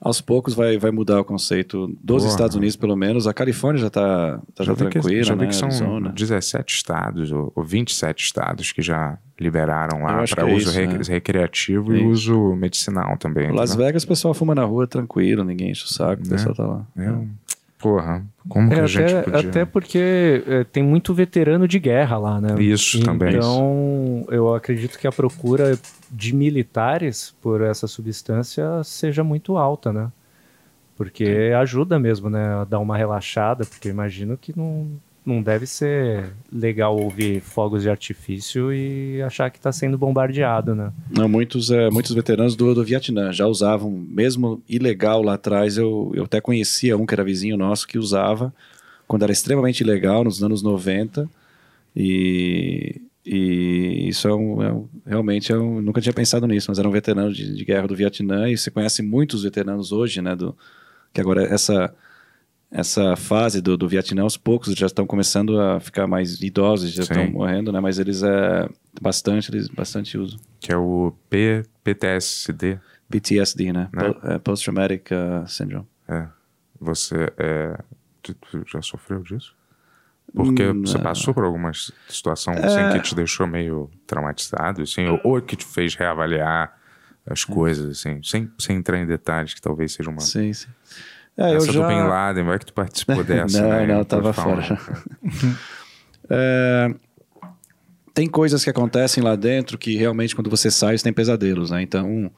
[0.01, 2.31] aos poucos vai, vai mudar o conceito dos Porra.
[2.31, 3.27] Estados Unidos, pelo menos.
[3.27, 5.47] A Califórnia já está tá já, já tranquila, já né?
[5.47, 6.11] que são Arizona.
[6.11, 10.99] 17 estados ou, ou 27 estados que já liberaram lá para é uso isso, né?
[11.07, 13.51] recreativo e uso medicinal também.
[13.51, 16.55] Las Vegas o pessoal fuma na rua tranquilo, ninguém enche o saco, o é, pessoal
[16.55, 16.85] tá lá.
[16.97, 17.13] É.
[17.77, 19.49] Porra, como é, que a gente até, podia...
[19.49, 22.61] Até porque é, tem muito veterano de guerra lá, né?
[22.61, 23.35] Isso então, também.
[23.35, 25.79] Então, eu acredito que a procura
[26.11, 30.11] de militares por essa substância seja muito alta, né?
[30.95, 31.53] Porque Sim.
[31.53, 32.45] ajuda mesmo, né?
[32.55, 34.89] A dar uma relaxada, porque imagino que não,
[35.25, 40.91] não deve ser legal ouvir fogos de artifício e achar que está sendo bombardeado, né?
[41.09, 46.11] Não, muitos, é, muitos veteranos do, do Vietnã já usavam, mesmo ilegal lá atrás, eu,
[46.15, 48.53] eu até conhecia um que era vizinho nosso que usava,
[49.07, 51.29] quando era extremamente ilegal, nos anos 90,
[51.95, 56.87] e, e isso é um, é um realmente eu nunca tinha pensado nisso, mas era
[56.87, 60.57] um veterano de, de, guerra do Vietnã e você conhece muitos veteranos hoje, né, do,
[61.13, 61.93] que agora essa
[62.71, 67.01] essa fase do, do Vietnã, aos poucos já estão começando a ficar mais idosos, já
[67.01, 67.13] Sim.
[67.13, 67.79] estão morrendo, né?
[67.79, 68.69] Mas eles é,
[69.01, 70.39] Bastante, eles bastante usam.
[70.59, 72.79] Que é o P, PTSD.
[73.09, 73.89] PTSD, né?
[73.93, 74.13] Né?
[74.13, 75.87] Po- é, Post-Traumatic uh, Syndrome.
[76.07, 76.27] É.
[76.79, 77.79] Você é.
[78.21, 79.55] Tu, tu já sofreu disso?
[80.33, 81.03] Porque Hum, você não.
[81.03, 81.71] passou por alguma
[82.07, 86.77] situação assim, que te deixou meio traumatizado, assim, ou, ou que te fez reavaliar
[87.25, 90.19] as coisas, assim, sem, sem entrar em detalhes, que talvez seja uma.
[90.21, 90.67] Sim, sim.
[91.37, 91.81] É, eu Essa já...
[91.81, 93.85] do Bin Laden, vai que tu participou dessa, Não, né?
[93.87, 94.61] não, Pode tava fora.
[96.31, 96.93] É,
[98.13, 101.81] tem coisas que acontecem lá dentro que realmente quando você sai você tem pesadelos, né?
[101.81, 102.31] Então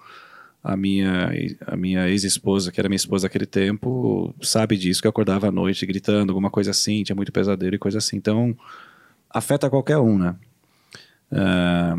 [0.64, 1.32] a minha
[1.66, 5.52] a minha ex-esposa, que era minha esposa naquele tempo, sabe disso que eu acordava à
[5.52, 8.18] noite gritando alguma coisa assim, tinha muito pesadelo e coisa assim.
[8.18, 8.56] Então
[9.30, 10.36] afeta qualquer um, né?
[11.32, 11.94] É,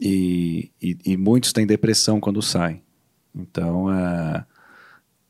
[0.00, 2.82] e, e, e muitos têm depressão quando saem.
[3.34, 4.44] Então é,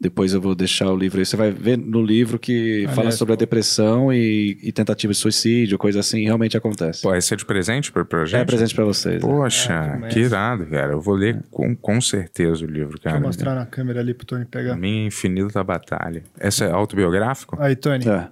[0.01, 1.25] depois eu vou deixar o livro aí.
[1.25, 5.19] Você vai ver no livro que Aliás, fala sobre a depressão e, e tentativa de
[5.19, 7.01] suicídio, coisa assim, realmente acontece.
[7.03, 8.41] Pô, esse é de presente pra, pra gente?
[8.41, 9.15] é presente pra vocês.
[9.23, 9.29] né?
[9.29, 9.73] Poxa,
[10.03, 10.93] É, que irado, cara.
[10.93, 13.17] Eu vou ler com, com certeza o livro, Deixa cara.
[13.17, 14.77] eu mostrar na câmera ali pro Tony pegar.
[14.77, 16.23] Minha Infinita Batalha.
[16.39, 17.57] Essa é autobiográfico?
[17.61, 18.05] Aí, Tony.
[18.09, 18.29] É,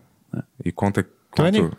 [0.64, 1.60] E conta, Tony?
[1.62, 1.76] conta,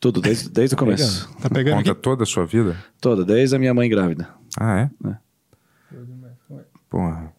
[0.00, 1.28] tudo, desde, desde o começo.
[1.40, 2.00] Tá pegando conta aqui?
[2.00, 2.76] toda a sua vida?
[3.00, 4.28] Toda, desde a minha mãe grávida.
[4.58, 5.08] Ah, é?
[5.10, 5.16] É.
[6.90, 7.32] Porra.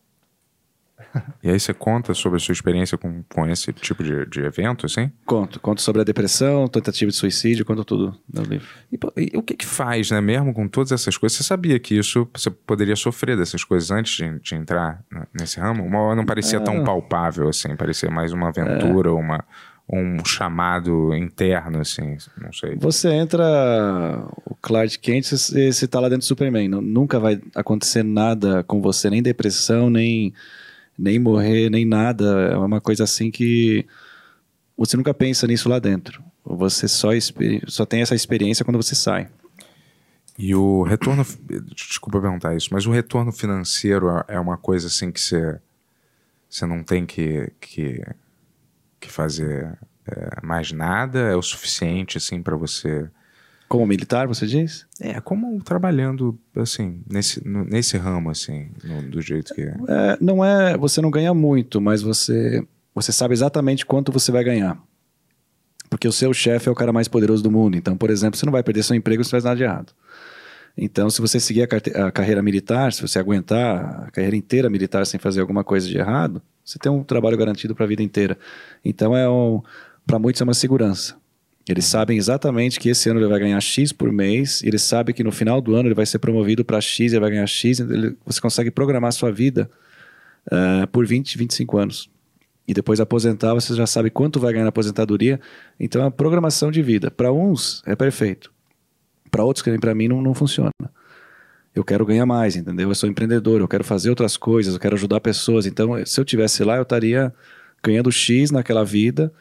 [1.42, 4.86] E aí você conta sobre a sua experiência com, com esse tipo de, de evento,
[4.86, 5.12] assim?
[5.26, 8.68] Conto, conto sobre a depressão, tentativa de suicídio, conto tudo no livro.
[8.92, 10.20] E, e o que que faz, né?
[10.20, 14.16] Mesmo com todas essas coisas, você sabia que isso, você poderia sofrer dessas coisas antes
[14.16, 15.04] de, de entrar
[15.34, 15.84] nesse ramo?
[15.84, 17.76] Uma hora não parecia tão palpável, assim.
[17.76, 19.44] Parecia mais uma aventura, uma,
[19.92, 22.18] um chamado interno, assim.
[22.40, 22.76] Não sei.
[22.76, 26.68] Você entra, o Clark Kent, você, você tá lá dentro do Superman.
[26.68, 30.34] Nunca vai acontecer nada com você, nem depressão, nem,
[31.00, 32.26] nem morrer, nem nada.
[32.52, 33.86] É uma coisa assim que
[34.78, 36.22] você nunca pensa nisso lá dentro.
[36.44, 37.10] Você só,
[37.68, 39.30] só tem essa experiência quando você sai.
[40.38, 41.26] E o retorno.
[41.76, 45.60] Desculpa perguntar isso, mas o retorno financeiro é- é uma coisa assim que você,
[46.50, 48.02] você não tem que, que,
[49.00, 49.78] que fazer
[50.08, 51.20] é, mais nada?
[51.20, 53.10] É o suficiente assim para você.
[53.70, 54.88] Como militar, você diz?
[55.00, 59.76] É, como trabalhando assim, nesse, nesse ramo, assim, no- do jeito que é.
[59.88, 62.66] É, não é, você não ganha muito, mas você,
[62.96, 64.76] você sabe exatamente quanto você vai ganhar.
[65.88, 67.78] Porque o seu chefe é o cara mais poderoso do mundo.
[67.78, 69.94] Então, por exemplo, você não vai perder seu emprego se faz nada de errado.
[70.78, 75.06] Então, se você seguir a, a carreira militar, se você aguentar a carreira inteira militar
[75.06, 78.38] sem fazer alguma coisa de errado, você tem um trabalho garantido para a vida inteira.
[78.84, 79.62] Então, é um,
[80.08, 81.16] para muitos é uma segurança.
[81.68, 85.14] Eles sabem exatamente que esse ano ele vai ganhar X por mês, e eles sabem
[85.14, 87.80] que no final do ano ele vai ser promovido para X, ele vai ganhar X,
[87.80, 89.70] ele- você consegue programar a sua vida
[90.52, 92.10] eh, por 20, 25 anos.
[92.68, 95.40] E depois aposentar, você já sabe quanto vai ganhar na aposentadoria.
[95.80, 97.12] Então é uma programação de vida.
[97.12, 98.52] Para uns é perfeito.
[99.30, 100.72] Para outros, que nem para mim, não, não funciona.
[101.76, 102.90] Eu quero ganhar mais, entendeu?
[102.90, 105.66] Eu sou empreendedor, eu quero fazer outras coisas, eu quero ajudar pessoas.
[105.68, 107.32] Então, se eu tivesse lá, eu estaria
[107.84, 109.32] ganhando X naquela vida,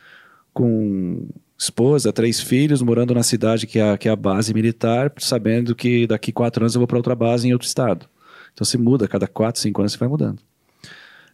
[0.53, 1.27] com
[1.59, 5.75] esposa, três filhos, morando na cidade que é, a- que é a base militar, sabendo
[5.75, 8.07] que daqui quatro anos eu vou para outra base em outro estado.
[8.55, 10.41] Então, se muda, cada quatro, cinco anos você vai mudando.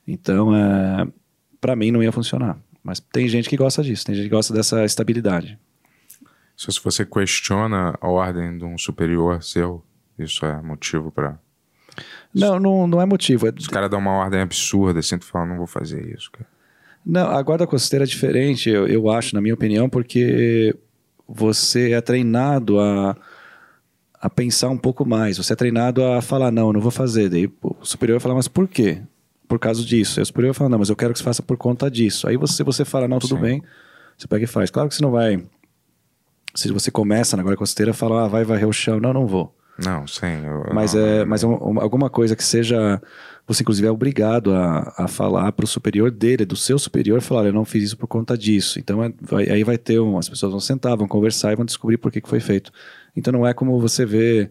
[0.07, 1.07] Então, é,
[1.61, 2.59] para mim não ia funcionar.
[2.83, 5.59] Mas tem gente que gosta disso, tem gente que gosta dessa estabilidade.
[6.57, 9.83] Se você questiona a ordem de um superior seu,
[10.19, 11.39] isso é motivo para
[12.35, 13.47] Não, não, não é motivo.
[13.49, 16.47] É, Os caras dão uma ordem absurda, assim, tu fala, não vou fazer isso, cara.
[17.05, 20.75] Não, a guarda costeira é diferente, eu, eu acho, na minha opinião, porque
[21.29, 23.17] você é treinado a,
[24.21, 25.37] a pensar um pouco mais.
[25.39, 27.29] Você é treinado a falar, não, não vou fazer.
[27.29, 29.01] Daí o superior vai falar, mas por quê?
[29.49, 30.19] Por causa disso.
[30.19, 32.27] Aí o superior vai falar, não, mas eu quero que você faça por conta disso.
[32.29, 33.41] Aí você, você fala, não, tudo Sim.
[33.43, 33.63] bem,
[34.17, 34.71] você pega e faz.
[34.71, 35.43] Claro que você não vai.
[36.55, 39.01] Se você começa na guarda costeira, fala, ah, vai varrer o chão.
[39.01, 39.55] Não, não vou.
[39.85, 40.27] Não, sim.
[40.45, 43.03] eu- Mas não, é, mas é um- alguma coisa que seja.
[43.47, 47.41] Você, inclusive, é obrigado a, a falar para o superior dele, do seu superior, falar:
[47.43, 48.79] "Olha, eu não fiz isso por conta disso.
[48.79, 50.01] Então, é- vai- aí vai ter.
[50.01, 52.73] Um, as pessoas vão sentar, vão conversar e vão descobrir por que, que foi feito.
[53.15, 54.51] Então, não é como você vê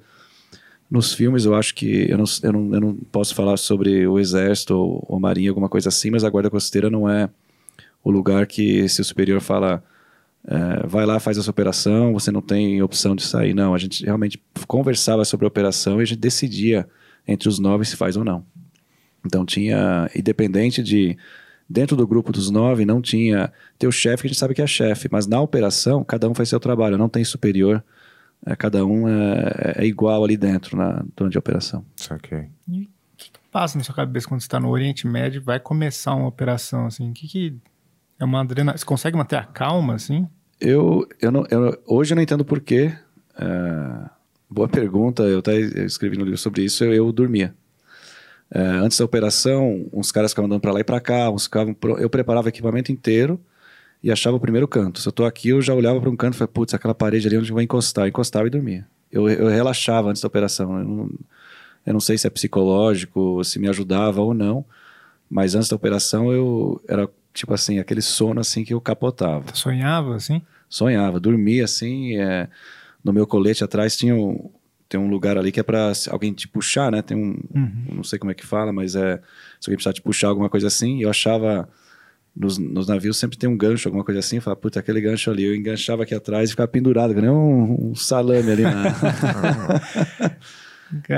[0.91, 1.43] nos filmes.
[1.45, 2.05] Eu acho que.
[2.09, 5.69] Eu não, eu não, eu não posso falar sobre o exército ou, ou marinha, alguma
[5.69, 7.29] coisa assim, mas a guarda costeira não é
[8.03, 9.83] o lugar que, se o superior fala.
[10.45, 13.53] É, vai lá, faz essa operação, você não tem opção de sair.
[13.53, 14.37] Não, a gente realmente
[14.67, 16.85] conversava sobre a operação e a gente decidia
[17.25, 18.43] entre os nove se faz ou não.
[19.25, 21.17] Então tinha, independente de,
[21.69, 24.61] dentro do grupo dos nove, não tinha, tem o chefe que a gente sabe que
[24.61, 27.83] é chefe, mas na operação, cada um faz seu trabalho, não tem superior,
[28.45, 31.85] é, cada um é, é igual ali dentro, na, durante a operação.
[31.95, 32.49] Saquei.
[33.51, 37.09] Passa na sua cabeça quando você tá no Oriente Médio vai começar uma operação, assim?
[37.11, 37.55] O que que...
[38.19, 38.77] É uma adrenalina...
[38.77, 40.27] Você consegue manter a calma, assim?
[40.59, 42.93] Eu, eu não, eu- hoje eu não entendo porquê,
[43.37, 44.09] é,
[44.53, 45.23] Boa pergunta.
[45.23, 46.83] Eu até escrevi no livro sobre isso.
[46.83, 47.55] Eu, eu dormia.
[48.55, 51.73] É, antes da operação, uns caras ficavam andando para lá e para cá, uns ficavam.
[51.73, 53.39] pro- Eu preparava o equipamento inteiro
[54.03, 54.99] e achava o primeiro canto.
[54.99, 57.25] Se eu tô aqui, eu já olhava para um canto e falei, putz, aquela parede
[57.27, 58.05] ali onde eu vou encostar.
[58.05, 58.85] Eu encostava e dormia.
[59.11, 60.77] Eu, eu relaxava antes da operação.
[60.77, 61.09] Eu não,
[61.87, 64.63] eu não sei se é psicológico, se me ajudava ou não,
[65.29, 69.45] mas antes da operação eu era tipo assim, aquele sono assim que eu capotava.
[69.55, 70.41] Sonhava, assim?
[70.69, 72.17] Sonhava, dormia assim.
[72.19, 72.47] é,
[73.03, 74.49] no meu colete atrás tinha um,
[74.93, 77.01] tem um lugar ali que é se alguém te puxar, né?
[77.01, 77.35] Tem um.
[77.91, 79.19] Não sei como é que fala, mas é.
[79.59, 81.01] Se alguém precisar te puxar, alguma coisa assim.
[81.01, 81.67] Eu achava.
[82.35, 84.35] Nos, nos navios sempre tem um gancho, alguma coisa assim.
[84.35, 85.45] Eu falava, puta, aquele gancho ali.
[85.45, 88.83] Eu enganchava aqui atrás e ficava pendurado, que nem um, um salame ali na.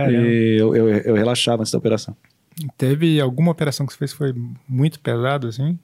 [0.10, 2.16] E eu, eu, eu relaxava antes da operação.
[2.78, 4.34] Teve alguma operação que você fez que foi
[4.70, 5.78] muito pesado, assim?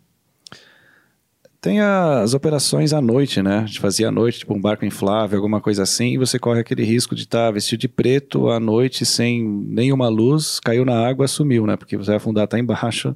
[1.62, 3.60] Tem as operações à noite, né?
[3.60, 6.60] A gente fazia à noite, tipo um barco inflável, alguma coisa assim, e você corre
[6.60, 11.28] aquele risco de estar vestido de preto à noite, sem nenhuma luz, caiu na água,
[11.28, 11.78] sumiu, né?
[11.78, 13.16] Porque você vai afundar, tá embaixo,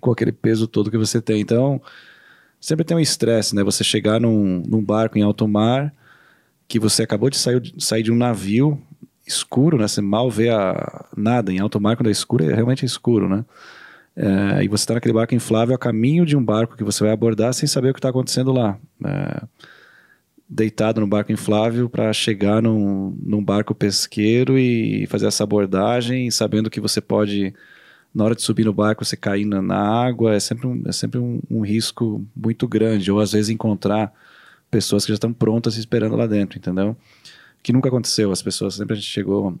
[0.00, 1.40] com aquele peso todo que você tem.
[1.40, 1.82] Então,
[2.60, 3.64] sempre tem um estresse, né?
[3.64, 5.92] Você chegar num, num barco em alto mar,
[6.68, 8.80] que você acabou de sair, sair de um navio
[9.26, 9.88] escuro, né?
[9.88, 11.52] Você mal vê a, nada.
[11.52, 13.44] Em alto mar, quando é escuro, é realmente escuro, né?
[14.14, 17.12] É, e você está naquele barco inflável a caminho de um barco que você vai
[17.12, 18.78] abordar sem saber o que está acontecendo lá.
[19.04, 19.42] É,
[20.48, 26.68] deitado no barco inflável para chegar num, num barco pesqueiro e fazer essa abordagem, sabendo
[26.68, 27.54] que você pode,
[28.14, 30.92] na hora de subir no barco, você cair na, na água, é sempre, um, é
[30.92, 33.10] sempre um, um risco muito grande.
[33.10, 34.12] Ou às vezes encontrar
[34.70, 36.94] pessoas que já estão prontas esperando lá dentro, entendeu?
[37.62, 39.58] Que nunca aconteceu, as pessoas sempre a gente chegou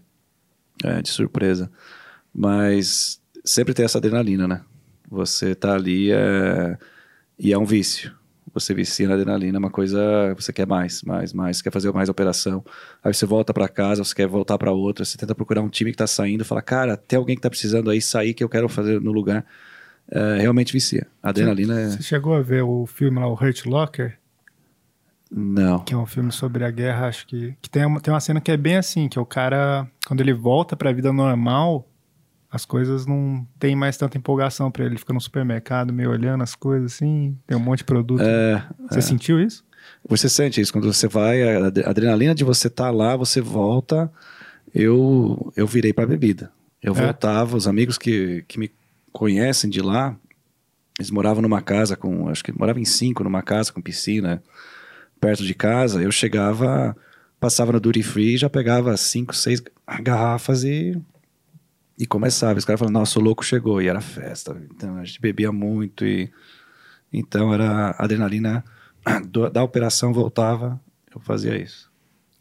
[0.84, 1.70] é, de surpresa.
[2.34, 4.60] Mas sempre tem essa adrenalina, né?
[5.10, 6.76] Você tá ali é...
[7.38, 8.12] e é um vício.
[8.54, 10.34] Você vicia na adrenalina, é uma coisa.
[10.34, 11.56] Você quer mais, mais, mais.
[11.56, 12.62] Você quer fazer mais operação.
[13.02, 15.04] Aí você volta para casa, você quer voltar para outra.
[15.04, 16.44] Você tenta procurar um time que tá saindo.
[16.44, 19.44] Fala, cara, tem alguém que tá precisando aí sair que eu quero fazer no lugar.
[20.10, 21.06] É, realmente vicia.
[21.22, 21.88] A adrenalina é.
[21.90, 24.18] Você chegou a ver o filme lá, o Hurt Locker?
[25.30, 25.78] Não.
[25.78, 27.54] Que é um filme sobre a guerra, acho que.
[27.62, 30.20] Que tem uma, tem uma cena que é bem assim, que é o cara, quando
[30.20, 31.88] ele volta pra vida normal,
[32.52, 34.92] as coisas não tem mais tanta empolgação pra ele.
[34.92, 38.20] Ele fica no supermercado meio olhando as coisas assim, tem um monte de produto.
[38.22, 39.64] É, Você sentiu isso?
[40.08, 43.40] Você sente isso quando você vai, a ad- a adrenalina de você estar lá, você
[43.40, 44.12] volta.
[44.74, 46.52] Eu eu virei para bebida.
[46.82, 47.02] Eu É?
[47.02, 48.70] voltava, os amigos que, que me
[49.12, 50.16] conhecem de lá,
[50.98, 54.42] eles moravam numa casa com, acho que moravam em cinco numa casa com piscina
[55.20, 56.02] perto de casa.
[56.02, 56.96] Eu chegava,
[57.40, 59.62] passava no duty free, já pegava cinco, seis
[60.02, 61.00] garrafas e
[62.02, 62.58] e começava.
[62.58, 64.60] Os caras falavam, nossa, o louco chegou e era festa.
[64.74, 66.32] Então a gente bebia muito e
[67.12, 68.64] então era adrenalina
[69.52, 70.80] da operação voltava,
[71.14, 71.88] eu fazia isso.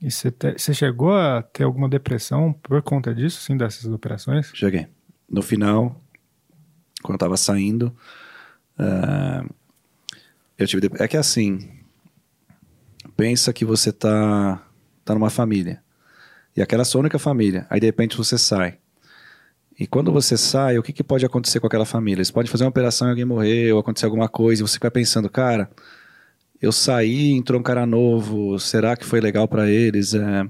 [0.01, 4.49] E você, chegou a ter alguma depressão por conta disso, assim, dessas operações?
[4.51, 4.88] Cheguei.
[5.29, 6.01] No final,
[7.03, 7.95] quando eu tava saindo,
[8.79, 9.45] ah,
[10.57, 10.89] eu tive.
[10.97, 11.69] É que assim,
[13.15, 14.65] pensa que você tá,
[15.05, 15.83] tá numa família.
[16.57, 17.67] E aquela é a sua única família.
[17.69, 18.81] Aí de repente você sai.
[19.82, 22.20] E quando você sai, o que, que pode acontecer com aquela família?
[22.20, 24.91] Eles podem fazer uma operação e alguém morrer, ou acontecer alguma coisa, e você fica
[24.91, 25.72] pensando, cara,
[26.62, 30.14] eu saí, entrou um cara novo, será que foi legal pra eles?
[30.14, 30.48] É,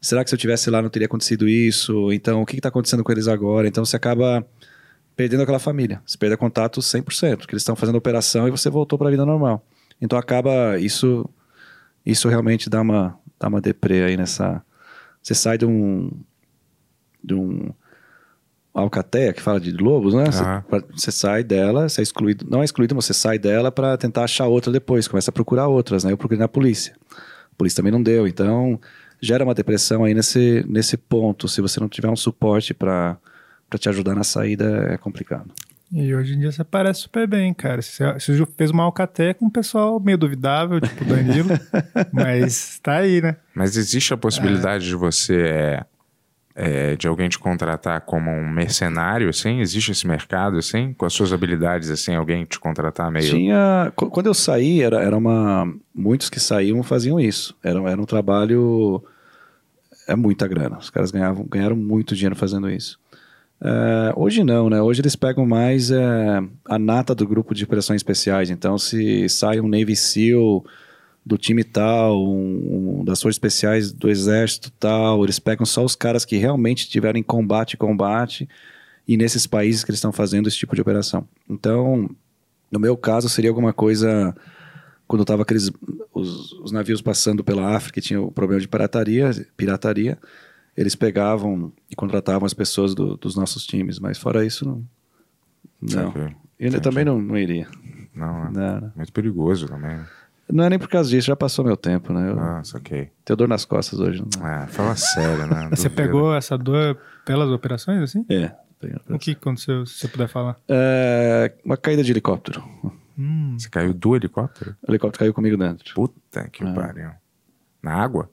[0.00, 2.12] será que se eu tivesse lá não teria acontecido isso?
[2.12, 3.68] Então, o que está acontecendo com eles agora?
[3.68, 4.44] Então, você acaba
[5.14, 6.02] perdendo aquela família.
[6.04, 9.24] Você perde contato 100%, porque eles estão fazendo operação e você voltou para a vida
[9.24, 9.64] normal.
[10.00, 11.30] Então, acaba isso
[12.04, 14.64] isso realmente dá uma dá uma deprê aí nessa
[15.22, 16.10] você sai de um
[17.22, 17.72] de um
[18.82, 20.24] alcateia que fala de lobos, né?
[20.92, 24.24] Você, sai dela, você é excluído, não é excluído, mas você sai dela para tentar
[24.24, 26.10] achar outra depois, começa a procurar outras, né?
[26.12, 26.94] Eu procurei na polícia.
[27.10, 28.80] A polícia também não deu, então
[29.20, 33.16] gera uma depressão aí nesse nesse ponto, se você não tiver um suporte para
[33.70, 35.50] para te ajudar na saída é complicado.
[35.92, 37.80] E hoje em dia você parece super bem, cara.
[37.80, 41.50] Você, você fez uma alcateia com um pessoal meio duvidável, tipo o Danilo,
[42.12, 43.36] mas tá aí, né?
[43.54, 45.84] Mas existe a possibilidade de você, é,
[46.56, 49.60] é, de alguém te contratar como um mercenário, assim?
[49.60, 50.92] Existe esse mercado, assim?
[50.92, 53.28] Com as suas habilidades, assim, alguém te contratar meio...
[53.28, 53.92] Tinha.
[53.96, 55.66] qu- Quando eu saí, era, era uma.
[55.94, 57.56] Muitos que saíam faziam isso.
[57.62, 59.02] Era, era um trabalho.
[60.06, 60.78] É muita grana.
[60.78, 62.98] Os caras ganhavam, ganharam muito dinheiro fazendo isso.
[63.60, 64.82] É, hoje não, né?
[64.82, 68.50] Hoje eles pegam mais é, a nata do grupo de operações especiais.
[68.50, 70.62] Então, se sai um Navy SEAL
[71.26, 75.96] do time tal, um, um das forças especiais do exército tal, eles pegam só os
[75.96, 78.48] caras que realmente tiveram em combate, combate,
[79.08, 81.26] e nesses países que eles estão fazendo esse tipo de operação.
[81.48, 82.08] Então,
[82.70, 84.34] no meu caso, seria alguma coisa
[85.06, 85.70] quando tava aqueles
[86.12, 90.18] os, os navios passando pela África tinha o problema de pirataria, pirataria.
[90.76, 94.84] eles pegavam e contratavam as pessoas do- dos nossos times, mas fora isso, não.
[95.80, 96.12] Não.
[96.12, 96.34] Saquei.
[96.58, 97.68] Ele também não, não iria.
[98.14, 98.92] Não, é Não, não.
[98.96, 99.98] muito perigoso também.
[100.50, 102.30] Não é nem por causa disso, já passou meu tempo, né?
[102.30, 103.10] Eu Ah, saquei.
[103.24, 104.22] tenho dor nas costas hoje.
[104.38, 104.46] Não.
[104.46, 105.68] É, fala sério, né?
[105.74, 108.24] Você pegou essa dor pelas operações, assim?
[108.28, 108.52] É.
[109.08, 110.56] O que aconteceu, se você puder falar?
[110.68, 112.62] É, uma caída de helicóptero.
[113.18, 114.76] Hum, Você caiu do helicóptero?
[114.86, 115.94] O helicóptero caiu comigo dentro.
[115.94, 117.10] Puta que pariu.
[117.82, 118.28] Na água?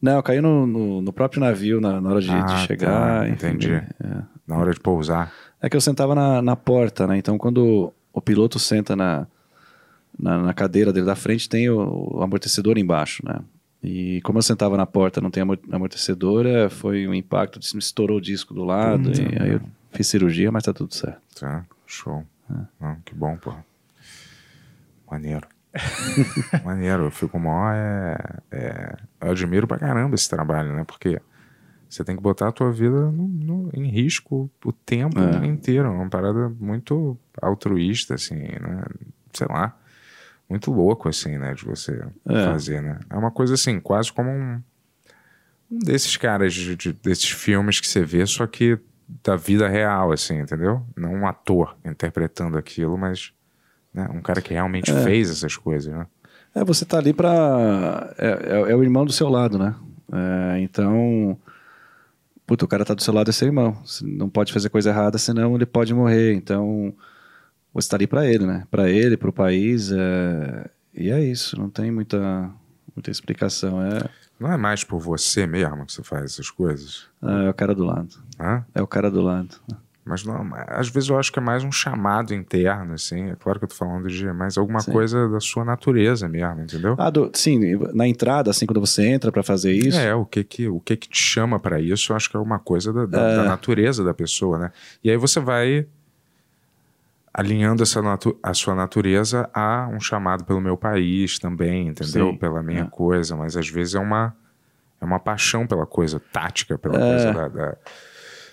[0.00, 3.20] Não, caiu no, no, no próprio navio na, na hora de, de Ah, chegar.
[3.22, 3.72] tá, enfim, entendi.
[3.72, 4.22] É.
[4.46, 5.32] Na hora de pousar.
[5.60, 7.16] É que eu sentava na, na porta, né?
[7.18, 9.26] Então, quando o piloto senta na,
[10.18, 13.40] na, na cadeira dele da frente, tem o, o amortecedor embaixo, né?
[13.82, 18.18] E como eu sentava na porta, não tem amor- amortecedor, é, foi um impacto, estourou
[18.18, 19.60] o disco do lado, e aí eu
[19.92, 21.20] fiz cirurgia, mas tá tudo certo.
[21.38, 22.24] Tá, show.
[22.80, 22.96] É.
[23.04, 23.54] Que bom, pô.
[25.10, 25.46] Maneiro.
[26.64, 27.70] Maneiro, eu fico mó.
[27.70, 28.16] É,
[28.50, 30.84] é, eu admiro pra caramba esse trabalho, né?
[30.84, 31.20] Porque
[31.88, 35.46] você tem que botar a tua vida no- no- em risco o tempo É.
[35.46, 35.86] inteiro.
[35.88, 38.82] É uma parada muito altruísta, assim, né?
[39.32, 39.76] Sei lá.
[40.48, 41.52] Muito louco, assim, né?
[41.54, 42.44] De você É.
[42.44, 42.98] fazer, né?
[43.10, 44.62] É uma coisa assim, quase como um.
[45.70, 48.78] Um desses caras, de, de- desses filmes que você vê, só que
[49.22, 50.82] da vida real, assim, entendeu?
[50.96, 53.32] Não um ator interpretando aquilo, mas
[53.92, 56.06] né, um cara que realmente fez essas coisas, né?
[56.54, 58.14] É, você tá ali pra.
[58.16, 59.74] É, é- é o irmão do seu lado, né?
[60.10, 61.38] É, então.
[62.46, 63.72] Puta, o cara tá do seu lado é seu irmão.
[63.84, 66.32] Você não pode fazer coisa errada, senão ele pode morrer.
[66.32, 66.94] Então.
[67.80, 68.64] Você tá ali pra ele, né?
[68.70, 69.90] Pra ele, pro país.
[69.92, 71.58] é, E é isso.
[71.58, 72.50] Não tem muita,
[72.94, 73.80] muita explicação.
[73.82, 74.00] É,
[74.40, 77.84] Não é mais por você mesmo que você faz essas coisas, é o cara do
[77.84, 78.08] lado.
[78.38, 78.64] né?
[78.74, 79.56] É o cara do lado.
[80.04, 83.28] Mas não, às vezes eu acho que é mais um chamado interno, assim.
[83.28, 84.90] É claro que eu tô falando de mais alguma Sim.
[84.90, 86.94] coisa da sua natureza mesmo, entendeu?
[86.98, 87.60] Ah, do- sim,
[87.94, 89.98] na entrada, assim, quando você entra pra fazer isso.
[89.98, 92.40] É, o que que, o que que te chama pra isso, eu acho que é
[92.40, 94.72] uma coisa da, da- da natureza da pessoa, né?
[95.04, 95.86] E aí você vai
[97.38, 98.00] alinhando essa
[98.42, 102.32] a sua natureza a um chamado pelo meu país também, entendeu?
[102.32, 102.88] Sim, Pela minha é.
[102.90, 104.34] coisa, mas às vezes é uma
[105.00, 106.98] é uma paixão pela coisa tática, pela É.
[106.98, 107.76] coisa da, da-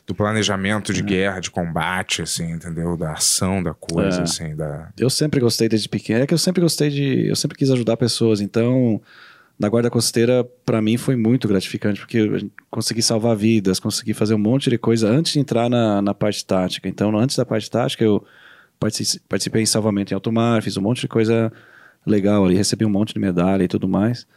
[0.05, 2.95] do planejamento de guerra, de combate, assim, entendeu?
[2.95, 4.21] Da ação da coisa, É.
[4.21, 6.23] assim, da Eu sempre gostei desde pequeno.
[6.23, 7.27] É que eu sempre gostei de.
[7.27, 8.39] Eu sempre quis ajudar pessoas.
[8.39, 9.01] Então,
[9.57, 14.35] na Guarda Costeira, pra mim foi muito gratificante, porque eu consegui salvar vidas, consegui fazer
[14.35, 16.87] um monte de coisa antes de entrar na, na parte tática.
[16.87, 18.23] Então, antes da parte tática, eu
[18.79, 21.51] participei em salvamento em alto mar, fiz um monte de coisa
[22.05, 24.27] legal ali, recebi um monte de medalha e tudo mais.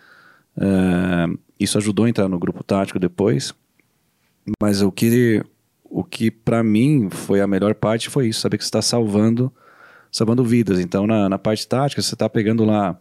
[0.56, 1.26] É,
[1.60, 3.54] isso ajudou a entrar no grupo tático depois.
[4.60, 5.42] Mas o que,
[5.84, 9.52] o que para mim foi a melhor parte foi isso, saber que você está salvando,
[10.10, 10.80] salvando vidas.
[10.80, 12.98] Então, na, na parte tática, você está pegando lá.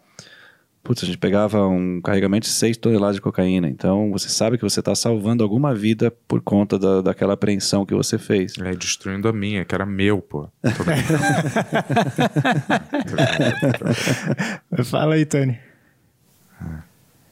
[0.88, 3.68] Putz, a gente pegava um carregamento de 6 toneladas de cocaína.
[3.68, 7.94] Então, você sabe que você está salvando alguma vida por conta da, daquela apreensão que
[7.94, 8.58] você fez.
[8.58, 10.48] é, destruindo a minha, que era meu, pô.
[14.86, 15.60] Fala aí, Tony.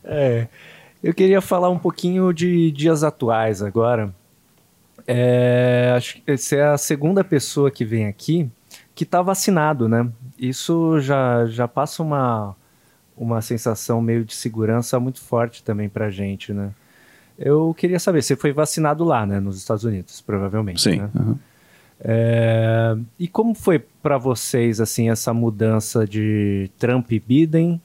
[0.03, 0.49] É,
[1.02, 4.14] eu queria falar um pouquinho de dias atuais agora.
[5.07, 8.52] É, acho que você é a segunda pessoa que vem aqui
[8.94, 10.11] que está vacinado, né?
[10.38, 12.53] Isso já, já passa uma,
[13.18, 16.72] uma sensação meio de segurança muito forte também pra gente, né?
[17.38, 19.40] Eu queria saber, você foi vacinado lá, né?
[19.40, 20.82] Nos Estados Unidos, provavelmente.
[20.82, 20.98] Sim.
[20.98, 21.10] né?
[21.16, 21.40] aham.
[22.00, 27.82] É, e como foi pra vocês assim essa mudança de Trump e Biden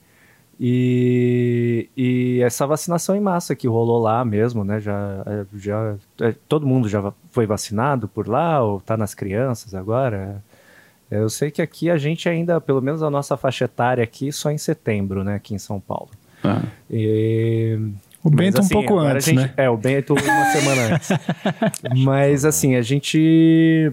[0.58, 4.80] e, e essa vacinação em massa que rolou lá mesmo, né?
[4.80, 9.74] Já, é, já é, todo mundo já foi vacinado por lá ou tá nas crianças
[9.74, 10.42] agora?
[11.10, 14.50] Eu sei que aqui a gente ainda, pelo menos a nossa faixa etária aqui, só
[14.50, 15.34] em setembro, né?
[15.34, 16.08] Aqui em São Paulo.
[16.44, 17.78] Ah, E-
[18.22, 19.52] O mas, Bento um assim, pouco agora a antes, gente- né?
[19.56, 21.08] É, o Bento uma semana antes.
[22.04, 23.92] Mas assim, a gente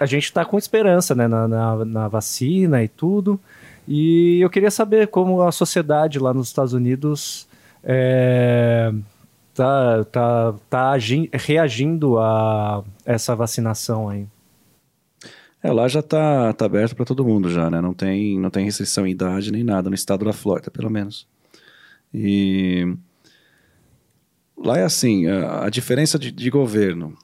[0.00, 3.38] a gente tá com esperança, né, na, na, na vacina e tudo.
[3.86, 7.46] E eu queria saber como a sociedade lá nos Estados Unidos
[7.82, 8.92] é,
[9.54, 14.24] tá, tá, tá agi- reagindo a essa vacinação aí.
[15.64, 17.80] É, lá já tá, tá aberto para todo mundo já, né?
[17.80, 21.26] Não tem, não tem restrição em idade nem nada, no estado da Flórida, pelo menos.
[22.12, 22.94] E
[24.58, 27.16] lá é assim, a, a diferença de, de governo.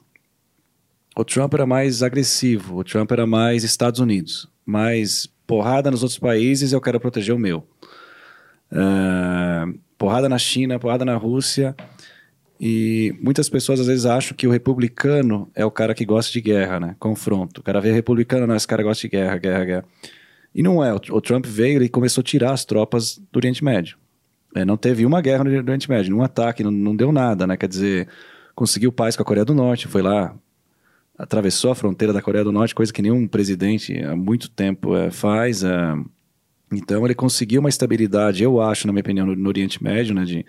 [1.15, 6.17] O Trump era mais agressivo, o Trump era mais Estados Unidos, mais porrada nos outros
[6.17, 7.63] países, eu quero proteger o meu.
[8.71, 11.75] É, porrada na China, porrada na Rússia.
[12.63, 16.39] E muitas pessoas às vezes acham que o republicano é o cara que gosta de
[16.39, 16.95] guerra, né?
[16.99, 17.59] Confronto.
[17.59, 19.85] O cara vê republicano, não, esse cara gosta de guerra, guerra, guerra.
[20.53, 20.93] E não é.
[20.93, 23.97] O Trump veio e começou a tirar as tropas do Oriente Médio.
[24.53, 27.57] É, não teve uma guerra no Oriente Médio, um ataque, não, não deu nada, né?
[27.57, 28.07] Quer dizer,
[28.53, 30.35] conseguiu paz com a Coreia do Norte, foi lá,
[31.17, 35.09] atravessou a fronteira da Coreia do Norte, coisa que nenhum presidente há muito tempo é,
[35.09, 35.63] faz.
[35.63, 35.95] É,
[36.71, 40.25] então ele conseguiu uma estabilidade, eu acho, na minha opinião, no, no Oriente Médio, né,
[40.25, 40.45] de,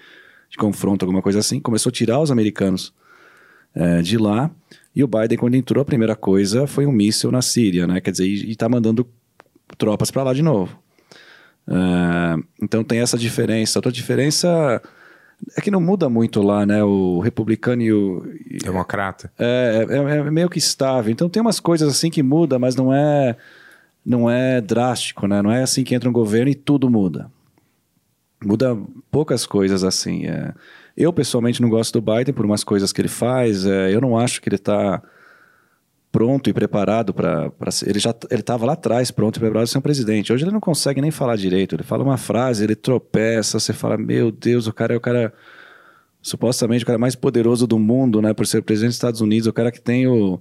[0.53, 1.59] de, confronto, alguma coisa assim.
[1.59, 2.93] Começou a tirar os americanos
[3.75, 4.51] é, de lá.
[4.95, 8.01] E o Biden, quando entrou, a primeira coisa foi um míssil na Síria, né?
[8.01, 9.09] Quer dizer, e está mandando
[9.79, 10.79] tropas para lá de novo.
[11.67, 13.79] Uh, então tem essa diferença.
[13.79, 14.83] Outra diferença
[15.57, 16.85] é que não muda muito lá, né?
[16.85, 18.23] O republicano e o.
[18.63, 19.33] Democrata.
[19.39, 21.11] É, é, é, meio que estável.
[21.11, 23.37] Então tem umas coisas assim que muda, mas não é,
[24.05, 25.41] não é drástico, né?
[25.41, 27.31] Não é assim que entra um governo e tudo muda.
[28.45, 28.77] Muda
[29.11, 30.27] poucas coisas assim.
[30.27, 30.53] É.
[30.97, 33.65] Eu, pessoalmente, não gosto do Biden por umas coisas que ele faz.
[33.67, 35.03] É, eu não acho que ele está
[36.13, 37.51] pronto e preparado para
[37.87, 40.53] ele já ele estava lá atrás pronto e preparado para ser um presidente hoje ele
[40.53, 44.67] não consegue nem falar direito ele fala uma frase ele tropeça você fala meu Deus
[44.67, 45.33] o cara é o cara
[46.21, 49.55] supostamente o cara mais poderoso do mundo né por ser presidente dos Estados Unidos o
[49.55, 50.39] cara que tem o,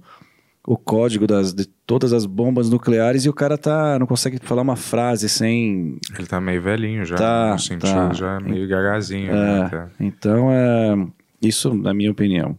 [0.64, 4.62] o código das, de todas as bombas nucleares e o cara tá não consegue falar
[4.62, 8.12] uma frase sem ele tá meio velhinho já tá, no sentido tá.
[8.12, 9.90] já meio gagazinho é, né?
[9.98, 11.06] então é
[11.42, 12.56] isso na minha opinião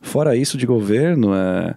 [0.00, 1.76] fora isso de governo é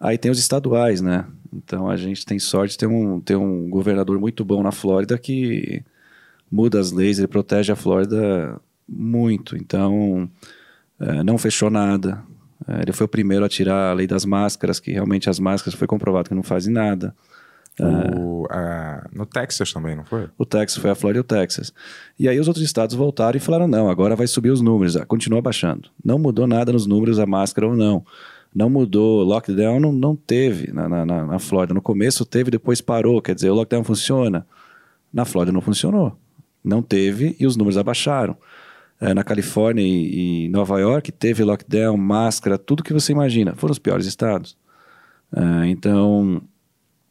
[0.00, 1.24] Aí tem os estaduais, né?
[1.52, 5.18] Então a gente tem sorte de ter um, ter um governador muito bom na Flórida
[5.18, 5.82] que
[6.50, 9.56] muda as leis, ele protege a Flórida muito.
[9.56, 10.30] Então
[11.00, 12.22] é, não fechou nada.
[12.66, 15.78] É, ele foi o primeiro a tirar a lei das máscaras, que realmente as máscaras
[15.78, 17.14] foi comprovado que não fazem nada.
[17.80, 20.28] O, a, no Texas também, não foi?
[20.36, 21.72] O Texas foi a Flórida e o Texas.
[22.18, 25.06] E aí os outros estados voltaram e falaram: não, agora vai subir os números, ah,
[25.06, 25.88] continua baixando.
[26.04, 28.04] Não mudou nada nos números a máscara ou não
[28.54, 29.22] não mudou.
[29.22, 31.74] Lockdown não, não teve na, na, na, Flórida.
[31.74, 33.20] No começo teve, depois parou.
[33.20, 34.46] Quer dizer, o lockdown funciona.
[35.12, 36.16] Na Flórida não funcionou.
[36.64, 38.36] Não teve e os números abaixaram.
[39.00, 43.54] É, na Califórnia e, e, Nova York teve lockdown, máscara, tudo que você imagina.
[43.54, 44.56] Foram os piores estados.
[45.34, 46.42] É, então,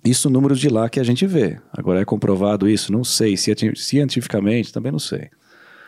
[0.03, 1.59] isso números de lá que a gente vê.
[1.71, 2.91] Agora é comprovado isso?
[2.91, 3.35] Não sei.
[3.37, 5.29] Cientificamente, também não sei.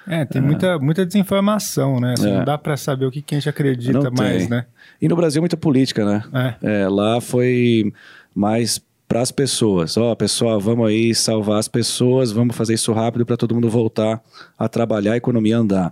[0.08, 2.14] É, tem muita, muita desinformação, né?
[2.18, 2.38] Assim, é.
[2.38, 4.66] Não dá para saber o que, que a gente acredita mais, né?
[5.00, 6.24] E no Brasil, muita política, né?
[6.62, 6.84] É.
[6.84, 7.94] é lá foi
[8.34, 9.98] mais para as pessoas.
[9.98, 13.68] Ó, oh, pessoal, vamos aí salvar as pessoas, vamos fazer isso rápido para todo mundo
[13.68, 14.22] voltar
[14.58, 15.92] a trabalhar, a economia andar.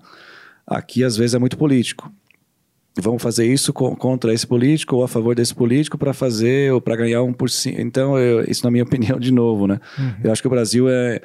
[0.68, 2.14] Aqui, às vezes, é muito político.
[2.96, 6.96] Vamos fazer isso contra esse político ou a favor desse político para fazer ou para
[6.96, 7.82] ganhar um por cento.
[7.82, 9.80] Então, eu, isso na minha opinião, de novo, né?
[9.98, 10.14] Uhum.
[10.24, 11.20] Eu acho que o Brasil é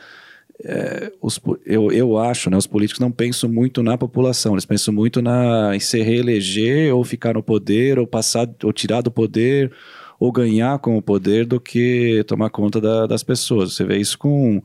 [0.65, 4.95] é, os, eu, eu acho, né, os políticos não pensam muito na população, eles pensam
[4.95, 9.73] muito na, em se reeleger ou ficar no poder, ou passar, ou tirar do poder,
[10.23, 13.75] ou ganhar com o poder do que tomar conta da, das pessoas.
[13.75, 14.63] Você vê isso com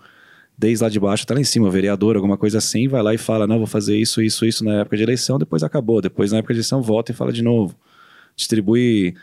[0.56, 3.18] desde lá de baixo até lá em cima, vereador, alguma coisa assim, vai lá e
[3.18, 6.38] fala, não, vou fazer isso, isso, isso na época de eleição, depois acabou, depois na
[6.38, 7.76] época de eleição volta e fala de novo.
[8.36, 9.16] Distribui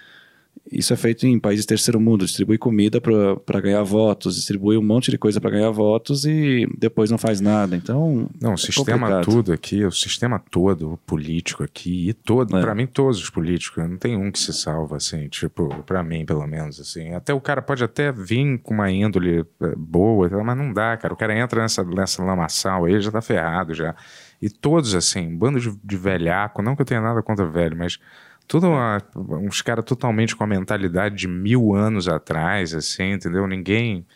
[0.70, 5.11] isso é feito em países terceiro mundo, distribui comida para ganhar votos, distribui um monte
[5.11, 7.77] de coisa para ganhar votos e depois não faz nada.
[7.77, 9.24] Então, não, o é sistema complicado.
[9.24, 12.61] tudo aqui, o sistema todo, o político aqui e todo, é.
[12.61, 16.24] para mim todos os políticos, não tem um que se salva assim, tipo, para mim
[16.24, 17.12] pelo menos assim.
[17.12, 21.12] Até o cara pode até vir com uma índole é, boa, mas não dá, cara.
[21.12, 23.95] O cara entra nessa nessa lamaçal aí já tá ferrado já.
[24.41, 27.77] E todos assim, um bando de, de velhaco, não que eu tenha nada contra velho,
[27.77, 27.99] mas
[28.47, 33.47] tudo uma, uns caras totalmente com a mentalidade de mil anos atrás, assim, entendeu?
[33.47, 34.07] Ninguém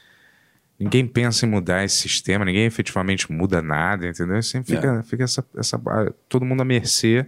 [0.78, 4.40] ninguém pensa em mudar esse sistema, ninguém efetivamente muda nada, entendeu?
[4.42, 5.02] Sempre fica, é.
[5.02, 5.80] fica essa, essa,
[6.28, 7.26] todo mundo à mercê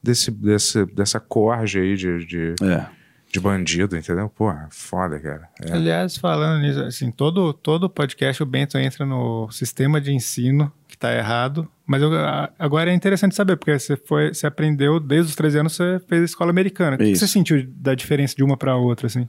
[0.00, 2.86] desse, desse, dessa corja aí de, de, é.
[3.32, 4.28] de bandido, entendeu?
[4.28, 5.48] Porra, foda, cara.
[5.60, 5.72] É.
[5.72, 10.72] Aliás, falando nisso, assim, todo, todo podcast o Bento entra no sistema de ensino
[11.04, 11.68] está errado.
[11.86, 12.10] Mas eu,
[12.58, 16.22] agora é interessante saber, porque você foi, você aprendeu desde os 13 anos, você fez
[16.22, 16.96] a escola americana.
[16.96, 19.28] O que você sentiu da diferença de uma para outra, assim?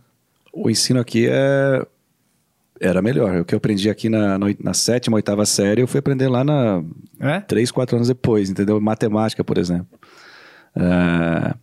[0.54, 1.86] O ensino aqui é
[2.80, 3.42] era melhor.
[3.42, 6.84] O que eu aprendi aqui na, na sétima, oitava série, eu fui aprender lá na
[7.20, 7.40] é?
[7.40, 8.80] três, quatro anos depois, entendeu?
[8.82, 10.00] Matemática, por exemplo.
[10.76, 11.58] Uh,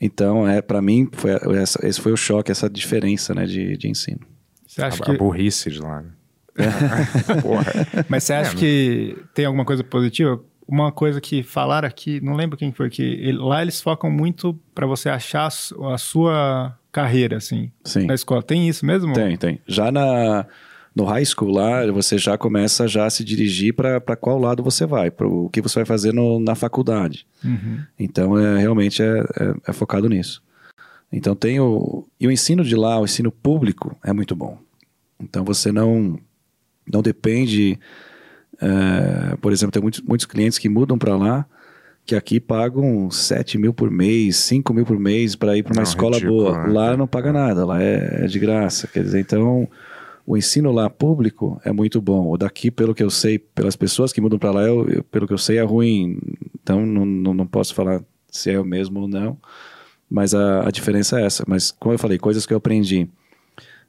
[0.00, 3.88] então, é para mim, foi, essa, esse foi o choque, essa diferença né, de, de
[3.88, 4.20] ensino.
[4.64, 5.10] Você acha a, que...
[5.10, 6.02] a burrice de lá.
[6.02, 6.10] Né?
[8.08, 10.40] Mas você acha é, que tem alguma coisa positiva?
[10.66, 14.58] Uma coisa que falaram aqui, não lembro quem foi, que ele, lá eles focam muito
[14.74, 18.06] para você achar a sua carreira, assim, Sim.
[18.06, 18.42] na escola.
[18.42, 19.12] Tem isso mesmo?
[19.14, 19.60] Tem, tem.
[19.66, 20.46] Já na,
[20.94, 24.84] no high school lá, você já começa já a se dirigir para qual lado você
[24.84, 27.24] vai, para o que você vai fazer no, na faculdade.
[27.44, 27.78] Uhum.
[27.98, 30.42] Então, é, realmente é, é, é, focado nisso.
[31.12, 32.04] Então, tem o...
[32.20, 34.58] E o ensino de lá, o ensino público, é muito bom.
[35.20, 36.18] Então, você não
[36.92, 37.78] não depende.
[38.54, 41.46] Uh, por exemplo, tem muitos, muitos clientes que mudam para lá
[42.04, 45.82] que aqui pagam 7 mil por mês, 5 mil por mês para ir para uma
[45.82, 46.66] Não, escola ridículo, boa.
[46.66, 46.72] né?
[46.72, 48.86] Lá não paga nada, lá é, é de graça.
[48.86, 49.68] Quer dizer, então
[50.26, 52.30] o ensino lá público é muito bom.
[52.30, 55.26] O daqui, pelo que eu sei, pelas pessoas que mudam para lá, eu- eu- pelo
[55.26, 56.18] que eu sei, é ruim.
[56.62, 59.36] Então não, não, não posso falar se é o mesmo ou não.
[60.10, 61.44] Mas a, a diferença é essa.
[61.46, 63.06] Mas como eu falei, coisas que eu aprendi.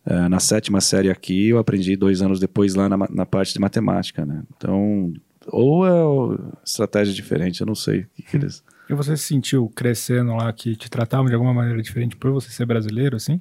[0.06, 3.60] Eh, na sétima série aqui, eu aprendi dois anos depois lá na, na parte de
[3.60, 4.44] matemática, né?
[4.56, 5.14] Então,
[5.48, 8.02] ou é estratégia diferente, eu não sei.
[8.02, 8.64] o que que eles...
[8.90, 12.50] E você se sentiu crescendo lá que te tratavam de alguma maneira diferente por você
[12.50, 13.40] ser brasileiro, assim?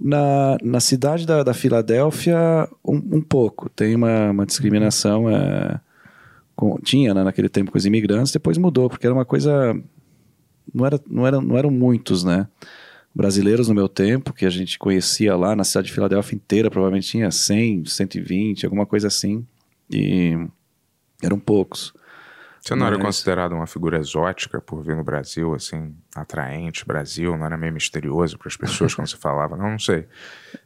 [0.00, 2.38] Na, na cidade da, da Filadélfia,
[2.84, 3.68] um, um pouco.
[3.68, 5.28] Tem uma, uma discriminação.
[5.28, 5.80] é,
[6.54, 9.74] com- tinha né, naquele tempo com os imigrantes, depois mudou, porque era uma coisa.
[10.72, 12.46] Não, era, não, era, não eram muitos, né?
[13.14, 17.08] Brasileiros no meu tempo, que a gente conhecia lá na cidade de Filadélfia inteira, provavelmente
[17.08, 19.44] tinha 100, 120, alguma coisa assim.
[19.90, 20.36] E
[21.22, 21.92] eram poucos.
[22.60, 27.36] Você não era Mas- considerado uma figura exótica por vir no Brasil, assim, atraente, Brasil,
[27.36, 29.56] não era meio misterioso para as pessoas quando você falava?
[29.56, 30.06] Não, não sei.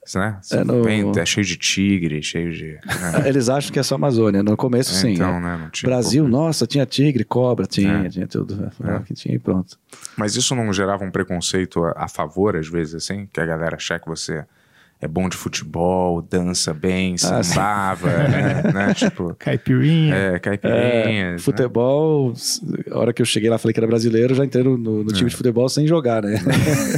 [0.05, 0.37] Isso, né?
[0.43, 2.73] Você É, no- vem, é cheio de tigre, cheio de.
[2.75, 2.81] né?
[3.29, 4.43] Eles acham que é só Amazônia.
[4.43, 5.12] No começo, É, sim.
[5.12, 5.41] então, é.
[5.41, 8.09] né, Brasil, pouco- nossa, tinha tigre, cobra, tinha, É.
[8.09, 8.71] tinha tudo.
[8.73, 9.79] Falava que tinha e pronto.
[10.16, 13.29] Mas isso não gerava um preconceito a, a favor, às vezes, assim?
[13.33, 14.45] Que a galera achar que você
[15.05, 18.62] é bom de futebol, dança bem, Ah, sambava, né?
[18.72, 18.94] né?
[18.97, 20.14] Tipo, Caipirinha.
[20.14, 21.32] é, caipirinhas.
[21.32, 21.39] né?
[21.39, 22.60] Futebol, s-
[22.90, 25.28] a hora que eu cheguei lá, falei que era brasileiro, já entrei no, no- time
[25.28, 26.40] de futebol sem jogar, né?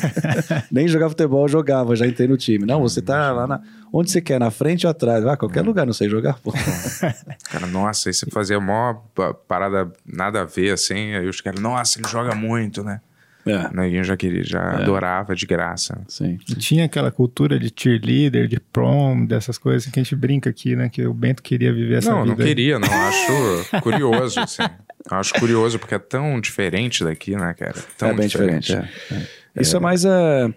[0.70, 2.64] Nem jogar futebol eu jogava, já entrei no time.
[2.64, 3.60] Não, você tá lá na.
[3.92, 4.38] Onde você quer?
[4.38, 5.24] Na frente ou atrás?
[5.26, 6.52] Ah, qualquer lugar, não sei jogar, pô.
[7.50, 11.60] Cara, nossa, aí você fazia mó pa- parada nada a ver, assim, aí os caras,
[11.60, 13.00] nossa, ele joga muito, né?
[13.46, 16.00] É, Neguinho já queria, já adorava de graça.
[16.08, 16.36] sim.
[16.48, 20.74] E tinha aquela cultura de cheerleader, de prom, dessas coisas que a gente brinca aqui,
[20.74, 20.88] né?
[20.88, 22.36] Que o Bento queria viver essa não, vida.
[22.36, 22.88] não queria, não.
[22.88, 24.62] Acho curioso, assim.
[25.08, 27.76] Acho curioso, porque é tão diferente daqui, né, cara?
[27.96, 28.74] Tão é bem diferente.
[28.74, 29.62] é, é.
[29.62, 30.04] Isso é mais.
[30.04, 30.52] é,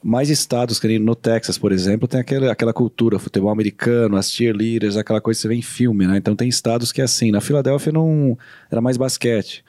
[0.00, 4.30] mais estados, que nem no Texas, por exemplo, tem aquela, aquela cultura, futebol americano, as
[4.30, 6.16] cheerleaders, aquela coisa que você vê em filme, né?
[6.16, 7.32] Então tem estados que é assim.
[7.32, 8.38] Na Filadélfia não
[8.70, 9.64] era mais basquete.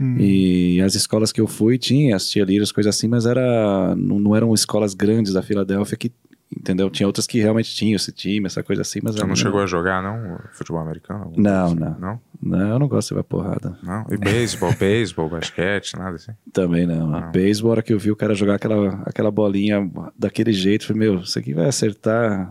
[0.00, 4.34] E as escolas que eu fui tinha as cheerleaders, coisas assim, mas era não, não
[4.36, 6.12] eram escolas grandes da Filadélfia que,
[6.56, 6.88] entendeu?
[6.90, 9.60] Tinha outras que realmente tinham esse time, essa coisa assim, mas Você era- não chegou
[9.60, 10.38] a jogar, não?
[10.52, 11.32] Futebol americano?
[11.36, 11.74] Não, assim?
[11.76, 11.98] não.
[11.98, 12.20] Não?
[12.40, 13.76] Não, eu não gosto de levar porrada.
[13.82, 14.06] Não?
[14.10, 16.32] E beisebol, beisebol, basquete, nada assim?
[16.52, 17.14] Também não.
[17.14, 20.82] A beisebol, a hora que eu vi o cara jogar aquela, aquela bolinha daquele jeito,
[20.84, 22.48] eu falei, meu, isso aqui vai acertar.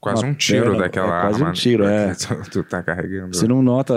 [0.00, 1.48] Quase um tiro perna, daquela é quase arma.
[1.50, 2.12] um tiro, é.
[2.50, 3.34] Tu, tá carregando.
[3.36, 3.94] Você não nota.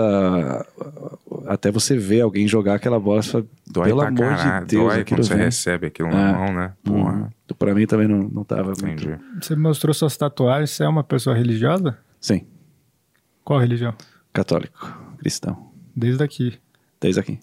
[1.46, 4.66] Até você ver alguém jogar aquela bola, você fala, Dói pelo amor caralho.
[4.66, 5.44] de Deus, Dói quando você vem.
[5.44, 6.32] recebe aquilo na É.
[6.32, 6.72] mão, né?
[6.84, 7.28] Porra, Uhum.
[7.58, 9.08] Pra mim também não, não tava entendi.
[9.08, 9.24] muito.
[9.40, 11.96] Você mostrou suas tatuagens, você é uma pessoa religiosa?
[12.20, 12.44] Sim,
[13.44, 13.94] Qual religião?
[14.32, 15.70] católico, cristão.
[15.94, 16.58] Desde aqui.
[17.00, 17.38] Desde aqui.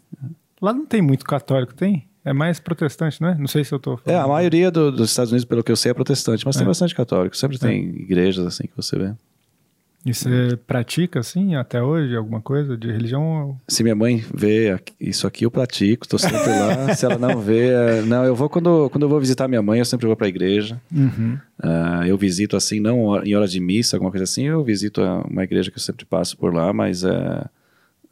[0.62, 2.08] Lá não tem muito católico, tem?
[2.26, 3.36] É mais protestante, não é?
[3.36, 4.22] Não sei se eu tô É, falando.
[4.24, 6.68] a maioria do- dos Estados Unidos, pelo que eu sei, é protestante, mas tem É.
[6.68, 7.36] bastante católico.
[7.36, 9.12] Sempre tem igrejas assim que você vê.
[10.06, 13.58] E você pratica, assim, até hoje, alguma coisa de religião?
[13.70, 16.94] Se minha mãe vê isso aqui, eu pratico, tô sempre lá.
[16.96, 19.80] Se ela não vê, é- não, eu vou quando, quando eu vou visitar minha mãe,
[19.80, 20.78] eu sempre vou pra igreja.
[20.92, 21.38] Uhum.
[21.62, 25.44] Ah, eu visito assim, não em hora de missa, alguma coisa assim, eu visito uma
[25.46, 27.46] igreja que eu sempre passo por lá, mas é,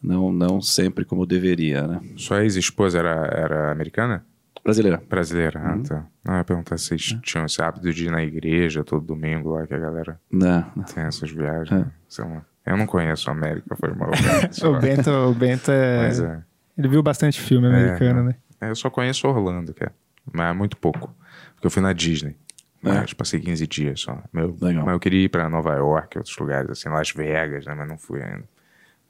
[0.02, 2.02] não, não sempre como deveria, né?
[2.18, 4.26] Sua ex-esposa era, era americana?
[4.64, 5.02] Brasileira.
[5.10, 5.60] Brasileira?
[5.64, 5.84] Ah, Uhum.
[5.84, 6.06] tá.
[6.23, 9.49] Não, eu ia perguntar se vocês tinham esse hábito de ir na igreja todo domingo
[9.49, 10.84] lá, que a galera Não, não.
[10.84, 11.72] tem essas viagens.
[11.72, 11.76] É.
[11.86, 11.91] né?
[12.07, 12.45] Sei lá.
[12.65, 14.11] Eu não conheço a América, foi mal.
[14.64, 15.98] O Bento, o Bento é...
[16.03, 16.44] Mas é.
[16.78, 18.36] Ele viu bastante filme americano, né?
[18.61, 19.94] É, Eu só conheço Orlando, cara.
[20.32, 21.14] Mas é muito pouco.
[21.56, 22.36] Porque eu fui na Disney.
[22.84, 24.22] Mas passei 15 dias só.
[24.32, 24.86] Meu, Legal.
[24.86, 27.73] Mas eu queria ir pra Nova York, outros lugares, assim, Las Vegas, né?
[27.76, 28.44] Mas não fui ainda.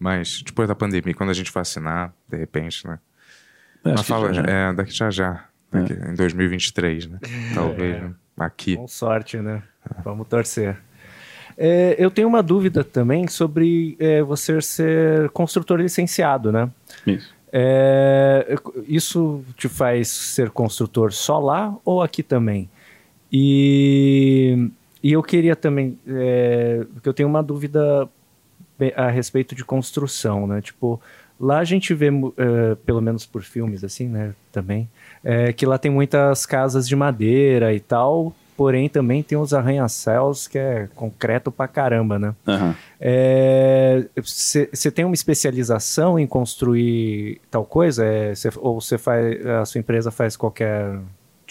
[0.01, 2.97] Mas depois da pandemia, quando a gente vacinar, de repente, né?
[3.85, 4.49] Acho Mas fala, já- já.
[4.51, 5.45] é, daqui já já.
[5.71, 7.19] Daqui, Em 2023, né?
[7.53, 8.11] Talvez, né?
[8.39, 8.77] Aqui.
[8.77, 9.61] Com sorte, né?
[10.03, 10.75] Vamos torcer.
[11.55, 16.67] É, eu tenho uma dúvida também sobre é, você ser construtor licenciado, né?
[17.05, 17.31] Isso.
[17.53, 18.55] É,
[18.87, 22.67] isso te faz ser construtor só lá ou aqui também?
[23.31, 24.67] E,
[25.03, 28.09] e eu queria também, é, porque eu tenho uma dúvida
[28.81, 30.59] be- a respeito de construção, né?
[30.61, 30.99] Tipo,
[31.39, 34.33] lá a gente vê, é, pelo menos por filmes assim, né?
[34.51, 34.89] Também,
[35.23, 40.47] é, que lá tem muitas casas de madeira e tal, porém também tem os arranha-céus
[40.47, 42.33] que é concreto pra caramba, né?
[44.21, 48.05] Você tem uma especialização em construir tal coisa?
[48.05, 50.99] É, cê- ou você faz, a sua empresa faz qualquer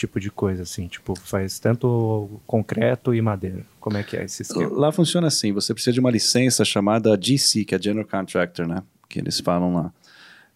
[0.00, 0.86] tipo de coisa assim?
[0.86, 3.64] Tipo, faz tanto concreto e madeira.
[3.78, 4.70] Como é que é esse esquema?
[4.72, 8.82] Lá funciona assim: você precisa de uma licença chamada GC, que é General Contractor, né?
[9.08, 9.92] Que eles falam lá.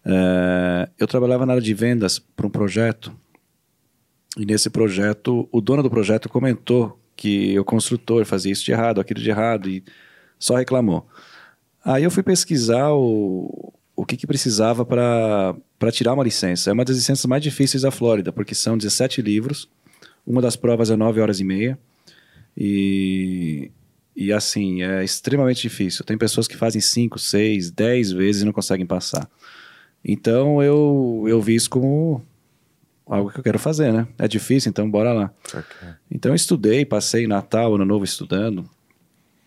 [0.05, 3.11] É, eu trabalhava na área de vendas para um projeto
[4.37, 8.99] e nesse projeto, o dono do projeto comentou que o construtor fazia isso de errado,
[8.99, 9.83] aquilo de errado e
[10.37, 11.07] só reclamou.
[11.83, 16.69] Aí eu fui pesquisar o, o que, que precisava para tirar uma licença.
[16.69, 19.69] É uma das licenças mais difíceis da Flórida, porque são 17 livros,
[20.25, 21.79] uma das provas é 9 horas e meia,
[22.57, 23.71] e,
[24.15, 26.03] e assim, é extremamente difícil.
[26.03, 29.29] Tem pessoas que fazem 5, 6, 10 vezes e não conseguem passar.
[30.03, 32.21] Então eu, eu vi isso como
[33.07, 34.07] algo que eu quero fazer, né?
[34.17, 35.31] É difícil, então bora lá.
[35.47, 35.89] Okay.
[36.11, 38.69] Então eu estudei, passei Natal, Ano Novo estudando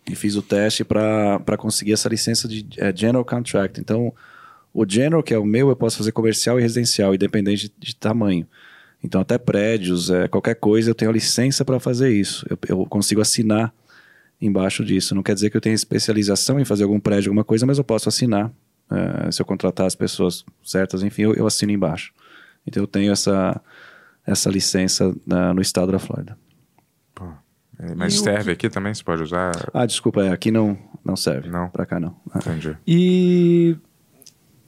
[0.09, 3.81] e fiz o teste para conseguir essa licença de é, General Contract.
[3.81, 4.13] Então
[4.81, 7.97] o General, que é o meu, eu posso fazer comercial e residencial, independente de, de
[7.97, 8.47] tamanho.
[9.03, 12.47] Então até prédios, é, qualquer coisa, eu tenho a licença para fazer isso.
[12.49, 13.75] Eu, eu consigo assinar
[14.41, 15.17] embaixo disso.
[15.17, 17.83] Não quer dizer que eu tenha especialização em fazer algum prédio, alguma coisa, mas eu
[17.83, 18.53] posso assinar.
[18.91, 22.13] É, se eu contratar as pessoas certas, enfim, eu, eu assino embaixo.
[22.65, 23.61] Então eu tenho essa,
[24.25, 26.39] essa licença na, no estado da Flórida.
[27.17, 27.25] Pô,
[27.81, 28.67] é, mas e serve que...
[28.67, 28.95] aqui também?
[28.95, 29.71] Você pode usar?
[29.75, 31.51] Ah, desculpa, é, aqui não, não serve.
[31.51, 31.69] Não?
[31.69, 32.15] Pra cá não.
[32.35, 32.77] Entendi.
[32.87, 33.77] E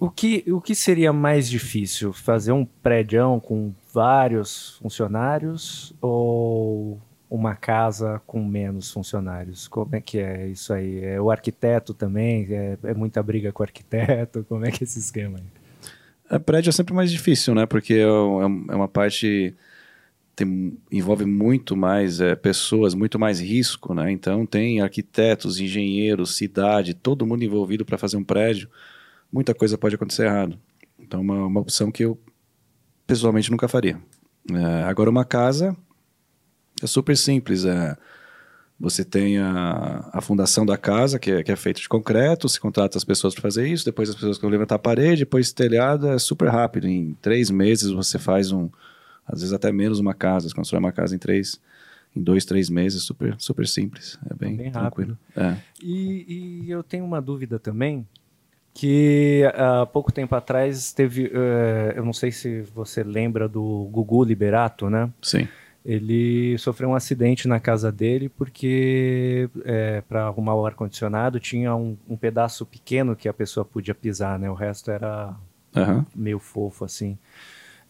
[0.00, 2.10] o que, o que seria mais difícil?
[2.10, 6.98] Fazer um prédio com vários funcionários ou
[7.28, 9.68] uma casa com menos funcionários?
[9.68, 11.04] Como é que é isso aí?
[11.04, 12.46] É o arquiteto também?
[12.50, 14.42] É, é muita briga com o arquiteto?
[14.48, 15.44] Como é que é esse esquema aí?
[16.30, 17.66] A prédio é sempre mais difícil, né?
[17.66, 19.54] Porque é, é, é uma parte
[20.34, 24.10] tem, envolve muito mais é, pessoas, muito mais risco, né?
[24.10, 28.70] Então tem arquitetos, engenheiros, cidade, todo mundo envolvido para fazer um prédio.
[29.32, 30.58] Muita coisa pode acontecer errado.
[30.98, 32.18] Então uma, uma opção que eu
[33.06, 34.00] pessoalmente nunca faria.
[34.50, 35.76] É, agora uma casa
[36.82, 37.64] é super simples.
[37.64, 37.96] É,
[38.80, 42.58] você tem a, a fundação da casa, que é, que é feita de concreto, se
[42.58, 46.08] contrata as pessoas para fazer isso, depois as pessoas vão levantar a parede, depois telhado
[46.08, 46.88] é super rápido.
[46.88, 48.70] Em três meses você faz um,
[49.26, 51.60] às vezes até menos uma casa, você constrói uma casa em três,
[52.16, 54.18] em dois, três meses, super, super simples.
[54.30, 55.18] É bem, bem tranquilo.
[55.36, 55.56] É.
[55.82, 58.06] E, e eu tenho uma dúvida também,
[58.72, 64.24] que há pouco tempo atrás teve, uh, eu não sei se você lembra do Gugu
[64.24, 65.10] Liberato, né?
[65.20, 65.48] Sim.
[65.84, 71.74] Ele sofreu um acidente na casa dele porque é, para arrumar o ar condicionado tinha
[71.74, 74.50] um, um, pedaço pequeno que a pessoa podia pisar, né?
[74.50, 75.34] O resto era
[75.74, 76.04] uhum.
[76.14, 77.16] meio fofo assim.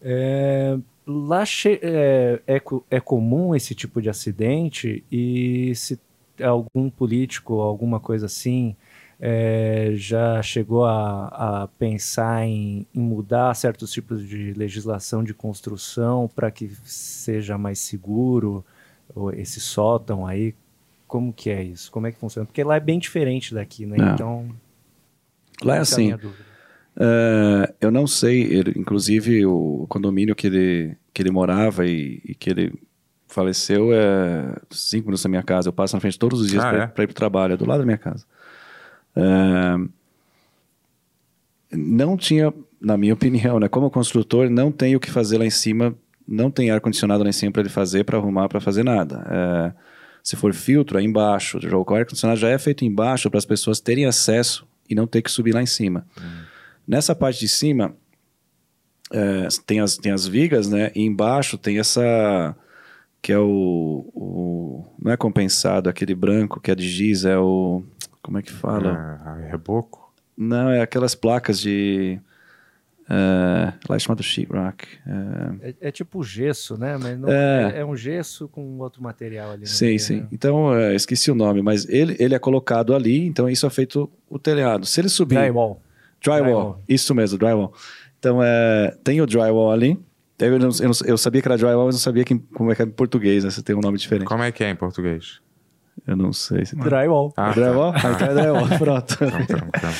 [0.01, 5.99] É, lá é, é, é comum esse tipo de acidente e se
[6.41, 8.75] algum político, alguma coisa assim,
[9.23, 16.27] é, já chegou a, a pensar em, em, mudar certos tipos de legislação de construção
[16.35, 18.65] para que seja mais seguro
[19.33, 20.55] esse sótão aí?
[21.07, 21.91] Como que é isso?
[21.91, 22.47] Como é que funciona?
[22.47, 23.97] Porque lá é bem diferente daqui, né?
[23.97, 24.13] Não.
[24.13, 24.49] Então.
[25.63, 26.13] Lá é assim.
[26.13, 32.33] Uh, eu não sei, ele, inclusive o condomínio que ele, que ele morava e, e,
[32.33, 32.73] que ele
[33.27, 35.69] faleceu é cinco minutos da minha casa.
[35.69, 37.03] Eu passo na frente todos os dias ah, para é?
[37.03, 38.25] ir para o trabalho, é do lado da minha casa.
[39.15, 39.89] Uh,
[41.71, 45.51] não tinha, na minha opinião, né, como construtor, não tem o que fazer lá em
[45.51, 45.95] cima,
[46.27, 49.19] não tem ar-condicionado lá em cima para ele fazer, para arrumar, para fazer nada.
[49.19, 49.79] Uh,
[50.23, 51.57] se for filtro, é embaixo.
[51.57, 55.31] O ar-condicionado já é feito embaixo para as pessoas terem acesso e não ter que
[55.31, 56.05] subir lá em cima.
[56.19, 56.43] Hum.
[56.87, 57.95] Nessa parte de cima,
[59.11, 60.91] é, tem, as, tem as vigas, né?
[60.95, 62.55] E embaixo tem essa.
[63.21, 64.85] que é o, o.
[65.01, 67.83] Não é compensado, aquele branco que é de giz, é o.
[68.21, 69.39] Como é que fala?
[69.45, 70.13] É, reboco?
[70.37, 72.19] Não, é aquelas placas de.
[73.03, 74.85] Uh, lá é chamado sheetrock.
[75.05, 76.97] Uh, é, é, tipo gesso, né?
[76.97, 79.67] Mas não, é, é, é, um gesso com outro material ali.
[79.67, 80.21] Sim, sim.
[80.21, 80.27] Né?
[80.31, 84.09] Então, uh, esqueci o nome, mas ele, ele é colocado ali, então isso é feito
[84.29, 84.85] o telhado.
[84.85, 85.35] Se ele subir...
[85.35, 85.81] Drywall.
[86.23, 86.83] Drywall, drywall.
[86.87, 87.73] isso mesmo, drywall.
[88.17, 89.99] Então, é, tem o drywall ali.
[90.39, 92.75] Eu, não, eu, não, eu, sabia que era drywall, mas não sabia que, como é
[92.75, 93.49] que é em português, né?
[93.49, 94.27] Você tem um nome diferente.
[94.27, 95.40] Como é que é em português?
[96.11, 96.65] Eu não sei.
[96.65, 97.33] Se drywall.
[97.37, 97.93] Ah, drywall?
[97.93, 98.01] Tá.
[98.03, 99.13] Ah, então é drywall, pronto.
[99.13, 99.93] Então, então, então.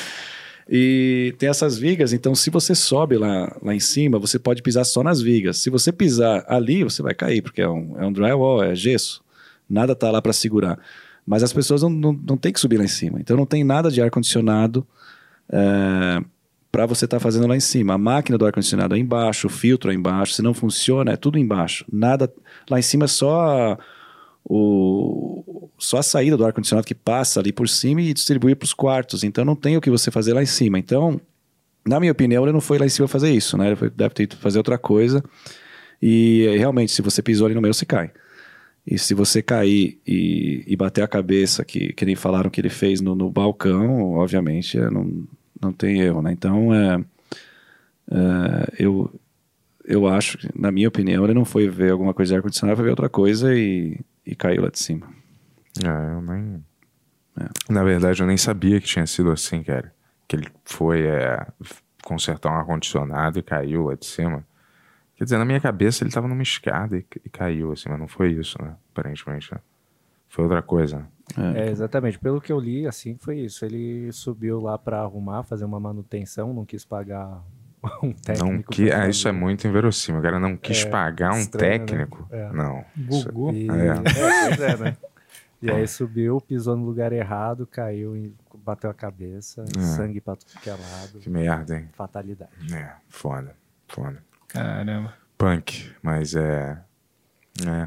[0.69, 4.85] E tem essas vigas, então se você sobe lá, lá em cima, você pode pisar
[4.85, 5.57] só nas vigas.
[5.57, 9.21] Se você pisar ali, você vai cair, porque é um, é um drywall, é gesso.
[9.69, 10.79] Nada tá lá para segurar.
[11.25, 13.19] Mas as pessoas não, não, não têm que subir lá em cima.
[13.19, 14.85] Então não tem nada de ar-condicionado
[15.51, 16.21] é,
[16.71, 17.93] para você estar tá fazendo lá em cima.
[17.93, 20.33] A máquina do ar-condicionado é embaixo, o filtro é embaixo.
[20.33, 21.85] Se não funciona, é tudo embaixo.
[21.91, 22.31] Nada.
[22.69, 23.77] Lá em cima é só
[24.43, 28.73] o, só a saída do ar-condicionado que passa ali por cima e distribui para os
[28.73, 29.23] quartos.
[29.23, 30.77] Então não tem o que você fazer lá em cima.
[30.79, 31.19] Então,
[31.85, 33.67] na minha opinião, ele não foi lá em cima fazer isso, né?
[33.67, 35.23] Ele foi, deve ter ido fazer outra coisa.
[36.01, 38.11] E realmente, se você pisou ali no meio, você cai.
[38.85, 42.69] E se você cair e, e bater a cabeça, que, que nem falaram que ele
[42.69, 45.27] fez no, no balcão, obviamente é, não,
[45.61, 46.31] não tem erro, né?
[46.31, 47.03] Então, é,
[48.13, 49.09] É, eu,
[49.85, 52.89] eu acho, na minha opinião, ele não foi ver alguma coisa de ar-condicionado, foi ver
[52.89, 55.07] outra coisa e, e caiu lá de cima.
[55.83, 56.63] É, eu nem.
[57.69, 59.93] Na verdade, eu nem sabia que tinha sido assim, cara.
[60.27, 61.45] Que ele foi é,
[62.03, 64.45] consertar um ar-condicionado e caiu lá de cima.
[65.15, 68.07] Quer dizer, na minha cabeça ele tava numa escada e, e caiu, assim, mas não
[68.07, 68.75] foi isso, né?
[68.91, 69.59] Aparentemente, né?
[70.27, 71.07] Foi outra coisa.
[71.55, 72.17] É, exatamente.
[72.17, 73.65] Pelo que eu li, assim, foi isso.
[73.65, 77.43] Ele subiu lá pra arrumar, fazer uma manutenção, não quis pagar
[78.03, 78.45] um técnico.
[78.51, 80.19] Não que, ah, isso é muito inverossímil.
[80.19, 81.85] O cara não quis É, pagar um estranho, né?
[81.85, 82.27] técnico.
[82.31, 82.51] É.
[82.51, 82.85] Não.
[83.09, 83.53] Isso- Bugou.
[83.53, 83.67] E...
[83.69, 83.71] É.
[84.51, 84.97] É, pois é, né?
[85.61, 88.33] E aí subiu, pisou no lugar errado, caiu e
[88.65, 89.79] bateu a cabeça, É.
[89.81, 91.19] sangue pra tudo que é lado.
[91.19, 91.87] Que merda, hein?
[91.93, 92.51] Fatalidade.
[92.73, 93.55] É, foda.
[93.87, 94.23] Foda.
[94.47, 95.13] Caramba.
[95.37, 96.79] Punk, mas é.
[97.67, 97.85] É.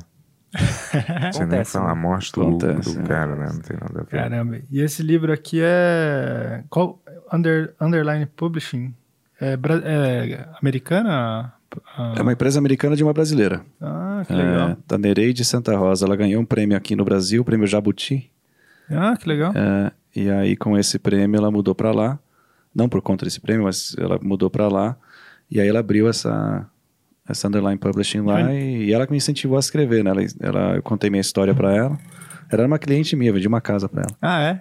[1.33, 2.01] Você nem fala a né?
[2.01, 3.07] morte do, Acontece, do é.
[3.09, 3.47] cara, né?
[3.53, 4.11] Não tem nada a ver.
[4.11, 4.61] Caramba.
[4.71, 6.63] E esse livro aqui é.
[6.71, 7.03] Qual?
[7.33, 8.95] Under, Underline Publishing?
[9.45, 11.53] É, é americana?
[11.97, 13.63] Ah, É uma empresa americana de uma brasileira.
[13.81, 14.71] Ah, que legal.
[14.71, 16.07] É, da Nereide Santa Rosa.
[16.07, 18.31] Ela ganhou um prêmio aqui no Brasil, o prêmio Jabuti.
[18.91, 19.53] Ah, que legal.
[19.57, 22.19] É, e aí, com esse prêmio, ela mudou para lá.
[22.75, 24.97] Não por conta desse prêmio, mas ela mudou para lá.
[25.51, 26.67] E aí, ela abriu essa,
[27.29, 28.53] essa Underline Publishing lá.
[28.53, 30.11] E, e ela me incentivou a escrever, né?
[30.11, 31.99] Ela, ela- eu contei minha história para ela.
[32.51, 34.17] Ela era uma cliente minha, vendi uma casa para ela.
[34.23, 34.61] Ah, é?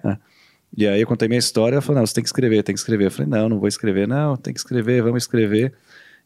[0.75, 1.75] E aí, eu contei minha história.
[1.75, 3.05] Ela falou: Não, você tem que escrever, tem que escrever.
[3.05, 4.07] Eu falei: Não, não vou escrever.
[4.07, 5.73] Não, tem que escrever, vamos escrever.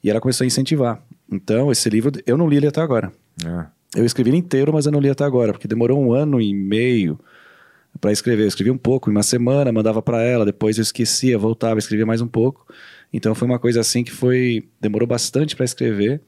[0.03, 1.01] E ela começou a incentivar.
[1.31, 3.11] Então, esse livro, eu não li ele até agora.
[3.45, 3.65] É.
[3.99, 6.53] Eu escrevi ele inteiro, mas eu não li até agora, porque demorou um ano e
[6.53, 7.19] meio
[7.99, 8.43] para escrever.
[8.43, 12.05] Eu escrevi um pouco, em uma semana, mandava para ela, depois eu esquecia, voltava, escrevia
[12.05, 12.67] mais um pouco.
[13.11, 16.21] Então foi uma coisa assim que foi demorou bastante para escrever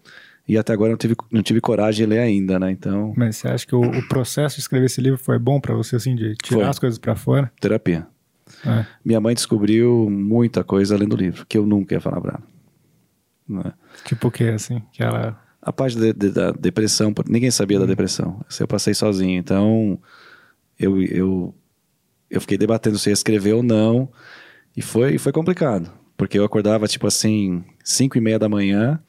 [0.47, 2.71] e até agora não tive, não tive coragem de ler ainda, né?
[2.71, 5.75] Então, Mas você acha que o, o processo de escrever esse livro foi bom pra
[5.75, 6.69] você, assim, de tirar Foi.
[6.69, 7.51] as coisas pra fora?
[7.61, 8.07] terapia.
[8.65, 8.85] É.
[9.05, 12.43] Minha mãe descobriu muita coisa lendo o livro, que eu nunca ia falar pra ela.
[13.63, 13.73] Né?
[14.05, 14.81] Tipo o que, assim?
[14.91, 15.39] Que ela.
[15.61, 18.43] A parte de- de- da depressão, ninguém sabia da depressão.
[18.59, 19.37] Eu passei sozinho.
[19.37, 19.99] Então,
[20.79, 21.55] eu, eu,
[22.29, 24.09] eu fiquei debatendo se ia escrever ou não.
[24.75, 25.91] E foi, foi complicado.
[26.17, 28.99] Porque eu acordava, tipo assim, 5 e meia da manhã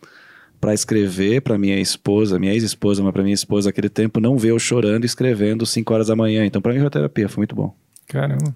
[0.60, 4.50] para escrever para minha esposa, minha ex-esposa, mas para minha esposa naquele tempo, não ver
[4.50, 6.44] eu chorando e escrevendo 5 horas da manhã.
[6.44, 7.74] Então, para mim foi terapia, foi muito bom.
[8.06, 8.54] Caramba.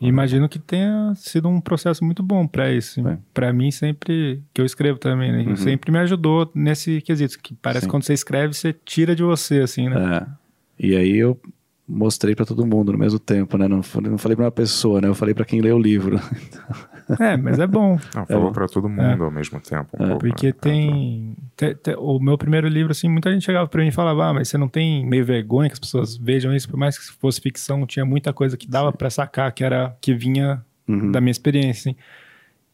[0.00, 0.06] É.
[0.06, 3.02] Imagino que tenha sido um processo muito bom pra isso.
[3.02, 3.18] Foi.
[3.34, 4.40] Pra mim, sempre.
[4.54, 5.42] Que eu escrevo também, né?
[5.42, 5.56] Uhum.
[5.56, 7.36] Sempre me ajudou nesse quesito.
[7.42, 7.86] Que parece Sim.
[7.86, 10.18] que quando você escreve, você tira de você, assim, né?
[10.78, 10.86] É.
[10.86, 11.38] E aí eu
[11.92, 13.68] mostrei para todo mundo no mesmo tempo, né?
[13.68, 15.08] Não, falei- não falei para uma pessoa, né?
[15.08, 16.18] Eu falei para quem lê o livro.
[17.20, 17.98] É, mas é bom.
[18.14, 18.52] Não, falou bom.
[18.52, 19.88] pra todo mundo ao mesmo tempo.
[19.94, 20.52] Um pouco, Porque né?
[20.58, 24.26] tem, te- te- O meu primeiro livro, assim, muita gente chegava pra mim e falava,
[24.28, 27.12] ah, mas você não tem meio vergonha que as pessoas vejam isso, por mais que
[27.12, 31.10] fosse ficção, tinha muita coisa que dava pra sacar, que era que vinha Uhum.
[31.12, 31.98] da minha experiência, assim.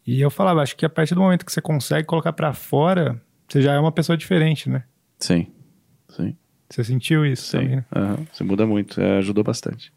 [0.06, 3.20] E eu falava, acho que a partir do momento que você consegue colocar pra fora,
[3.48, 4.84] você já é uma pessoa diferente, né?
[5.18, 5.48] Sim,
[6.10, 6.36] sim,
[6.70, 7.58] Você sentiu isso sim.
[7.58, 7.84] também, né?
[7.94, 8.26] Aham.
[8.32, 9.92] Você muda muito, é, ajudou bastante.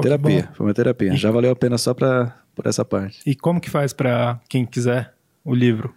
[0.00, 1.14] Terapia, foi uma terapia.
[1.16, 3.20] Já valeu a pena só pra, por essa parte.
[3.26, 5.94] E como que faz pra quem quiser o livro?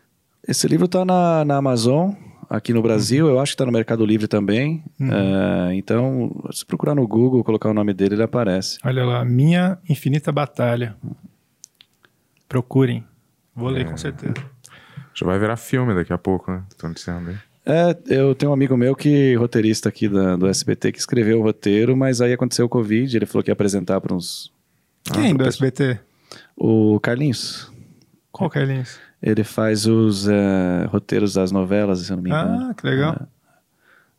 [0.47, 2.11] Esse livro tá na, na Amazon,
[2.49, 4.83] aqui no Brasil, eu acho que tá no Mercado Livre também.
[4.99, 8.77] É, então, se procurar no Google, colocar o nome dele, ele aparece.
[8.83, 10.95] Olha lá, Minha Infinita Batalha.
[12.47, 13.03] Procurem.
[13.55, 14.35] Vou ler com certeza.
[15.13, 16.63] Já vai virar filme daqui a pouco, né?
[16.69, 17.37] Estão dizendo aí.
[17.65, 21.43] É, eu tenho um amigo meu que, roteirista aqui da- do SBT, que escreveu o
[21.43, 24.51] roteiro, mas aí aconteceu o Covid, ele falou que ia apresentar para uns...
[25.03, 25.67] Quem pro do pessoal.
[25.67, 25.99] SBT?
[26.55, 27.71] O Carlinhos.
[28.31, 28.99] Qual Carlinhos?
[29.21, 32.69] Ele faz os eh, roteiros das novelas, se eu não me engano.
[32.69, 33.27] Ah, que legal.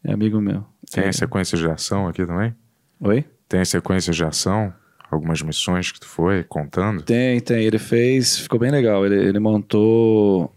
[0.03, 0.65] É amigo meu.
[0.91, 1.09] Tem É.
[1.09, 2.55] as sequências de ação aqui também?
[3.01, 3.25] Oi?
[3.49, 4.73] Tem as sequências de ação?
[5.11, 7.03] Algumas missões que tu foi contando?
[7.03, 7.63] Tem, tem.
[7.65, 9.07] Ele fez, ficou bem legal.
[9.07, 10.53] Ele, ele montou.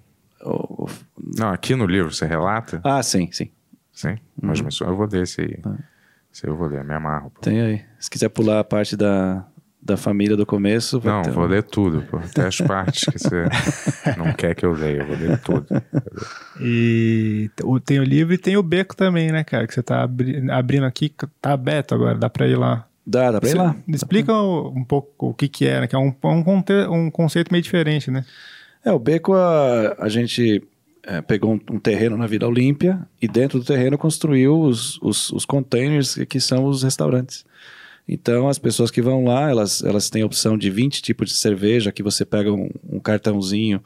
[1.38, 2.82] Não, aqui no livro você relata?
[2.84, 3.50] Ah, sim, sim.
[3.94, 4.10] Sim.
[4.12, 4.18] Uhum.
[4.44, 4.90] Umas missões.
[4.90, 5.58] Eu vou ler esse aí.
[5.66, 5.76] Ah.
[6.34, 7.30] Esse aí eu vou ler, me amarro.
[7.32, 7.42] pô.
[7.42, 7.82] Tem aí.
[8.00, 9.46] Se quiser pular a parte da,
[9.82, 12.18] da família do começo, vai Não, ter vou ler tudo, pô.
[12.18, 13.46] Até as partes que você
[14.18, 15.66] não quer que eu leia, eu vou ler tudo.
[16.62, 17.50] E
[17.86, 19.68] tem o livro e tem o beco também, né, cara?
[19.68, 22.86] Que você tá abri- abrindo aqui, tá aberto agora, dá pra ir lá.
[23.06, 23.76] Dá, dá pra ir lá.
[23.88, 25.88] Explica um pouco o que que é, né?
[25.88, 28.24] Que é um, um, conte- um conceito meio diferente, né?
[28.86, 30.64] É, o beco a, a gente
[31.10, 35.32] é, pegou um, um terreno na Vila Olímpia e dentro do terreno construiu os, os,
[35.32, 37.44] os containers que são os restaurantes.
[38.08, 41.36] Então as pessoas que vão lá, elas, elas têm a opção de 20 tipos de
[41.36, 43.84] cerveja, que você pega um, um cartãozinho,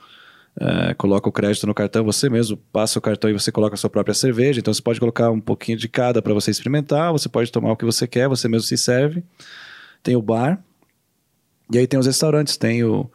[0.60, 3.78] é, coloca o crédito no cartão, você mesmo passa o cartão e você coloca a
[3.78, 4.60] sua própria cerveja.
[4.60, 7.78] Então você pode colocar um pouquinho de cada para você experimentar, você pode tomar o
[7.78, 9.24] que você quer, você mesmo se serve.
[10.04, 10.62] Tem o bar,
[11.72, 13.10] e aí tem os restaurantes, tem o,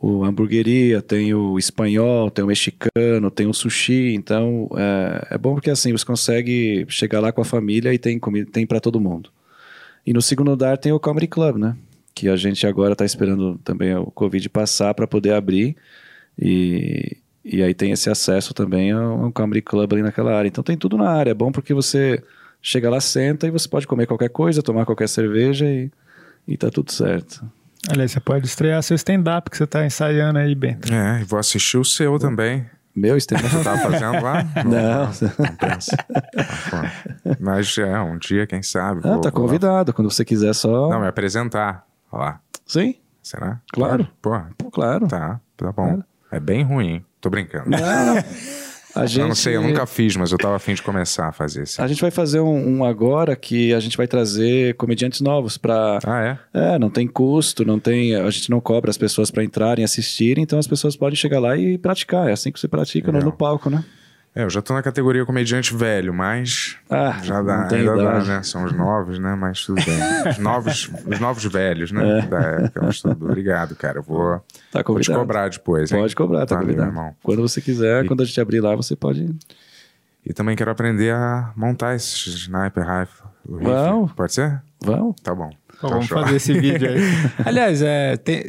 [0.00, 4.14] o hamburgueria, tem o espanhol, tem o mexicano, tem o sushi.
[4.14, 8.18] Então é, é bom porque assim você consegue chegar lá com a família e tem
[8.18, 9.30] comida, tem para todo mundo.
[10.06, 11.76] E no segundo andar tem o Comedy Club, né?
[12.14, 15.76] Que a gente agora está esperando também o Covid passar para poder abrir.
[16.38, 20.48] E, e aí tem esse acesso também ao, ao Comedy Club ali naquela área.
[20.48, 21.32] Então tem tudo na área.
[21.32, 22.22] É bom porque você
[22.62, 25.90] chega lá, senta e você pode comer qualquer coisa, tomar qualquer cerveja e,
[26.48, 27.44] e tá tudo certo.
[27.88, 30.92] Aliás, você pode estrear seu stand-up que você tá ensaiando aí, Bento.
[30.92, 32.66] É, e vou assistir o seu também.
[32.94, 34.42] Meu stand Você tava fazendo lá?
[34.64, 35.06] Não.
[35.06, 35.96] Não pensa.
[36.36, 36.92] Ah,
[37.24, 37.36] pô.
[37.38, 39.00] Mas é, um dia, quem sabe.
[39.04, 39.92] Ah, vou- tá vou convidado.
[39.92, 40.90] Quando você quiser só.
[40.90, 41.86] Não, me apresentar.
[42.12, 42.40] Olha lá.
[42.66, 43.60] Sim, Será?
[43.72, 44.08] Claro.
[44.20, 44.30] Pô,
[44.72, 45.06] claro.
[45.06, 46.02] tá, tá bom.
[46.32, 47.04] É bem ruim.
[47.20, 47.70] Tô brincando.
[47.70, 48.24] Não, não.
[48.94, 51.32] A gente, Eu não sei, eu nunca fiz, mas eu tava afim de começar a
[51.32, 51.80] fazer isso.
[51.80, 55.98] A gente vai fazer um, um agora que a gente vai trazer comediantes novos pra.
[56.04, 56.74] Ah, é?
[56.74, 58.14] É, não tem custo, não tem.
[58.16, 61.56] A gente não cobra as pessoas pra entrarem, assistirem, então as pessoas podem chegar lá
[61.56, 62.28] e praticar.
[62.28, 63.84] É assim que você pratica no, no palco, né?
[64.34, 67.96] É, eu já tô na categoria comediante velho, mas Ah, já dá, não tem ainda
[67.96, 68.42] dá, né?
[68.44, 69.34] São os novos, né?
[69.34, 70.30] Mas tudo bem.
[70.30, 72.20] Os novos, os novos velhos, né?
[72.20, 72.22] É.
[72.26, 73.26] Da época, mas tudo.
[73.26, 73.98] Obrigado, cara.
[73.98, 74.40] Eu vou,
[74.70, 75.98] Tá vou te cobrar depois, hein?
[76.00, 76.90] Pode cobrar, tá Valeu, convidado.
[76.90, 77.14] irmão.
[77.24, 79.34] Quando você quiser, E- quando a gente abrir lá, você pode.
[80.24, 83.26] E também quero aprender a montar esse sniper rifle.
[83.44, 84.12] Vamos.
[84.12, 84.62] Pode ser?
[84.80, 85.16] Vamos.
[85.24, 85.50] Tá bom.
[85.76, 86.22] Então, vamos show.
[86.22, 87.00] fazer esse vídeo aí.
[87.44, 88.44] Aliás, é, tem,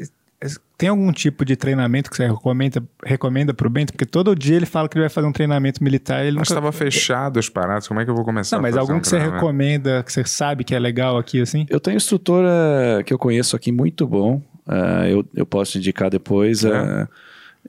[0.82, 3.94] tem algum tipo de treinamento que você recomenda, recomenda pro Bento?
[3.94, 6.22] Porque todo dia ele fala que ele vai fazer um treinamento militar.
[6.26, 6.60] Ele Mas nunca...
[6.60, 7.88] estava fechado as paradas.
[7.88, 10.02] Como é que eu vou começar Não, mas a fazer algum um que você recomenda,
[10.02, 11.68] que você sabe que é legal aqui, assim?
[11.70, 14.41] Eu tenho um instrutor eh, que eu conheço aqui muito bom.
[14.68, 16.66] eh, eu, eu posso te indicar depois.
[16.66, 16.70] É.
[16.70, 17.08] eh,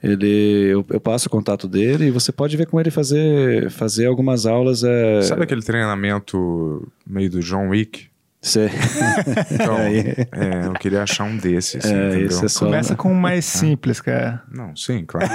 [0.03, 4.07] ele, eu, eu passo o contato dele e você pode ver com ele fazer, fazer
[4.07, 4.83] algumas aulas.
[4.83, 8.07] eh, Sabe aquele treinamento meio do John Wick?
[8.43, 8.69] Cê-
[9.53, 13.45] Então, é, eu queria achar um desses, É, esse é só- Começa com o mais
[13.45, 14.43] simples, cara.
[14.51, 15.29] Não, sim, claro.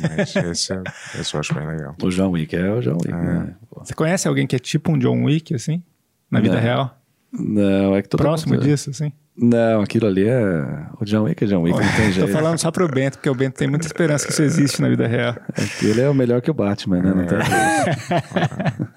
[0.00, 0.82] Mas esse, é-
[1.20, 1.94] esse eu acho bem legal.
[2.02, 3.54] O John Wick é o John Wick, né?
[3.76, 5.82] Você conhece alguém que é tipo um John Wick, assim?
[6.30, 6.98] Na vida real?
[7.32, 9.12] Não, é que todo Próximo mundo- disso, assim?
[9.40, 10.86] Não, aquilo ali é.
[11.00, 12.32] O John Wick é John Wick, não tem Tô jeito.
[12.32, 15.06] falando só pro Bento, porque o Bento tem muita esperança que isso existe na vida
[15.06, 15.36] real.
[15.50, 17.14] Aquilo é o melhor que o Batman, né?
[17.14, 18.88] Não tem jeito.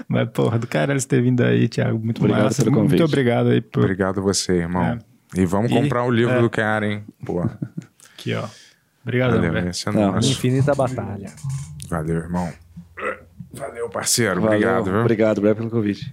[0.08, 1.98] Mas, porra, do caralho você ter vindo aí, Thiago.
[1.98, 2.62] Muito Obrigado massa.
[2.64, 3.02] pelo Muito convite.
[3.02, 3.80] obrigado aí por.
[3.84, 4.84] Obrigado a você, irmão.
[4.84, 4.98] É.
[5.36, 6.40] E vamos E- comprar o livro é.
[6.40, 7.04] do cara, hein?
[7.24, 7.40] Pô,
[8.14, 8.44] Aqui, ó.
[9.02, 9.68] Obrigadão, valeu, velho.
[9.68, 10.18] é Não.
[10.18, 11.30] Infinita batalha.
[11.88, 12.50] Valeu, irmão.
[13.52, 14.40] Valeu, parceiro.
[14.40, 15.00] Valeu, Obrigado, viu?
[15.00, 16.12] Obrigado, obrigado pelo convite.